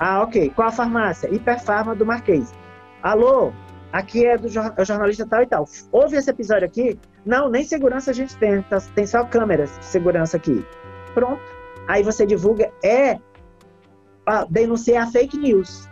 Ah, 0.00 0.22
ok. 0.22 0.50
Qual 0.56 0.68
a 0.68 0.72
farmácia? 0.72 1.32
Hiperfarma 1.32 1.94
do 1.94 2.06
Marquês. 2.06 2.54
Alô, 3.02 3.52
aqui 3.92 4.26
é 4.26 4.38
do 4.38 4.48
é 4.48 4.84
jornalista 4.84 5.26
tal 5.26 5.42
e 5.42 5.46
tal. 5.46 5.68
Houve 5.92 6.16
esse 6.16 6.30
episódio 6.30 6.66
aqui? 6.66 6.98
Não, 7.24 7.50
nem 7.50 7.62
segurança 7.62 8.10
a 8.10 8.14
gente 8.14 8.34
tem, 8.38 8.62
tá, 8.62 8.78
tem 8.94 9.06
só 9.06 9.24
câmeras 9.24 9.78
de 9.78 9.84
segurança 9.84 10.38
aqui. 10.38 10.64
Pronto. 11.12 11.42
Aí 11.86 12.02
você 12.02 12.24
divulga, 12.24 12.72
é 12.82 13.18
ah, 14.26 14.46
denunciar 14.48 15.10
fake 15.12 15.36
news. 15.36 15.88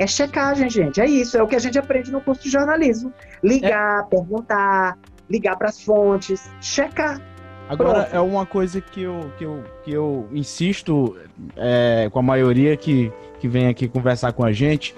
É 0.00 0.06
checagem, 0.06 0.70
gente. 0.70 1.00
É 1.00 1.06
isso, 1.06 1.36
é 1.36 1.42
o 1.42 1.46
que 1.46 1.56
a 1.56 1.58
gente 1.58 1.76
aprende 1.78 2.12
no 2.12 2.20
curso 2.20 2.42
de 2.42 2.50
jornalismo. 2.50 3.12
Ligar, 3.42 4.04
é. 4.04 4.06
perguntar, 4.08 4.96
ligar 5.28 5.56
para 5.56 5.68
as 5.68 5.82
fontes, 5.82 6.48
checar. 6.60 7.20
Agora, 7.68 8.04
Pronto. 8.04 8.16
é 8.16 8.20
uma 8.20 8.46
coisa 8.46 8.80
que 8.80 9.02
eu, 9.02 9.32
que 9.36 9.44
eu, 9.44 9.64
que 9.84 9.92
eu 9.92 10.28
insisto 10.32 11.16
é, 11.56 12.08
com 12.10 12.20
a 12.20 12.22
maioria 12.22 12.76
que, 12.76 13.12
que 13.38 13.48
vem 13.48 13.68
aqui 13.68 13.88
conversar 13.88 14.32
com 14.32 14.44
a 14.44 14.52
gente, 14.52 14.94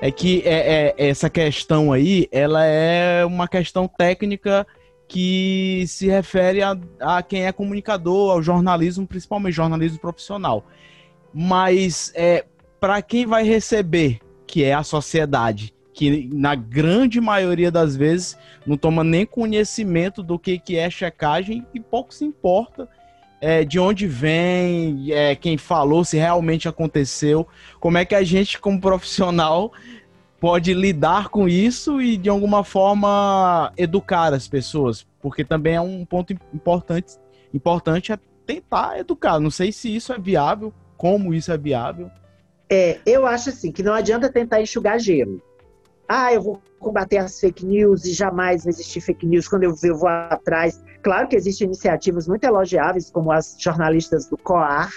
é 0.00 0.10
que 0.10 0.42
é, 0.44 0.94
é, 0.98 1.08
essa 1.08 1.28
questão 1.28 1.92
aí, 1.92 2.28
ela 2.30 2.64
é 2.64 3.24
uma 3.24 3.48
questão 3.48 3.88
técnica 3.88 4.66
que 5.08 5.84
se 5.88 6.06
refere 6.06 6.62
a, 6.62 6.76
a 7.00 7.22
quem 7.22 7.46
é 7.46 7.52
comunicador, 7.52 8.32
ao 8.32 8.42
jornalismo, 8.42 9.06
principalmente 9.06 9.54
jornalismo 9.54 9.98
profissional. 9.98 10.64
Mas 11.32 12.12
é, 12.14 12.44
para 12.78 13.00
quem 13.02 13.26
vai 13.26 13.42
receber, 13.42 14.20
que 14.46 14.62
é 14.62 14.74
a 14.74 14.82
sociedade, 14.82 15.74
que 15.92 16.28
na 16.32 16.54
grande 16.54 17.20
maioria 17.20 17.72
das 17.72 17.96
vezes 17.96 18.38
não 18.64 18.76
toma 18.76 19.02
nem 19.02 19.26
conhecimento 19.26 20.22
do 20.22 20.38
que, 20.38 20.58
que 20.58 20.76
é 20.76 20.88
checagem 20.88 21.66
e 21.74 21.80
pouco 21.80 22.14
se 22.14 22.24
importa 22.24 22.88
é, 23.40 23.64
de 23.64 23.78
onde 23.78 24.06
vem, 24.06 25.12
é, 25.12 25.34
quem 25.36 25.56
falou, 25.56 26.04
se 26.04 26.16
realmente 26.16 26.68
aconteceu, 26.68 27.46
como 27.78 27.98
é 27.98 28.04
que 28.04 28.14
a 28.14 28.22
gente, 28.22 28.60
como 28.60 28.80
profissional, 28.80 29.72
pode 30.40 30.72
lidar 30.74 31.28
com 31.28 31.48
isso 31.48 32.00
e 32.00 32.16
de 32.16 32.28
alguma 32.28 32.64
forma 32.64 33.72
educar 33.76 34.32
as 34.32 34.48
pessoas, 34.48 35.06
porque 35.20 35.44
também 35.44 35.74
é 35.74 35.80
um 35.80 36.04
ponto 36.04 36.32
importante, 36.52 37.16
importante 37.52 38.12
é 38.12 38.18
tentar 38.46 38.98
educar. 38.98 39.38
Não 39.38 39.50
sei 39.50 39.72
se 39.72 39.94
isso 39.94 40.12
é 40.12 40.18
viável, 40.18 40.72
como 40.96 41.34
isso 41.34 41.52
é 41.52 41.58
viável. 41.58 42.10
É, 42.70 42.98
eu 43.06 43.26
acho 43.26 43.50
assim 43.50 43.72
que 43.72 43.82
não 43.82 43.92
adianta 43.92 44.30
tentar 44.30 44.60
enxugar 44.60 44.98
gelo. 44.98 45.42
Ah, 46.08 46.32
eu 46.32 46.42
vou 46.42 46.62
combater 46.78 47.18
as 47.18 47.38
fake 47.38 47.64
news 47.66 48.04
e 48.04 48.12
jamais 48.12 48.64
vai 48.64 48.72
existir 48.72 49.00
fake 49.00 49.26
news 49.26 49.48
quando 49.48 49.64
eu, 49.64 49.74
eu 49.82 49.96
vou 49.96 50.08
atrás. 50.08 50.82
Claro 51.02 51.28
que 51.28 51.36
existem 51.36 51.66
iniciativas 51.66 52.26
muito 52.26 52.44
elogiáveis, 52.44 53.10
como 53.10 53.30
as 53.30 53.56
jornalistas 53.58 54.26
do 54.28 54.36
COAR, 54.36 54.90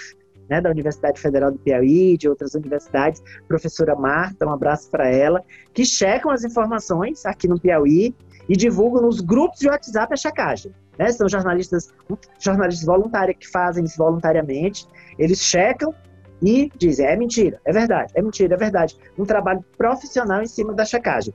né, 0.48 0.60
da 0.60 0.70
Universidade 0.70 1.20
Federal 1.20 1.50
do 1.50 1.58
Piauí, 1.58 2.16
de 2.18 2.28
outras 2.28 2.54
universidades, 2.54 3.22
professora 3.48 3.94
Marta, 3.94 4.46
um 4.46 4.52
abraço 4.52 4.90
para 4.90 5.08
ela, 5.08 5.42
que 5.72 5.84
checam 5.84 6.30
as 6.30 6.44
informações 6.44 7.24
aqui 7.24 7.48
no 7.48 7.58
Piauí 7.58 8.14
e 8.48 8.56
divulgam 8.56 9.02
nos 9.02 9.20
grupos 9.20 9.60
de 9.60 9.68
WhatsApp 9.68 10.12
a 10.12 10.16
checagem. 10.16 10.74
Né? 10.98 11.10
São 11.12 11.28
jornalistas, 11.28 11.92
jornalistas 12.38 12.84
voluntários 12.84 13.38
que 13.38 13.48
fazem 13.48 13.84
isso 13.84 13.96
voluntariamente, 13.96 14.86
eles 15.18 15.38
checam 15.38 15.94
e 16.42 16.70
dizem, 16.76 17.06
é 17.06 17.16
mentira, 17.16 17.60
é 17.64 17.72
verdade, 17.72 18.12
é 18.14 18.20
mentira, 18.20 18.54
é 18.54 18.58
verdade. 18.58 18.96
Um 19.16 19.24
trabalho 19.24 19.64
profissional 19.78 20.42
em 20.42 20.46
cima 20.46 20.74
da 20.74 20.84
checagem. 20.84 21.32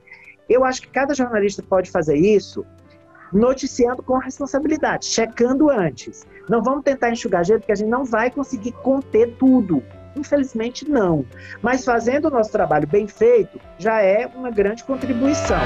Eu 0.48 0.64
acho 0.64 0.82
que 0.82 0.88
cada 0.88 1.14
jornalista 1.14 1.62
pode 1.62 1.90
fazer 1.90 2.16
isso 2.16 2.64
noticiando 3.32 4.02
com 4.02 4.18
responsabilidade, 4.18 5.06
checando 5.06 5.70
antes. 5.70 6.26
Não 6.48 6.62
vamos 6.62 6.82
tentar 6.82 7.10
enxugar 7.10 7.44
gelo, 7.44 7.60
porque 7.60 7.72
a 7.72 7.76
gente 7.76 7.88
não 7.88 8.04
vai 8.04 8.30
conseguir 8.30 8.72
conter 8.72 9.34
tudo. 9.38 9.82
Infelizmente, 10.16 10.88
não. 10.88 11.24
Mas 11.62 11.84
fazendo 11.84 12.26
o 12.26 12.30
nosso 12.30 12.50
trabalho 12.50 12.86
bem 12.86 13.06
feito, 13.06 13.60
já 13.78 14.00
é 14.00 14.26
uma 14.26 14.50
grande 14.50 14.82
contribuição. 14.84 15.60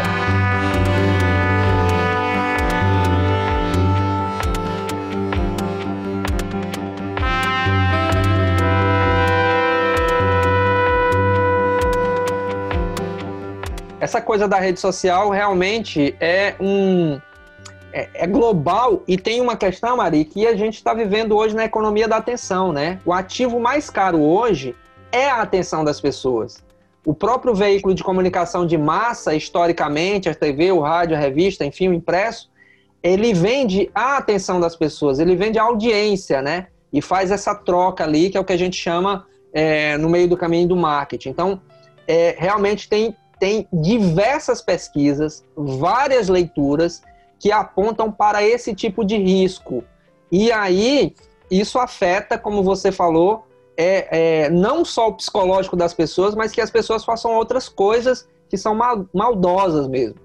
Essa 14.03 14.21
coisa 14.21 14.49
da 14.49 14.59
rede 14.59 14.81
social 14.81 15.31
realmente 15.31 16.17
é 16.19 16.57
um, 16.59 17.21
é, 17.93 18.09
é, 18.15 18.27
global 18.27 19.03
e 19.07 19.17
tem 19.17 19.41
uma 19.41 19.57
questão, 19.57 19.99
Mari, 19.99 20.25
que 20.25 20.47
a 20.47 20.57
gente 20.57 20.77
está 20.77 20.95
vivendo 20.95 21.37
hoje 21.37 21.55
na 21.55 21.65
economia 21.65 22.09
da 22.09 22.17
atenção, 22.17 22.73
né? 22.73 22.99
O 23.05 23.13
ativo 23.13 23.61
mais 23.61 23.91
caro 23.91 24.21
hoje 24.21 24.75
é 25.11 25.29
a 25.29 25.43
atenção 25.43 25.85
das 25.85 26.01
pessoas. 26.01 26.63
O 27.05 27.13
próprio 27.13 27.55
veículo 27.55 27.95
de 27.95 28.03
comunicação 28.03 28.67
de 28.67 28.79
massa, 28.79 29.35
historicamente, 29.35 30.29
a 30.29 30.35
TV, 30.35 30.73
o 30.73 30.81
rádio, 30.81 31.17
a 31.17 31.21
revista, 31.21 31.65
enfim, 31.65 31.89
o 31.89 31.93
impresso, 31.93 32.51
ele 33.03 33.35
vende 33.35 33.91
a 33.95 34.17
atenção 34.17 34.61
das 34.61 34.77
pessoas, 34.77 35.19
ele 35.19 35.35
vende 35.35 35.59
a 35.59 35.65
audiência, 35.65 36.41
né? 36.41 36.69
E 36.93 37.03
faz 37.03 37.31
essa 37.31 37.55
troca 37.55 38.05
ali, 38.05 38.31
que 38.31 38.37
é 38.37 38.41
o 38.41 38.45
que 38.45 38.53
a 38.53 38.59
gente 38.59 38.77
chama 38.77 39.27
é, 39.53 39.99
no 39.99 40.09
meio 40.09 40.29
do 40.29 40.37
caminho 40.37 40.69
do 40.69 40.77
marketing. 40.77 41.31
Então, 41.31 41.61
é, 42.07 42.37
realmente 42.39 42.89
tem, 42.89 43.17
tem 43.39 43.67
diversas 43.73 44.63
pesquisas, 44.63 45.45
várias 45.57 46.29
leituras 46.29 47.03
que 47.43 47.51
apontam 47.51 48.11
para 48.13 48.41
esse 48.41 48.73
tipo 48.73 49.05
de 49.05 49.17
risco. 49.17 49.83
E 50.31 50.53
aí, 50.53 51.13
isso 51.51 51.77
afeta, 51.77 52.39
como 52.39 52.63
você 52.63 52.93
falou, 52.93 53.45
é, 53.77 54.45
é, 54.45 54.49
não 54.49 54.85
só 54.85 55.09
o 55.09 55.15
psicológico 55.15 55.75
das 55.75 55.93
pessoas, 55.93 56.37
mas 56.37 56.53
que 56.53 56.61
as 56.61 56.71
pessoas 56.71 57.05
façam 57.05 57.35
outras 57.35 57.69
coisas 57.69 58.29
que 58.49 58.57
são 58.57 58.77
mal, 58.77 59.07
maldosas 59.13 59.89
mesmo. 59.89 60.21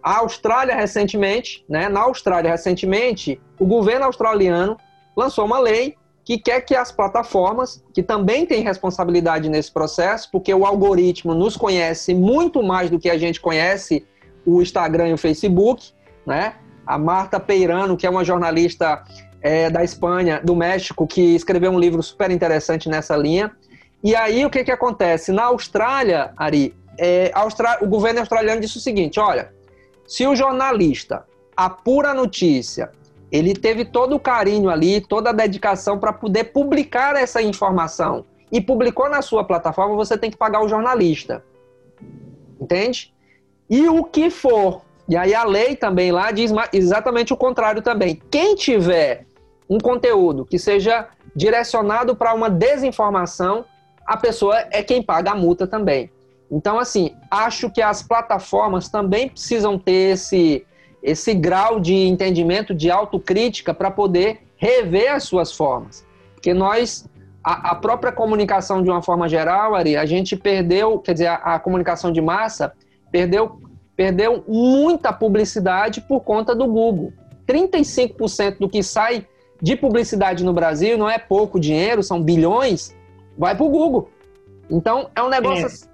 A 0.00 0.18
Austrália 0.18 0.76
recentemente, 0.76 1.64
né, 1.68 1.88
na 1.88 2.02
Austrália 2.02 2.52
recentemente, 2.52 3.40
o 3.58 3.66
governo 3.66 4.04
australiano 4.04 4.76
lançou 5.16 5.44
uma 5.46 5.58
lei 5.58 5.96
que 6.24 6.38
quer 6.38 6.60
que 6.60 6.76
as 6.76 6.92
plataformas, 6.92 7.82
que 7.92 8.00
também 8.00 8.46
têm 8.46 8.62
responsabilidade 8.62 9.48
nesse 9.48 9.72
processo, 9.72 10.30
porque 10.30 10.54
o 10.54 10.64
algoritmo 10.64 11.34
nos 11.34 11.56
conhece 11.56 12.14
muito 12.14 12.62
mais 12.62 12.90
do 12.90 12.98
que 13.00 13.10
a 13.10 13.18
gente 13.18 13.40
conhece 13.40 14.06
o 14.46 14.62
Instagram 14.62 15.08
e 15.08 15.12
o 15.14 15.18
Facebook, 15.18 15.92
né? 16.30 16.54
A 16.86 16.96
Marta 16.96 17.40
Peirano, 17.40 17.96
que 17.96 18.06
é 18.06 18.10
uma 18.10 18.24
jornalista 18.24 19.04
é, 19.42 19.68
da 19.68 19.82
Espanha, 19.82 20.40
do 20.42 20.54
México, 20.54 21.06
que 21.06 21.34
escreveu 21.34 21.72
um 21.72 21.78
livro 21.78 22.02
super 22.02 22.30
interessante 22.30 22.88
nessa 22.88 23.16
linha. 23.16 23.50
E 24.02 24.14
aí 24.14 24.46
o 24.46 24.50
que, 24.50 24.64
que 24.64 24.70
acontece? 24.70 25.32
Na 25.32 25.46
Austrália, 25.46 26.32
Ari, 26.36 26.74
é, 26.98 27.32
o 27.82 27.86
governo 27.86 28.20
australiano 28.20 28.60
disse 28.60 28.78
o 28.78 28.80
seguinte: 28.80 29.18
olha, 29.18 29.52
se 30.06 30.26
o 30.26 30.36
jornalista 30.36 31.26
apura 31.56 32.10
a 32.10 32.14
notícia, 32.14 32.90
ele 33.30 33.54
teve 33.54 33.84
todo 33.84 34.14
o 34.14 34.20
carinho 34.20 34.70
ali, 34.70 35.00
toda 35.00 35.30
a 35.30 35.32
dedicação 35.32 35.98
para 35.98 36.12
poder 36.12 36.44
publicar 36.44 37.16
essa 37.16 37.42
informação 37.42 38.24
e 38.52 38.60
publicou 38.60 39.08
na 39.08 39.20
sua 39.20 39.44
plataforma, 39.44 39.94
você 39.94 40.16
tem 40.16 40.30
que 40.30 40.36
pagar 40.36 40.62
o 40.62 40.68
jornalista. 40.68 41.44
Entende? 42.60 43.12
E 43.68 43.88
o 43.88 44.02
que 44.04 44.30
for, 44.30 44.82
e 45.10 45.16
aí 45.16 45.34
a 45.34 45.42
lei 45.42 45.74
também 45.74 46.12
lá 46.12 46.30
diz 46.30 46.52
exatamente 46.72 47.32
o 47.32 47.36
contrário 47.36 47.82
também. 47.82 48.22
Quem 48.30 48.54
tiver 48.54 49.26
um 49.68 49.76
conteúdo 49.76 50.46
que 50.46 50.56
seja 50.56 51.08
direcionado 51.34 52.14
para 52.14 52.32
uma 52.32 52.48
desinformação, 52.48 53.64
a 54.06 54.16
pessoa 54.16 54.66
é 54.70 54.84
quem 54.84 55.02
paga 55.02 55.32
a 55.32 55.34
multa 55.34 55.66
também. 55.66 56.08
Então, 56.48 56.78
assim, 56.78 57.16
acho 57.28 57.68
que 57.70 57.82
as 57.82 58.04
plataformas 58.04 58.88
também 58.88 59.28
precisam 59.28 59.76
ter 59.76 60.12
esse, 60.12 60.64
esse 61.02 61.34
grau 61.34 61.80
de 61.80 61.92
entendimento, 61.94 62.72
de 62.72 62.88
autocrítica, 62.88 63.74
para 63.74 63.90
poder 63.90 64.46
rever 64.56 65.12
as 65.12 65.24
suas 65.24 65.52
formas. 65.52 66.06
Porque 66.34 66.54
nós, 66.54 67.08
a, 67.42 67.72
a, 67.72 67.74
própria 67.74 68.12
comunicação 68.12 68.80
de 68.80 68.88
uma 68.88 69.02
forma 69.02 69.28
geral, 69.28 69.74
Ari, 69.74 69.96
a 69.96 70.06
gente 70.06 70.36
perdeu, 70.36 71.00
quer 71.00 71.14
dizer, 71.14 71.26
a, 71.26 71.34
a 71.34 71.58
comunicação 71.58 72.12
de 72.12 72.20
massa 72.20 72.72
perdeu, 73.10 73.60
perdeu 73.96 74.44
muita 74.46 75.12
publicidade 75.12 76.00
por 76.00 76.20
conta 76.20 76.54
do 76.54 76.66
Google. 76.66 77.12
35% 77.46 78.58
do 78.58 78.68
que 78.68 78.82
sai 78.82 79.26
de 79.60 79.76
publicidade 79.76 80.44
no 80.44 80.52
Brasil 80.52 80.96
não 80.96 81.10
é 81.10 81.18
pouco 81.18 81.60
dinheiro, 81.60 82.02
são 82.02 82.22
bilhões, 82.22 82.96
vai 83.36 83.54
para 83.54 83.64
o 83.64 83.68
Google. 83.68 84.10
Então, 84.70 85.10
é 85.14 85.22
um 85.22 85.28
negócio, 85.28 85.88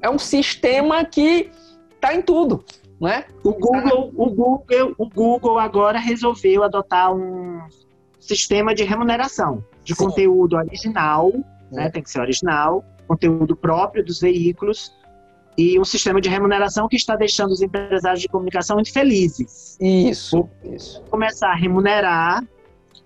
é, 0.00 0.06
é 0.06 0.10
um 0.10 0.18
sistema 0.18 1.04
que 1.04 1.50
está 1.94 2.14
em 2.14 2.22
tudo. 2.22 2.64
Né? 3.00 3.24
O 3.42 3.52
Google, 3.52 4.12
o 4.16 4.30
Google, 4.30 4.94
o 4.96 5.08
Google 5.08 5.58
agora 5.58 5.98
resolveu 5.98 6.62
adotar 6.62 7.12
um 7.12 7.60
sistema 8.20 8.74
de 8.74 8.84
remuneração 8.84 9.64
de 9.82 9.94
Sim. 9.94 10.04
conteúdo 10.04 10.56
original, 10.56 11.32
né? 11.72 11.90
Tem 11.90 12.00
que 12.00 12.08
ser 12.08 12.20
original, 12.20 12.84
conteúdo 13.08 13.56
próprio 13.56 14.04
dos 14.04 14.20
veículos 14.20 14.94
e 15.56 15.78
um 15.78 15.84
sistema 15.84 16.20
de 16.20 16.28
remuneração 16.28 16.88
que 16.88 16.96
está 16.96 17.14
deixando 17.14 17.50
os 17.50 17.60
empresários 17.60 18.20
de 18.20 18.28
comunicação 18.28 18.76
muito 18.76 18.92
felizes. 18.92 19.76
Isso, 19.80 20.48
isso. 20.64 21.02
Começar 21.10 21.50
a 21.50 21.54
remunerar 21.54 22.42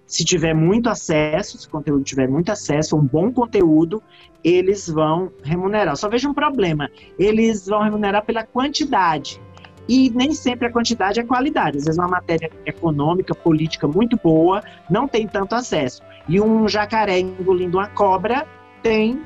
se 0.06 0.24
tiver 0.24 0.54
muito 0.54 0.88
acesso, 0.88 1.58
se 1.58 1.66
o 1.66 1.70
conteúdo 1.70 2.04
tiver 2.04 2.28
muito 2.28 2.52
acesso, 2.52 2.96
um 2.96 3.04
bom 3.04 3.32
conteúdo, 3.32 4.00
eles 4.44 4.88
vão 4.88 5.32
remunerar. 5.42 5.96
Só 5.96 6.08
vejo 6.08 6.28
um 6.30 6.34
problema: 6.34 6.88
eles 7.18 7.66
vão 7.66 7.82
remunerar 7.82 8.24
pela 8.24 8.44
quantidade. 8.44 9.40
E 9.88 10.10
nem 10.10 10.32
sempre 10.32 10.66
a 10.66 10.72
quantidade 10.72 11.20
é 11.20 11.24
qualidade. 11.24 11.78
Às 11.78 11.84
vezes, 11.84 11.98
uma 11.98 12.08
matéria 12.08 12.50
econômica, 12.64 13.34
política 13.34 13.86
muito 13.86 14.16
boa, 14.16 14.62
não 14.90 15.06
tem 15.06 15.28
tanto 15.28 15.54
acesso. 15.54 16.02
E 16.28 16.40
um 16.40 16.68
jacaré 16.68 17.20
engolindo 17.20 17.78
uma 17.78 17.88
cobra 17.88 18.46
tem 18.82 19.22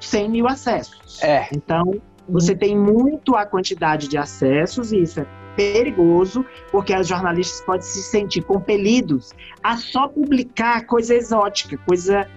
100 0.00 0.28
mil 0.28 0.46
acessos. 0.46 1.22
É. 1.22 1.48
Então, 1.54 2.00
você 2.28 2.54
tem 2.54 2.76
muito 2.76 3.34
a 3.36 3.44
quantidade 3.44 4.08
de 4.08 4.16
acessos, 4.16 4.92
e 4.92 5.02
isso 5.02 5.20
é 5.20 5.26
perigoso, 5.56 6.44
porque 6.70 6.94
os 6.96 7.06
jornalistas 7.06 7.60
podem 7.62 7.82
se 7.82 8.02
sentir 8.02 8.42
compelidos 8.42 9.32
a 9.62 9.76
só 9.76 10.08
publicar 10.08 10.86
coisa 10.86 11.14
exótica, 11.14 11.78
coisa 11.86 12.28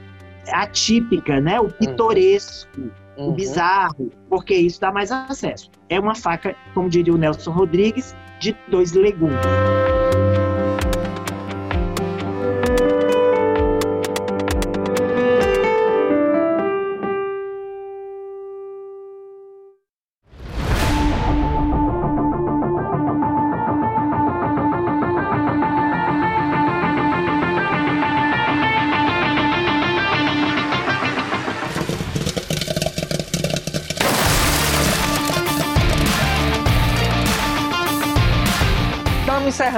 atípica, 0.51 1.41
né? 1.41 1.59
O 1.59 1.69
pitoresco, 1.69 2.79
uhum. 3.17 3.29
o 3.29 3.31
bizarro, 3.33 4.11
porque 4.29 4.53
isso 4.53 4.79
dá 4.79 4.91
mais 4.91 5.11
acesso. 5.11 5.69
É 5.89 5.99
uma 5.99 6.15
faca, 6.15 6.55
como 6.73 6.89
diria 6.89 7.13
o 7.13 7.17
Nelson 7.17 7.51
Rodrigues, 7.51 8.15
de 8.39 8.55
dois 8.69 8.93
legumes. 8.93 9.35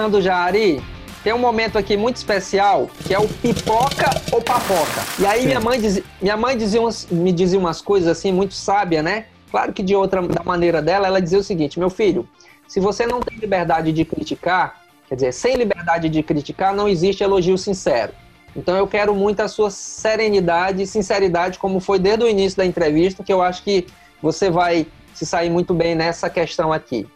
Encerrando 0.10 0.22
já, 0.22 0.36
Ari, 0.36 0.82
tem 1.24 1.34
um 1.34 1.38
momento 1.38 1.78
aqui 1.78 1.96
muito 1.96 2.18
especial, 2.18 2.90
que 3.06 3.14
é 3.14 3.20
o 3.20 3.28
pipoca 3.28 4.10
ou 4.32 4.42
papoca. 4.42 5.04
E 5.20 5.26
aí 5.26 5.46
minha 5.46 5.60
mãe, 5.60 5.80
diz, 5.80 6.02
minha 6.22 6.36
mãe 6.36 6.58
dizia 6.58 6.82
umas, 6.82 7.08
me 7.10 7.32
dizia 7.32 7.60
umas 7.60 7.82
coisas 7.82 8.10
assim, 8.10 8.32
muito 8.32 8.54
sábia, 8.54 9.04
né? 9.04 9.26
Claro 9.52 9.72
que 9.72 9.84
de 9.84 9.96
outra 9.96 10.22
da 10.22 10.44
maneira 10.44 10.82
dela, 10.82 11.08
ela 11.08 11.22
dizia 11.22 11.40
o 11.40 11.44
seguinte, 11.44 11.80
meu 11.80 11.90
filho, 11.90 12.28
se 12.68 12.80
você 12.80 13.06
não 13.06 13.20
tem 13.20 13.38
liberdade 13.38 13.92
de 13.92 14.04
criticar, 14.04 14.82
quer 15.08 15.16
dizer, 15.16 15.34
sem 15.34 15.56
liberdade 15.56 16.10
de 16.10 16.24
criticar, 16.24 16.74
não 16.74 16.88
existe 16.88 17.24
elogio 17.24 17.58
sincero. 17.58 18.14
Então 18.56 18.76
eu 18.76 18.88
quero 18.88 19.14
muito 19.14 19.42
a 19.42 19.48
sua 19.48 19.70
serenidade 19.70 20.82
e 20.82 20.88
sinceridade, 20.88 21.60
como 21.60 21.80
foi 21.80 22.00
desde 22.00 22.24
o 22.24 22.28
início 22.28 22.58
da 22.58 22.66
entrevista, 22.66 23.24
que 23.24 23.32
eu 23.32 23.42
acho 23.42 23.64
que 23.64 23.88
você 24.22 24.50
vai 24.50 24.88
se 25.14 25.26
sair 25.26 25.50
muito 25.50 25.74
bem 25.74 25.96
nessa 25.96 26.30
questão 26.30 26.72
aqui. 26.74 27.08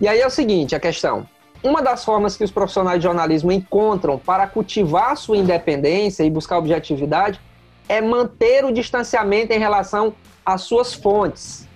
E 0.00 0.06
aí 0.06 0.20
é 0.20 0.26
o 0.26 0.30
seguinte, 0.30 0.74
a 0.74 0.80
questão. 0.80 1.26
Uma 1.66 1.82
das 1.82 2.04
formas 2.04 2.36
que 2.36 2.44
os 2.44 2.50
profissionais 2.52 3.00
de 3.00 3.02
jornalismo 3.02 3.50
encontram 3.50 4.20
para 4.20 4.46
cultivar 4.46 5.16
sua 5.16 5.36
independência 5.36 6.22
e 6.22 6.30
buscar 6.30 6.58
objetividade 6.58 7.40
é 7.88 8.00
manter 8.00 8.64
o 8.64 8.70
distanciamento 8.70 9.52
em 9.52 9.58
relação 9.58 10.14
às 10.44 10.60
suas 10.60 10.94
fontes. 10.94 11.66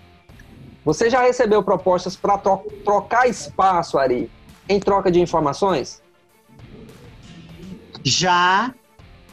Você 0.84 1.10
já 1.10 1.22
recebeu 1.22 1.60
propostas 1.60 2.14
para 2.14 2.38
tro 2.38 2.58
trocar 2.84 3.28
espaço, 3.28 3.98
Ari, 3.98 4.30
em 4.68 4.78
troca 4.78 5.10
de 5.10 5.20
informações? 5.20 6.00
Já. 8.04 8.72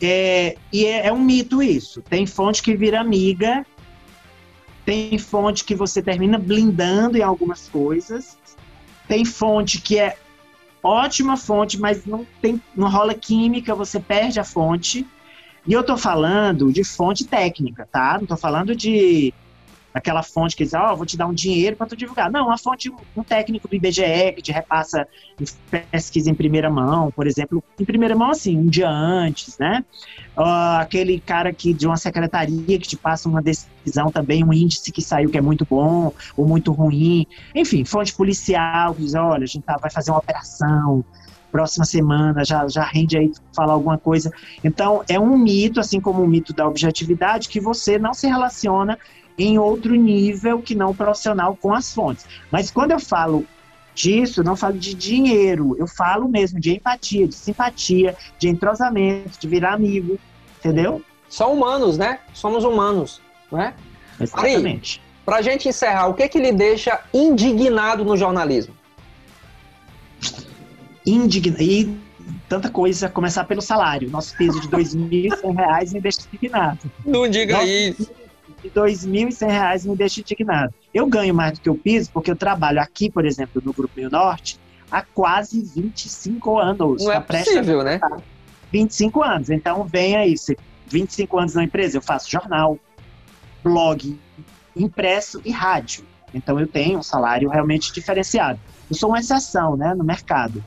É, 0.01 0.57
e 0.73 0.85
é, 0.87 1.05
é 1.05 1.13
um 1.13 1.19
mito 1.19 1.61
isso. 1.61 2.01
Tem 2.01 2.25
fonte 2.25 2.63
que 2.63 2.75
vira 2.75 2.99
amiga, 2.99 3.63
tem 4.83 5.19
fonte 5.19 5.63
que 5.63 5.75
você 5.75 6.01
termina 6.01 6.39
blindando 6.39 7.15
em 7.15 7.21
algumas 7.21 7.69
coisas, 7.69 8.35
tem 9.07 9.23
fonte 9.23 9.79
que 9.79 9.99
é 9.99 10.17
ótima 10.83 11.37
fonte, 11.37 11.79
mas 11.79 12.05
não 12.05 12.25
tem, 12.41 12.61
não 12.75 12.89
rola 12.89 13.13
química, 13.13 13.75
você 13.75 13.99
perde 13.99 14.39
a 14.39 14.43
fonte. 14.43 15.05
E 15.65 15.73
eu 15.73 15.83
tô 15.83 15.97
falando 15.97 16.71
de 16.71 16.83
fonte 16.83 17.25
técnica, 17.25 17.87
tá? 17.91 18.17
Não 18.19 18.25
tô 18.25 18.37
falando 18.37 18.75
de 18.75 19.33
aquela 19.97 20.23
fonte 20.23 20.55
que 20.55 20.63
diz, 20.63 20.73
ó, 20.73 20.93
oh, 20.93 20.95
vou 20.95 21.05
te 21.05 21.17
dar 21.17 21.27
um 21.27 21.33
dinheiro 21.33 21.75
para 21.75 21.87
tu 21.87 21.95
divulgar. 21.95 22.31
Não, 22.31 22.47
uma 22.47 22.57
fonte, 22.57 22.91
um 23.15 23.23
técnico 23.23 23.67
do 23.67 23.75
IBGE 23.75 24.33
que 24.35 24.41
te 24.41 24.51
repassa 24.51 25.07
pesquisa 25.91 26.29
em 26.29 26.33
primeira 26.33 26.69
mão, 26.69 27.11
por 27.11 27.27
exemplo, 27.27 27.63
em 27.79 27.85
primeira 27.85 28.15
mão, 28.15 28.31
assim, 28.31 28.57
um 28.57 28.67
dia 28.67 28.89
antes, 28.89 29.57
né? 29.57 29.83
Uh, 30.37 30.79
aquele 30.79 31.19
cara 31.19 31.51
que 31.51 31.73
de 31.73 31.87
uma 31.87 31.97
secretaria 31.97 32.79
que 32.79 32.87
te 32.87 32.95
passa 32.95 33.27
uma 33.27 33.41
decisão 33.41 34.11
também, 34.11 34.43
um 34.43 34.53
índice 34.53 34.91
que 34.91 35.01
saiu 35.01 35.29
que 35.29 35.37
é 35.37 35.41
muito 35.41 35.65
bom 35.69 36.13
ou 36.35 36.47
muito 36.47 36.71
ruim. 36.71 37.25
Enfim, 37.55 37.83
fonte 37.83 38.13
policial 38.13 38.93
que 38.93 39.01
diz, 39.01 39.15
olha, 39.15 39.43
a 39.43 39.47
gente 39.47 39.63
tá, 39.63 39.77
vai 39.77 39.89
fazer 39.89 40.11
uma 40.11 40.19
operação, 40.19 41.03
próxima 41.51 41.85
semana 41.85 42.43
já, 42.43 42.67
já 42.67 42.83
rende 42.83 43.17
aí 43.17 43.31
falar 43.55 43.73
alguma 43.73 43.97
coisa. 43.97 44.31
Então, 44.63 45.03
é 45.09 45.19
um 45.19 45.37
mito, 45.37 45.79
assim 45.79 45.99
como 45.99 46.21
o 46.21 46.27
mito 46.27 46.53
da 46.53 46.67
objetividade, 46.67 47.49
que 47.49 47.59
você 47.59 47.97
não 47.97 48.13
se 48.13 48.27
relaciona 48.27 48.97
em 49.37 49.59
outro 49.59 49.93
nível 49.93 50.61
que 50.61 50.73
não 50.73 50.95
profissional 50.95 51.55
com 51.55 51.73
as 51.73 51.93
fontes. 51.93 52.25
Mas 52.51 52.71
quando 52.71 52.91
eu 52.91 52.99
falo 52.99 53.45
disso, 53.93 54.43
não 54.43 54.55
falo 54.55 54.77
de 54.77 54.93
dinheiro, 54.93 55.75
eu 55.77 55.87
falo 55.87 56.27
mesmo 56.27 56.59
de 56.59 56.75
empatia, 56.75 57.27
de 57.27 57.35
simpatia, 57.35 58.15
de 58.39 58.47
entrosamento, 58.49 59.39
de 59.39 59.47
virar 59.47 59.73
amigo, 59.73 60.19
entendeu? 60.59 61.01
São 61.29 61.53
humanos, 61.53 61.97
né? 61.97 62.19
Somos 62.33 62.63
humanos, 62.63 63.21
né? 63.51 63.73
Exatamente. 64.19 65.01
Para 65.25 65.37
a 65.37 65.41
gente 65.41 65.67
encerrar, 65.67 66.07
o 66.07 66.13
que 66.13 66.27
que 66.29 66.39
lhe 66.39 66.51
deixa 66.51 67.01
indignado 67.13 68.05
no 68.05 68.15
jornalismo? 68.15 68.73
Indigna 71.05 71.61
e 71.61 71.97
tanta 72.47 72.69
coisa, 72.69 73.09
começar 73.09 73.43
pelo 73.43 73.61
salário. 73.61 74.09
Nosso 74.09 74.35
peso 74.37 74.59
de 74.61 74.67
R$ 74.67 74.83
2.100 74.83 75.93
me 75.93 75.99
deixa 75.99 76.21
indignado. 76.31 76.91
Não 77.05 77.27
diga 77.27 77.53
Nosso 77.53 77.67
isso 77.67 78.26
de 78.61 78.69
R$ 78.69 78.73
2.100 78.75 79.89
me 79.89 79.95
deixa 79.95 80.21
indignado. 80.21 80.73
Eu 80.93 81.07
ganho 81.07 81.33
mais 81.33 81.53
do 81.53 81.61
que 81.61 81.69
eu 81.69 81.75
piso 81.75 82.09
porque 82.11 82.31
eu 82.31 82.35
trabalho 82.35 82.81
aqui, 82.81 83.09
por 83.09 83.25
exemplo, 83.25 83.61
no 83.63 83.73
Grupo 83.73 83.99
Rio 83.99 84.09
Norte, 84.09 84.59
há 84.91 85.01
quase 85.01 85.61
25 85.61 86.59
anos. 86.59 87.03
Não 87.03 87.11
é 87.11 87.19
possível, 87.19 87.83
né? 87.83 87.99
25 88.71 89.23
anos. 89.23 89.49
Então, 89.49 89.83
vem 89.83 90.15
aí, 90.15 90.35
25 90.87 91.39
anos 91.39 91.53
na 91.55 91.63
empresa, 91.63 91.97
eu 91.97 92.01
faço 92.01 92.29
jornal, 92.29 92.77
blog 93.63 94.17
impresso 94.75 95.41
e 95.43 95.51
rádio. 95.51 96.05
Então 96.33 96.59
eu 96.59 96.67
tenho 96.67 96.99
um 96.99 97.03
salário 97.03 97.49
realmente 97.49 97.91
diferenciado. 97.91 98.59
Eu 98.89 98.95
sou 98.95 99.09
uma 99.09 99.19
exceção 99.19 99.75
né, 99.75 99.93
no 99.93 100.03
mercado. 100.03 100.63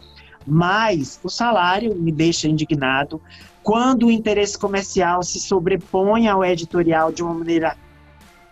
Mas 0.47 1.21
o 1.23 1.29
salário 1.29 1.95
me 1.95 2.11
deixa 2.11 2.49
indignado 2.49 3.21
quando 3.63 4.07
o 4.07 4.11
interesse 4.11 4.59
comercial 4.59 5.23
se 5.23 5.39
sobrepõe 5.39 6.29
ao 6.29 6.45
editorial 6.45 7.13
de 7.13 7.23
uma 7.23 7.35
maneira 7.35 7.77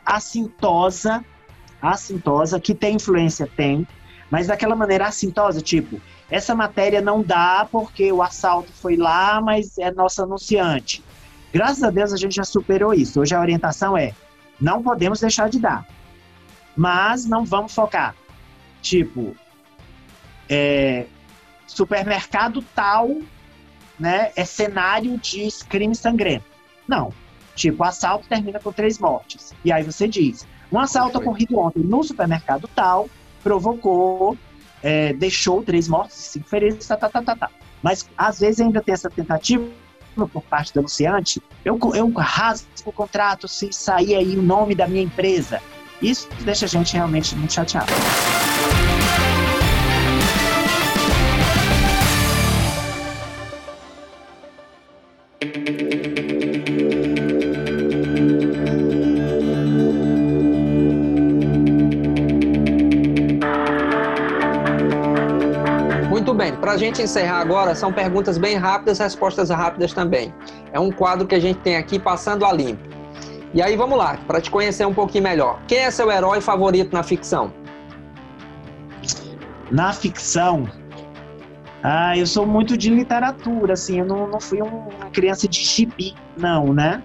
assintosa, 0.04 1.24
assintosa, 1.80 2.60
que 2.60 2.74
tem 2.74 2.96
influência, 2.96 3.48
tem, 3.56 3.86
mas 4.30 4.46
daquela 4.46 4.76
maneira 4.76 5.06
assintosa, 5.06 5.60
tipo, 5.60 6.00
essa 6.30 6.54
matéria 6.54 7.00
não 7.00 7.22
dá 7.22 7.66
porque 7.70 8.12
o 8.12 8.22
assalto 8.22 8.70
foi 8.72 8.96
lá, 8.96 9.40
mas 9.40 9.78
é 9.78 9.90
nosso 9.90 10.22
anunciante. 10.22 11.02
Graças 11.52 11.82
a 11.82 11.90
Deus 11.90 12.12
a 12.12 12.16
gente 12.16 12.36
já 12.36 12.44
superou 12.44 12.92
isso. 12.92 13.20
Hoje 13.20 13.34
a 13.34 13.40
orientação 13.40 13.96
é: 13.96 14.12
não 14.60 14.82
podemos 14.82 15.20
deixar 15.20 15.48
de 15.48 15.58
dar, 15.58 15.86
mas 16.76 17.24
não 17.24 17.44
vamos 17.44 17.74
focar. 17.74 18.14
Tipo, 18.82 19.34
é, 20.48 21.06
supermercado 21.66 22.62
tal, 22.74 23.16
né, 23.98 24.30
é 24.36 24.44
cenário 24.44 25.16
de 25.18 25.48
crime 25.68 25.94
sangrento. 25.94 26.44
Não. 26.86 27.12
Tipo, 27.54 27.82
assalto 27.82 28.28
termina 28.28 28.60
com 28.60 28.72
três 28.72 28.98
mortes. 28.98 29.52
E 29.64 29.72
aí 29.72 29.82
você 29.82 30.06
diz: 30.06 30.46
um 30.70 30.78
assalto 30.78 31.18
ocorrido 31.18 31.58
ontem 31.58 31.80
no 31.80 32.02
supermercado 32.04 32.68
tal 32.74 33.08
provocou, 33.42 34.36
é, 34.82 35.12
deixou 35.12 35.62
três 35.62 35.88
mortes, 35.88 36.16
cinco 36.16 36.48
feridos, 36.48 36.86
tá, 36.86 36.96
tá, 36.96 37.08
tá, 37.08 37.22
tá, 37.22 37.36
tá. 37.36 37.50
Mas 37.82 38.08
às 38.16 38.40
vezes 38.40 38.60
ainda 38.60 38.80
tem 38.80 38.92
essa 38.92 39.10
tentativa 39.10 39.64
por 40.14 40.42
parte 40.42 40.72
do 40.72 40.80
anunciante, 40.80 41.40
eu, 41.64 41.78
eu 41.94 42.10
rasgo 42.12 42.66
o 42.84 42.92
contrato 42.92 43.46
se 43.46 43.72
sair 43.72 44.16
aí 44.16 44.36
o 44.36 44.42
nome 44.42 44.74
da 44.74 44.88
minha 44.88 45.02
empresa. 45.02 45.62
Isso 46.02 46.28
deixa 46.40 46.66
a 46.66 46.68
gente 46.68 46.94
realmente 46.94 47.34
muito 47.36 47.52
chateado. 47.52 47.92
Para 66.68 66.74
a 66.74 66.76
gente 66.76 67.00
encerrar 67.00 67.40
agora, 67.40 67.74
são 67.74 67.90
perguntas 67.90 68.36
bem 68.36 68.56
rápidas, 68.56 68.98
respostas 68.98 69.48
rápidas 69.48 69.94
também. 69.94 70.34
É 70.70 70.78
um 70.78 70.90
quadro 70.90 71.26
que 71.26 71.34
a 71.34 71.40
gente 71.40 71.60
tem 71.60 71.76
aqui 71.76 71.98
passando 71.98 72.44
a 72.44 72.52
limpo. 72.52 72.82
E 73.54 73.62
aí 73.62 73.74
vamos 73.74 73.96
lá, 73.96 74.18
para 74.26 74.38
te 74.38 74.50
conhecer 74.50 74.86
um 74.86 74.92
pouquinho 74.92 75.24
melhor. 75.24 75.58
Quem 75.66 75.78
é 75.78 75.90
seu 75.90 76.10
herói 76.10 76.42
favorito 76.42 76.92
na 76.92 77.02
ficção? 77.02 77.50
Na 79.70 79.94
ficção, 79.94 80.68
ah, 81.82 82.16
eu 82.16 82.26
sou 82.26 82.46
muito 82.46 82.76
de 82.76 82.90
literatura, 82.90 83.74
assim, 83.74 84.00
eu 84.00 84.04
não, 84.04 84.26
não 84.26 84.40
fui 84.40 84.60
uma 84.60 85.10
criança 85.12 85.46
de 85.46 85.58
chibi, 85.58 86.14
não, 86.36 86.72
né? 86.72 87.02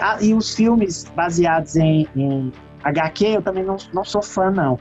Ah, 0.00 0.18
e 0.20 0.32
os 0.34 0.54
filmes 0.54 1.04
baseados 1.14 1.76
em, 1.76 2.06
em 2.16 2.52
HQ, 2.84 3.26
eu 3.26 3.42
também 3.42 3.64
não, 3.64 3.76
não 3.92 4.04
sou 4.04 4.22
fã, 4.22 4.50
não. 4.50 4.78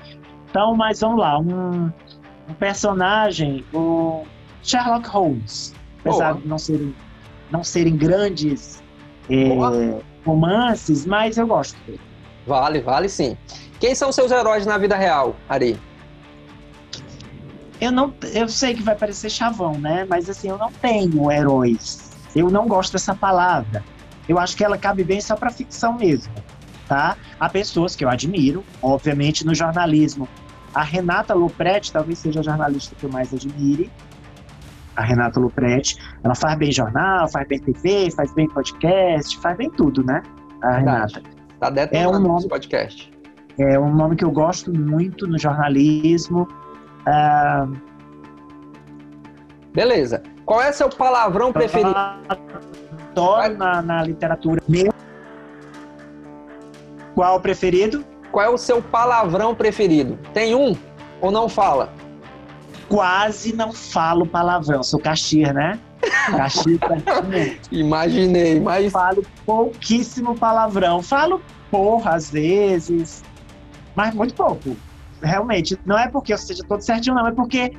Então, 0.50 0.76
mas 0.76 1.02
vamos 1.02 1.20
lá, 1.20 1.40
um, 1.40 1.92
um 2.50 2.54
personagem, 2.60 3.66
o 3.74 4.24
Sherlock 4.64 5.08
Holmes. 5.08 5.74
Apesar 6.00 6.34
Boa. 6.34 6.42
de 6.42 6.48
não 6.48 6.58
serem, 6.58 6.96
não 7.52 7.64
serem 7.64 7.96
grandes 7.96 8.82
é, 9.30 10.02
romances, 10.26 11.06
mas 11.06 11.38
eu 11.38 11.48
gosto 11.48 11.78
dele. 11.86 12.00
Vale, 12.48 12.82
vale 12.82 13.08
sim. 13.08 13.38
Quem 13.80 13.94
são 13.94 14.12
seus 14.12 14.32
heróis 14.32 14.66
na 14.66 14.78
vida 14.78 14.96
real, 14.96 15.36
Ari? 15.48 15.80
Eu 17.82 17.92
não, 17.92 18.14
eu 18.34 18.48
sei 18.48 18.76
que 18.76 18.84
vai 18.84 18.96
parecer 18.96 19.30
chavão, 19.30 19.78
né? 19.78 20.06
Mas 20.08 20.30
assim, 20.30 20.48
eu 20.48 20.58
não 20.58 20.72
tenho 20.72 21.32
heróis. 21.32 22.12
Eu 22.36 22.50
não 22.50 22.68
gosto 22.68 22.94
dessa 22.94 23.14
palavra. 23.14 23.84
Eu 24.30 24.40
acho 24.40 24.56
que 24.56 24.64
ela 24.64 24.78
cabe 24.78 25.04
bem 25.04 25.20
só 25.20 25.36
para 25.36 25.50
ficção 25.50 25.94
mesmo, 25.94 26.32
tá? 26.88 27.18
Há 27.40 27.50
pessoas 27.50 27.96
que 27.96 28.06
eu 28.06 28.10
admiro, 28.10 28.64
obviamente 28.82 29.46
no 29.46 29.54
jornalismo 29.54 30.30
a 30.74 30.84
Renata 30.84 31.34
Lupretti 31.34 31.92
talvez 31.92 32.20
seja 32.20 32.40
a 32.40 32.44
jornalista 32.44 32.96
que 32.96 33.06
eu 33.06 33.10
mais 33.10 33.34
admire. 33.34 33.92
A 34.96 35.04
Renata 35.04 35.40
Lupretti, 35.40 35.98
ela 36.24 36.36
faz 36.36 36.58
bem 36.58 36.72
jornal, 36.72 37.30
faz 37.30 37.48
bem 37.48 37.60
TV, 37.60 38.12
faz 38.12 38.34
bem 38.34 38.48
podcast, 38.48 39.38
faz 39.40 39.58
bem 39.58 39.70
tudo, 39.72 40.04
né? 40.04 40.22
A 40.62 40.78
Renata. 40.78 41.22
Tá 41.60 41.72
é 41.92 42.08
um 42.08 42.20
nome, 42.20 42.48
podcast. 42.48 43.12
É 43.60 43.80
um 43.80 43.94
nome 43.94 44.16
que 44.16 44.26
eu 44.26 44.32
gosto 44.32 44.74
muito 44.74 45.28
no 45.28 45.38
jornalismo. 45.38 46.48
Uh... 47.08 47.92
Beleza. 49.74 50.22
Qual 50.46 50.62
é 50.62 50.72
seu 50.72 50.90
palavrão 50.90 51.54
preferido? 51.54 51.96
Adoro 51.96 53.58
na, 53.58 53.82
na 53.82 54.04
literatura. 54.04 54.62
Meu. 54.68 54.94
Qual 57.16 57.38
o 57.38 57.40
preferido? 57.40 58.06
Qual 58.32 58.46
é 58.46 58.50
o 58.50 58.58
seu 58.58 58.82
palavrão 58.82 59.54
preferido? 59.56 60.18
Tem 60.34 60.56
um 60.56 60.76
ou 61.22 61.32
não 61.32 61.48
fala? 61.48 61.94
Quase 62.90 63.56
não 63.56 63.72
falo 63.72 64.26
palavrão. 64.26 64.84
Sou 64.84 65.00
Caxir, 65.00 65.54
né? 65.54 65.80
Caxir 66.36 66.80
Imaginei, 67.72 68.60
mas. 68.60 68.92
Falo 68.92 69.24
pouquíssimo 69.46 70.36
palavrão. 70.36 71.02
Falo 71.02 71.42
porra 71.70 72.16
às 72.16 72.30
vezes, 72.30 73.24
mas 73.96 74.14
muito 74.14 74.34
pouco. 74.34 74.76
Realmente. 75.22 75.78
Não 75.86 75.98
é 75.98 76.08
porque 76.08 76.34
eu 76.34 76.38
seja 76.38 76.64
todo 76.64 76.82
certinho, 76.82 77.16
não. 77.16 77.28
É 77.28 77.32
porque 77.32 77.76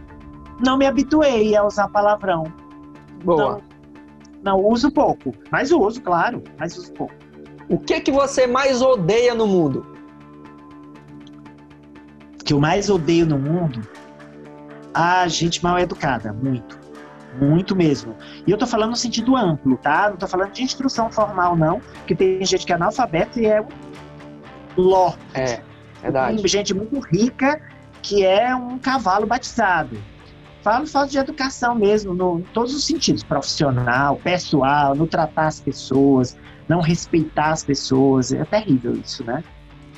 não 0.64 0.76
me 0.76 0.86
habituei 0.86 1.56
a 1.56 1.64
usar 1.64 1.88
palavrão. 1.88 2.44
Boa. 3.24 3.60
Não, 4.42 4.56
não 4.56 4.64
uso 4.64 4.90
pouco. 4.90 5.34
Mas 5.50 5.70
uso, 5.72 6.00
claro. 6.00 6.42
Mas 6.58 6.76
uso 6.76 6.92
pouco. 6.92 7.14
O 7.68 7.78
que, 7.78 8.00
que 8.00 8.12
você 8.12 8.46
mais 8.46 8.82
odeia 8.82 9.34
no 9.34 9.46
mundo? 9.46 9.92
que 12.42 12.52
eu 12.52 12.60
mais 12.60 12.90
odeio 12.90 13.26
no 13.26 13.38
mundo, 13.38 13.80
a 14.92 15.26
gente 15.28 15.62
mal 15.62 15.78
educada, 15.78 16.32
muito. 16.32 16.80
Muito 17.40 17.74
mesmo. 17.74 18.14
E 18.46 18.50
eu 18.50 18.58
tô 18.58 18.66
falando 18.66 18.90
no 18.90 18.96
sentido 18.96 19.34
amplo, 19.34 19.78
tá? 19.78 20.10
Não 20.10 20.18
tô 20.18 20.28
falando 20.28 20.52
de 20.52 20.62
instrução 20.62 21.10
formal, 21.10 21.56
não, 21.56 21.80
porque 21.80 22.14
tem 22.14 22.44
gente 22.44 22.66
que 22.66 22.72
é 22.72 22.74
analfabeta 22.74 23.40
e 23.40 23.46
é 23.46 23.64
ló. 24.76 25.14
É, 25.32 25.62
verdade. 26.02 26.36
Tem 26.36 26.48
gente 26.48 26.74
muito 26.74 26.98
rica 26.98 27.60
que 28.02 28.24
é 28.24 28.54
um 28.54 28.78
cavalo 28.78 29.26
batizado. 29.26 29.96
Falo 30.62 30.86
falta 30.86 31.10
de 31.10 31.18
educação 31.18 31.74
mesmo, 31.74 32.14
no, 32.14 32.38
em 32.38 32.42
todos 32.52 32.74
os 32.74 32.84
sentidos, 32.84 33.22
profissional, 33.24 34.16
pessoal, 34.16 34.94
no 34.94 35.06
tratar 35.06 35.48
as 35.48 35.60
pessoas, 35.60 36.36
não 36.68 36.80
respeitar 36.80 37.50
as 37.50 37.64
pessoas. 37.64 38.32
É 38.32 38.44
terrível 38.44 38.92
isso, 38.92 39.24
né? 39.24 39.42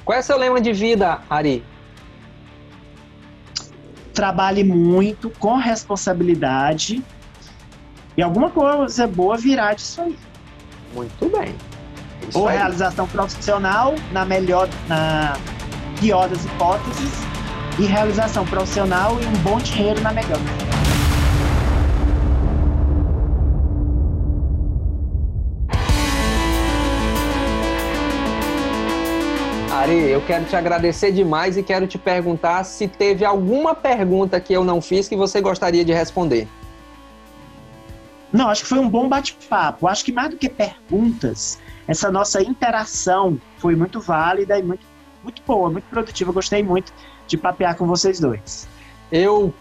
Qual 0.04 0.16
é 0.16 0.20
o 0.20 0.22
seu 0.22 0.38
lema 0.38 0.60
de 0.60 0.72
vida, 0.72 1.20
Ari? 1.28 1.64
trabalhe 4.14 4.62
muito, 4.62 5.28
com 5.28 5.56
responsabilidade, 5.56 7.04
e 8.16 8.22
alguma 8.22 8.48
coisa 8.48 9.06
boa 9.08 9.36
virá 9.36 9.74
disso 9.74 10.00
aí. 10.00 10.16
Muito 10.94 11.28
bem. 11.36 11.54
Isso 12.28 12.38
Ou 12.38 12.48
aí. 12.48 12.56
realização 12.56 13.08
profissional, 13.08 13.94
na 14.12 14.24
melhor, 14.24 14.68
na 14.88 15.36
pior 16.04 16.28
das 16.28 16.44
hipóteses, 16.44 17.12
e 17.78 17.86
realização 17.86 18.44
profissional 18.44 19.18
e 19.22 19.24
um 19.24 19.32
bom 19.42 19.56
dinheiro 19.56 20.02
na 20.02 20.12
melhor. 20.12 20.38
Ari, 29.72 30.10
eu 30.10 30.20
quero 30.26 30.44
te 30.44 30.54
agradecer 30.54 31.10
demais 31.10 31.56
e 31.56 31.62
quero 31.62 31.86
te 31.86 31.96
perguntar 31.96 32.64
se 32.64 32.86
teve 32.86 33.24
alguma 33.24 33.74
pergunta 33.74 34.38
que 34.38 34.52
eu 34.52 34.62
não 34.62 34.82
fiz 34.82 35.08
que 35.08 35.16
você 35.16 35.40
gostaria 35.40 35.86
de 35.86 35.94
responder. 35.94 36.46
Não, 38.30 38.50
acho 38.50 38.62
que 38.62 38.68
foi 38.68 38.78
um 38.78 38.90
bom 38.90 39.08
bate-papo. 39.08 39.88
Acho 39.88 40.04
que 40.04 40.12
mais 40.12 40.28
do 40.28 40.36
que 40.36 40.50
perguntas, 40.50 41.58
essa 41.88 42.12
nossa 42.12 42.42
interação 42.42 43.40
foi 43.56 43.74
muito 43.74 44.00
válida 44.00 44.58
e 44.58 44.62
muito, 44.62 44.93
muito 45.24 45.42
boa, 45.46 45.68
muito 45.68 45.84
produtiva. 45.84 46.30
Gostei 46.30 46.62
muito 46.62 46.92
de 47.26 47.36
papear 47.36 47.76
com 47.76 47.86
vocês 47.86 48.20
dois. 48.20 48.68
Eu 49.10 49.52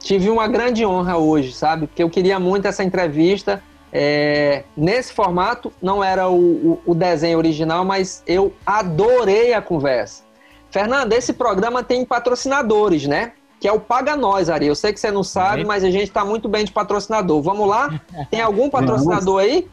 tive 0.00 0.30
uma 0.30 0.48
grande 0.48 0.84
honra 0.84 1.16
hoje, 1.16 1.52
sabe? 1.52 1.86
Porque 1.86 2.02
eu 2.02 2.10
queria 2.10 2.40
muito 2.40 2.66
essa 2.66 2.82
entrevista 2.82 3.62
é, 3.92 4.64
nesse 4.76 5.12
formato, 5.12 5.72
não 5.80 6.02
era 6.02 6.28
o, 6.28 6.34
o, 6.36 6.82
o, 6.86 6.94
desenho 6.94 7.36
original, 7.36 7.84
mas 7.84 8.22
eu 8.26 8.52
adorei 8.64 9.52
a 9.52 9.60
conversa. 9.60 10.24
Fernando, 10.70 11.12
esse 11.12 11.34
programa 11.34 11.84
tem 11.84 12.04
patrocinadores, 12.04 13.06
né? 13.06 13.32
Que 13.60 13.68
é 13.68 13.72
o 13.72 13.78
Paga 13.78 14.16
Nós, 14.16 14.48
Ari. 14.48 14.66
Eu 14.66 14.74
sei 14.74 14.92
que 14.92 14.98
você 14.98 15.10
não 15.10 15.22
sabe, 15.22 15.64
mas 15.64 15.84
a 15.84 15.90
gente 15.90 16.04
está 16.04 16.24
muito 16.24 16.48
bem 16.48 16.64
de 16.64 16.72
patrocinador. 16.72 17.42
Vamos 17.42 17.68
lá? 17.68 18.00
Tem 18.30 18.40
algum 18.40 18.70
patrocinador 18.70 19.40
aí? 19.40 19.68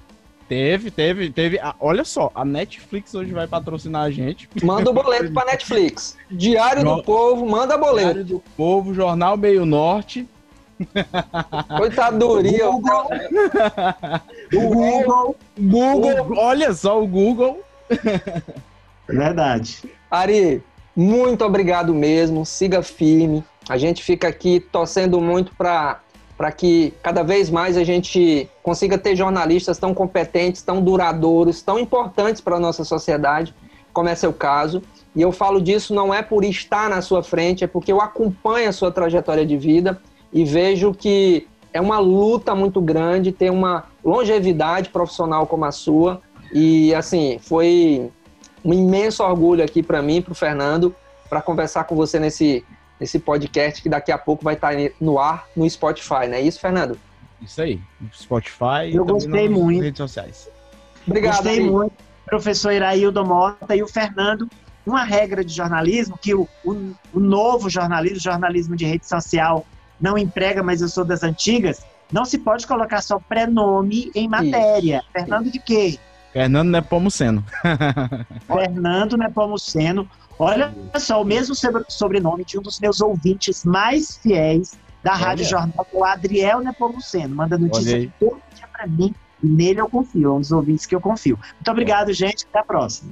Teve, 0.50 0.89
teve, 0.89 1.30
teve. 1.30 1.60
Ah, 1.60 1.76
olha 1.80 2.04
só, 2.04 2.32
a 2.34 2.43
Netflix 2.43 3.14
hoje 3.14 3.32
vai 3.32 3.45
patrocinar 3.47 4.02
a 4.02 4.10
gente. 4.10 4.50
Manda 4.64 4.89
o 4.89 4.93
boleto 4.93 5.32
pra 5.32 5.45
Netflix. 5.52 6.18
Diário 6.32 6.84
do 6.84 7.04
Povo, 7.04 7.45
manda 7.45 7.78
boleto. 7.78 8.14
Diário 8.14 8.26
do 8.26 8.43
Povo, 8.58 8.91
Jornal 8.91 9.38
Meio 9.38 9.64
Norte. 9.64 10.28
Coitadoria. 11.78 12.66
Google. 12.66 13.08
o 14.56 14.60
Google. 14.74 15.36
Google. 15.60 16.38
Olha 16.38 16.74
só 16.74 17.00
o 17.00 17.06
Google. 17.06 17.62
Verdade. 19.08 19.84
Ari, 20.10 20.64
muito 20.95 21.45
obrigado 21.45 21.93
mesmo. 21.93 22.43
Siga 22.43 22.82
firme. 22.82 23.43
A 23.70 23.78
gente 23.78 24.02
fica 24.02 24.28
aqui 24.28 24.60
torcendo 24.60 25.22
muito 25.22 25.54
para 25.56 26.00
para 26.40 26.54
que 26.54 26.94
cada 27.04 27.22
vez 27.22 27.50
mais 27.50 27.76
a 27.76 27.84
gente 27.84 28.50
consiga 28.64 28.98
ter 28.98 29.14
jornalistas 29.14 29.78
tão 29.78 29.94
competentes, 29.94 30.62
tão 30.62 30.82
duradouros, 30.82 31.62
tão 31.62 31.78
importantes 31.78 32.42
para 32.42 32.56
a 32.56 32.60
nossa 32.62 32.86
sociedade, 32.86 33.54
como 33.92 34.08
é 34.08 34.16
seu 34.16 34.32
caso. 34.32 34.82
E 35.14 35.22
eu 35.22 35.34
falo 35.34 35.62
disso 35.62 35.94
não 35.94 36.14
é 36.14 36.22
por 36.22 36.46
estar 36.46 36.90
na 36.90 37.02
sua 37.02 37.22
frente, 37.22 37.66
é 37.66 37.68
porque 37.68 37.92
eu 37.92 38.00
acompanho 38.00 38.70
a 38.70 38.72
sua 38.72 38.90
trajetória 38.90 39.46
de 39.46 39.58
vida 39.58 40.02
e 40.32 40.46
vejo 40.46 40.94
que 40.94 41.46
é 41.74 41.82
uma 41.82 42.00
luta 42.00 42.56
muito 42.56 42.80
grande 42.80 43.34
ter 43.34 43.50
uma 43.50 43.88
longevidade 44.02 44.88
profissional 44.92 45.46
como 45.46 45.66
a 45.66 45.74
sua. 45.74 46.22
E 46.54 46.96
assim, 46.96 47.38
foi 47.42 48.10
um 48.64 48.74
imenso 48.74 49.22
orgulho 49.24 49.62
aqui 49.62 49.84
para 49.84 50.02
mim, 50.02 50.22
para 50.22 50.32
o 50.32 50.36
Fernando, 50.36 50.96
para 51.30 51.42
conversar 51.42 51.84
com 51.84 51.98
você 51.98 52.18
nesse 52.18 52.64
nesse 53.00 53.20
podcast 53.20 53.82
que 53.82 53.89
daqui 53.89 54.12
a 54.12 54.18
pouco 54.18 54.43
vai 54.43 54.56
estar 54.56 54.74
no 55.00 55.20
ar 55.20 55.47
no 55.56 55.70
Spotify, 55.70 56.28
não 56.28 56.36
é 56.36 56.41
isso, 56.41 56.60
Fernando? 56.60 57.00
Isso 57.41 57.62
aí, 57.62 57.80
Spotify 58.14 58.93
Eu 58.93 59.06
gostei 59.06 59.47
muito. 59.47 59.82
redes 59.82 59.97
sociais. 59.97 60.50
Obrigado. 61.08 61.36
Gostei 61.36 61.60
aí. 61.60 61.70
muito, 61.70 61.93
professor 62.26 62.72
Iraildo 62.72 63.26
Mota 63.26 63.76
e 63.76 63.82
o 63.82 63.88
Fernando. 63.88 64.50
Uma 64.86 65.04
regra 65.04 65.43
de 65.43 65.54
jornalismo 65.54 66.18
que 66.18 66.34
o, 66.34 66.47
o, 66.66 66.93
o 67.14 67.20
novo 67.20 67.70
jornalismo, 67.70 68.20
jornalismo 68.20 68.76
de 68.76 68.86
rede 68.86 69.08
social, 69.08 69.66
não 70.00 70.18
emprega, 70.18 70.64
mas 70.64 70.82
eu 70.82 70.88
sou 70.88 71.06
das 71.06 71.24
antigas, 71.24 71.86
não 72.12 72.26
se 72.26 72.38
pode 72.38 72.66
colocar 72.66 73.02
só 73.02 73.20
prenome 73.20 74.12
em 74.16 74.28
matéria. 74.28 74.97
Isso. 74.97 75.08
Fernando 75.12 75.52
de 75.52 75.60
quê? 75.60 76.00
Fernando 76.34 76.70
Nepomuceno. 76.70 77.43
Fernando 78.47 79.18
Nepomuceno, 79.18 80.10
Olha 80.40 80.74
só, 80.98 81.22
o 81.22 81.26
mesmo 81.26 81.54
sobrenome 81.90 82.46
de 82.46 82.58
um 82.58 82.62
dos 82.62 82.80
meus 82.80 83.02
ouvintes 83.02 83.66
mais 83.66 84.16
fiéis 84.16 84.72
da 85.04 85.12
Olha. 85.12 85.20
Rádio 85.20 85.46
Jornal, 85.46 85.86
o 85.92 86.06
Adriel 86.06 86.62
Nepomuceno. 86.62 87.36
Manda 87.36 87.58
notícia 87.58 88.10
todo 88.18 88.42
dia 88.56 88.66
para 88.72 88.88
mim 88.88 89.14
e 89.44 89.48
nele 89.48 89.82
eu 89.82 89.90
confio, 89.90 90.30
é 90.30 90.34
um 90.34 90.40
dos 90.40 90.52
ouvintes 90.54 90.86
que 90.86 90.96
eu 90.96 91.02
confio. 91.02 91.38
Muito 91.56 91.70
obrigado, 91.70 92.14
gente. 92.14 92.46
Até 92.50 92.60
a 92.60 92.64
próxima. 92.64 93.12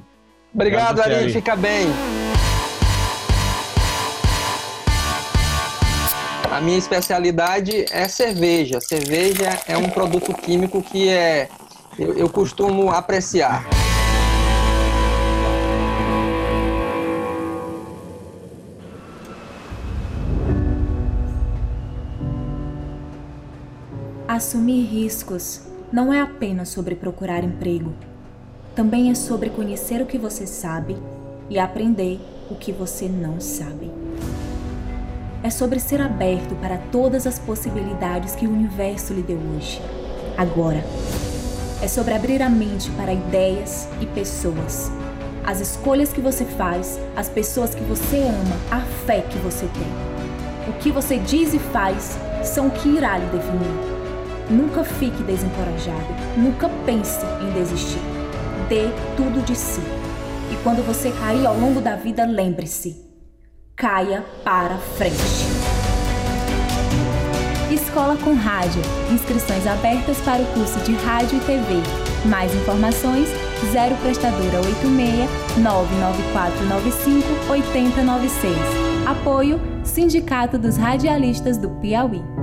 Obrigado, 0.53 0.99
obrigado 0.99 1.21
Ari. 1.21 1.33
Fica 1.33 1.55
bem. 1.57 1.87
A 6.49 6.61
minha 6.61 6.77
especialidade 6.77 7.85
é 7.91 8.07
cerveja. 8.07 8.79
Cerveja 8.79 9.59
é 9.67 9.77
um 9.77 9.89
produto 9.89 10.33
químico 10.33 10.81
que 10.81 11.09
é 11.09 11.49
eu, 11.99 12.13
eu 12.13 12.29
costumo 12.29 12.89
apreciar. 12.89 13.65
Assumir 24.37 24.85
riscos 24.85 25.61
não 25.91 26.13
é 26.13 26.21
apenas 26.21 26.69
sobre 26.69 26.93
procurar 26.93 27.43
emprego. 27.43 27.91
Também 28.75 29.09
é 29.09 29.15
sobre 29.15 29.49
conhecer 29.49 29.99
o 29.99 30.05
que 30.05 30.15
você 30.15 30.45
sabe 30.45 30.95
e 31.49 31.57
aprender 31.57 32.19
o 32.47 32.53
que 32.53 32.71
você 32.71 33.09
não 33.09 33.39
sabe. 33.39 33.89
É 35.41 35.49
sobre 35.49 35.79
ser 35.79 35.99
aberto 35.99 36.53
para 36.61 36.77
todas 36.91 37.25
as 37.25 37.39
possibilidades 37.39 38.35
que 38.35 38.45
o 38.45 38.51
universo 38.51 39.11
lhe 39.11 39.23
deu 39.23 39.39
hoje, 39.55 39.81
agora. 40.37 40.83
É 41.81 41.87
sobre 41.87 42.13
abrir 42.13 42.43
a 42.43 42.49
mente 42.49 42.91
para 42.91 43.11
ideias 43.11 43.89
e 43.99 44.05
pessoas. 44.05 44.91
As 45.43 45.59
escolhas 45.59 46.13
que 46.13 46.21
você 46.21 46.45
faz, 46.45 46.99
as 47.15 47.27
pessoas 47.27 47.73
que 47.73 47.83
você 47.85 48.17
ama, 48.17 48.55
a 48.69 48.81
fé 49.07 49.21
que 49.21 49.39
você 49.39 49.65
tem. 49.65 50.71
O 50.71 50.77
que 50.77 50.91
você 50.91 51.17
diz 51.17 51.55
e 51.55 51.59
faz 51.59 52.15
são 52.43 52.67
o 52.67 52.71
que 52.71 52.87
irá 52.87 53.17
lhe 53.17 53.25
definir. 53.35 53.96
Nunca 54.49 54.83
fique 54.83 55.21
desencorajado, 55.23 56.07
nunca 56.37 56.69
pense 56.85 57.25
em 57.41 57.51
desistir. 57.51 57.99
Dê 58.69 58.87
tudo 59.17 59.43
de 59.43 59.55
si. 59.55 59.81
E 60.51 60.55
quando 60.63 60.85
você 60.85 61.11
cair 61.11 61.45
ao 61.45 61.57
longo 61.57 61.81
da 61.81 61.97
vida, 61.97 62.25
lembre-se: 62.25 62.95
caia 63.75 64.23
para 64.45 64.77
frente. 64.77 65.17
Escola 67.69 68.15
com 68.15 68.35
Rádio. 68.35 68.81
Inscrições 69.11 69.67
abertas 69.67 70.17
para 70.21 70.41
o 70.41 70.45
curso 70.53 70.79
de 70.79 70.93
Rádio 70.93 71.39
e 71.39 71.41
TV. 71.41 71.81
Mais 72.25 72.55
informações: 72.55 73.27
0 73.71 73.95
Prestadora 73.97 74.59
86 74.59 75.29
99495 75.57 77.51
8096. 77.51 78.55
Apoio: 79.05 79.59
Sindicato 79.83 80.57
dos 80.57 80.77
Radialistas 80.77 81.57
do 81.57 81.69
Piauí. 81.81 82.36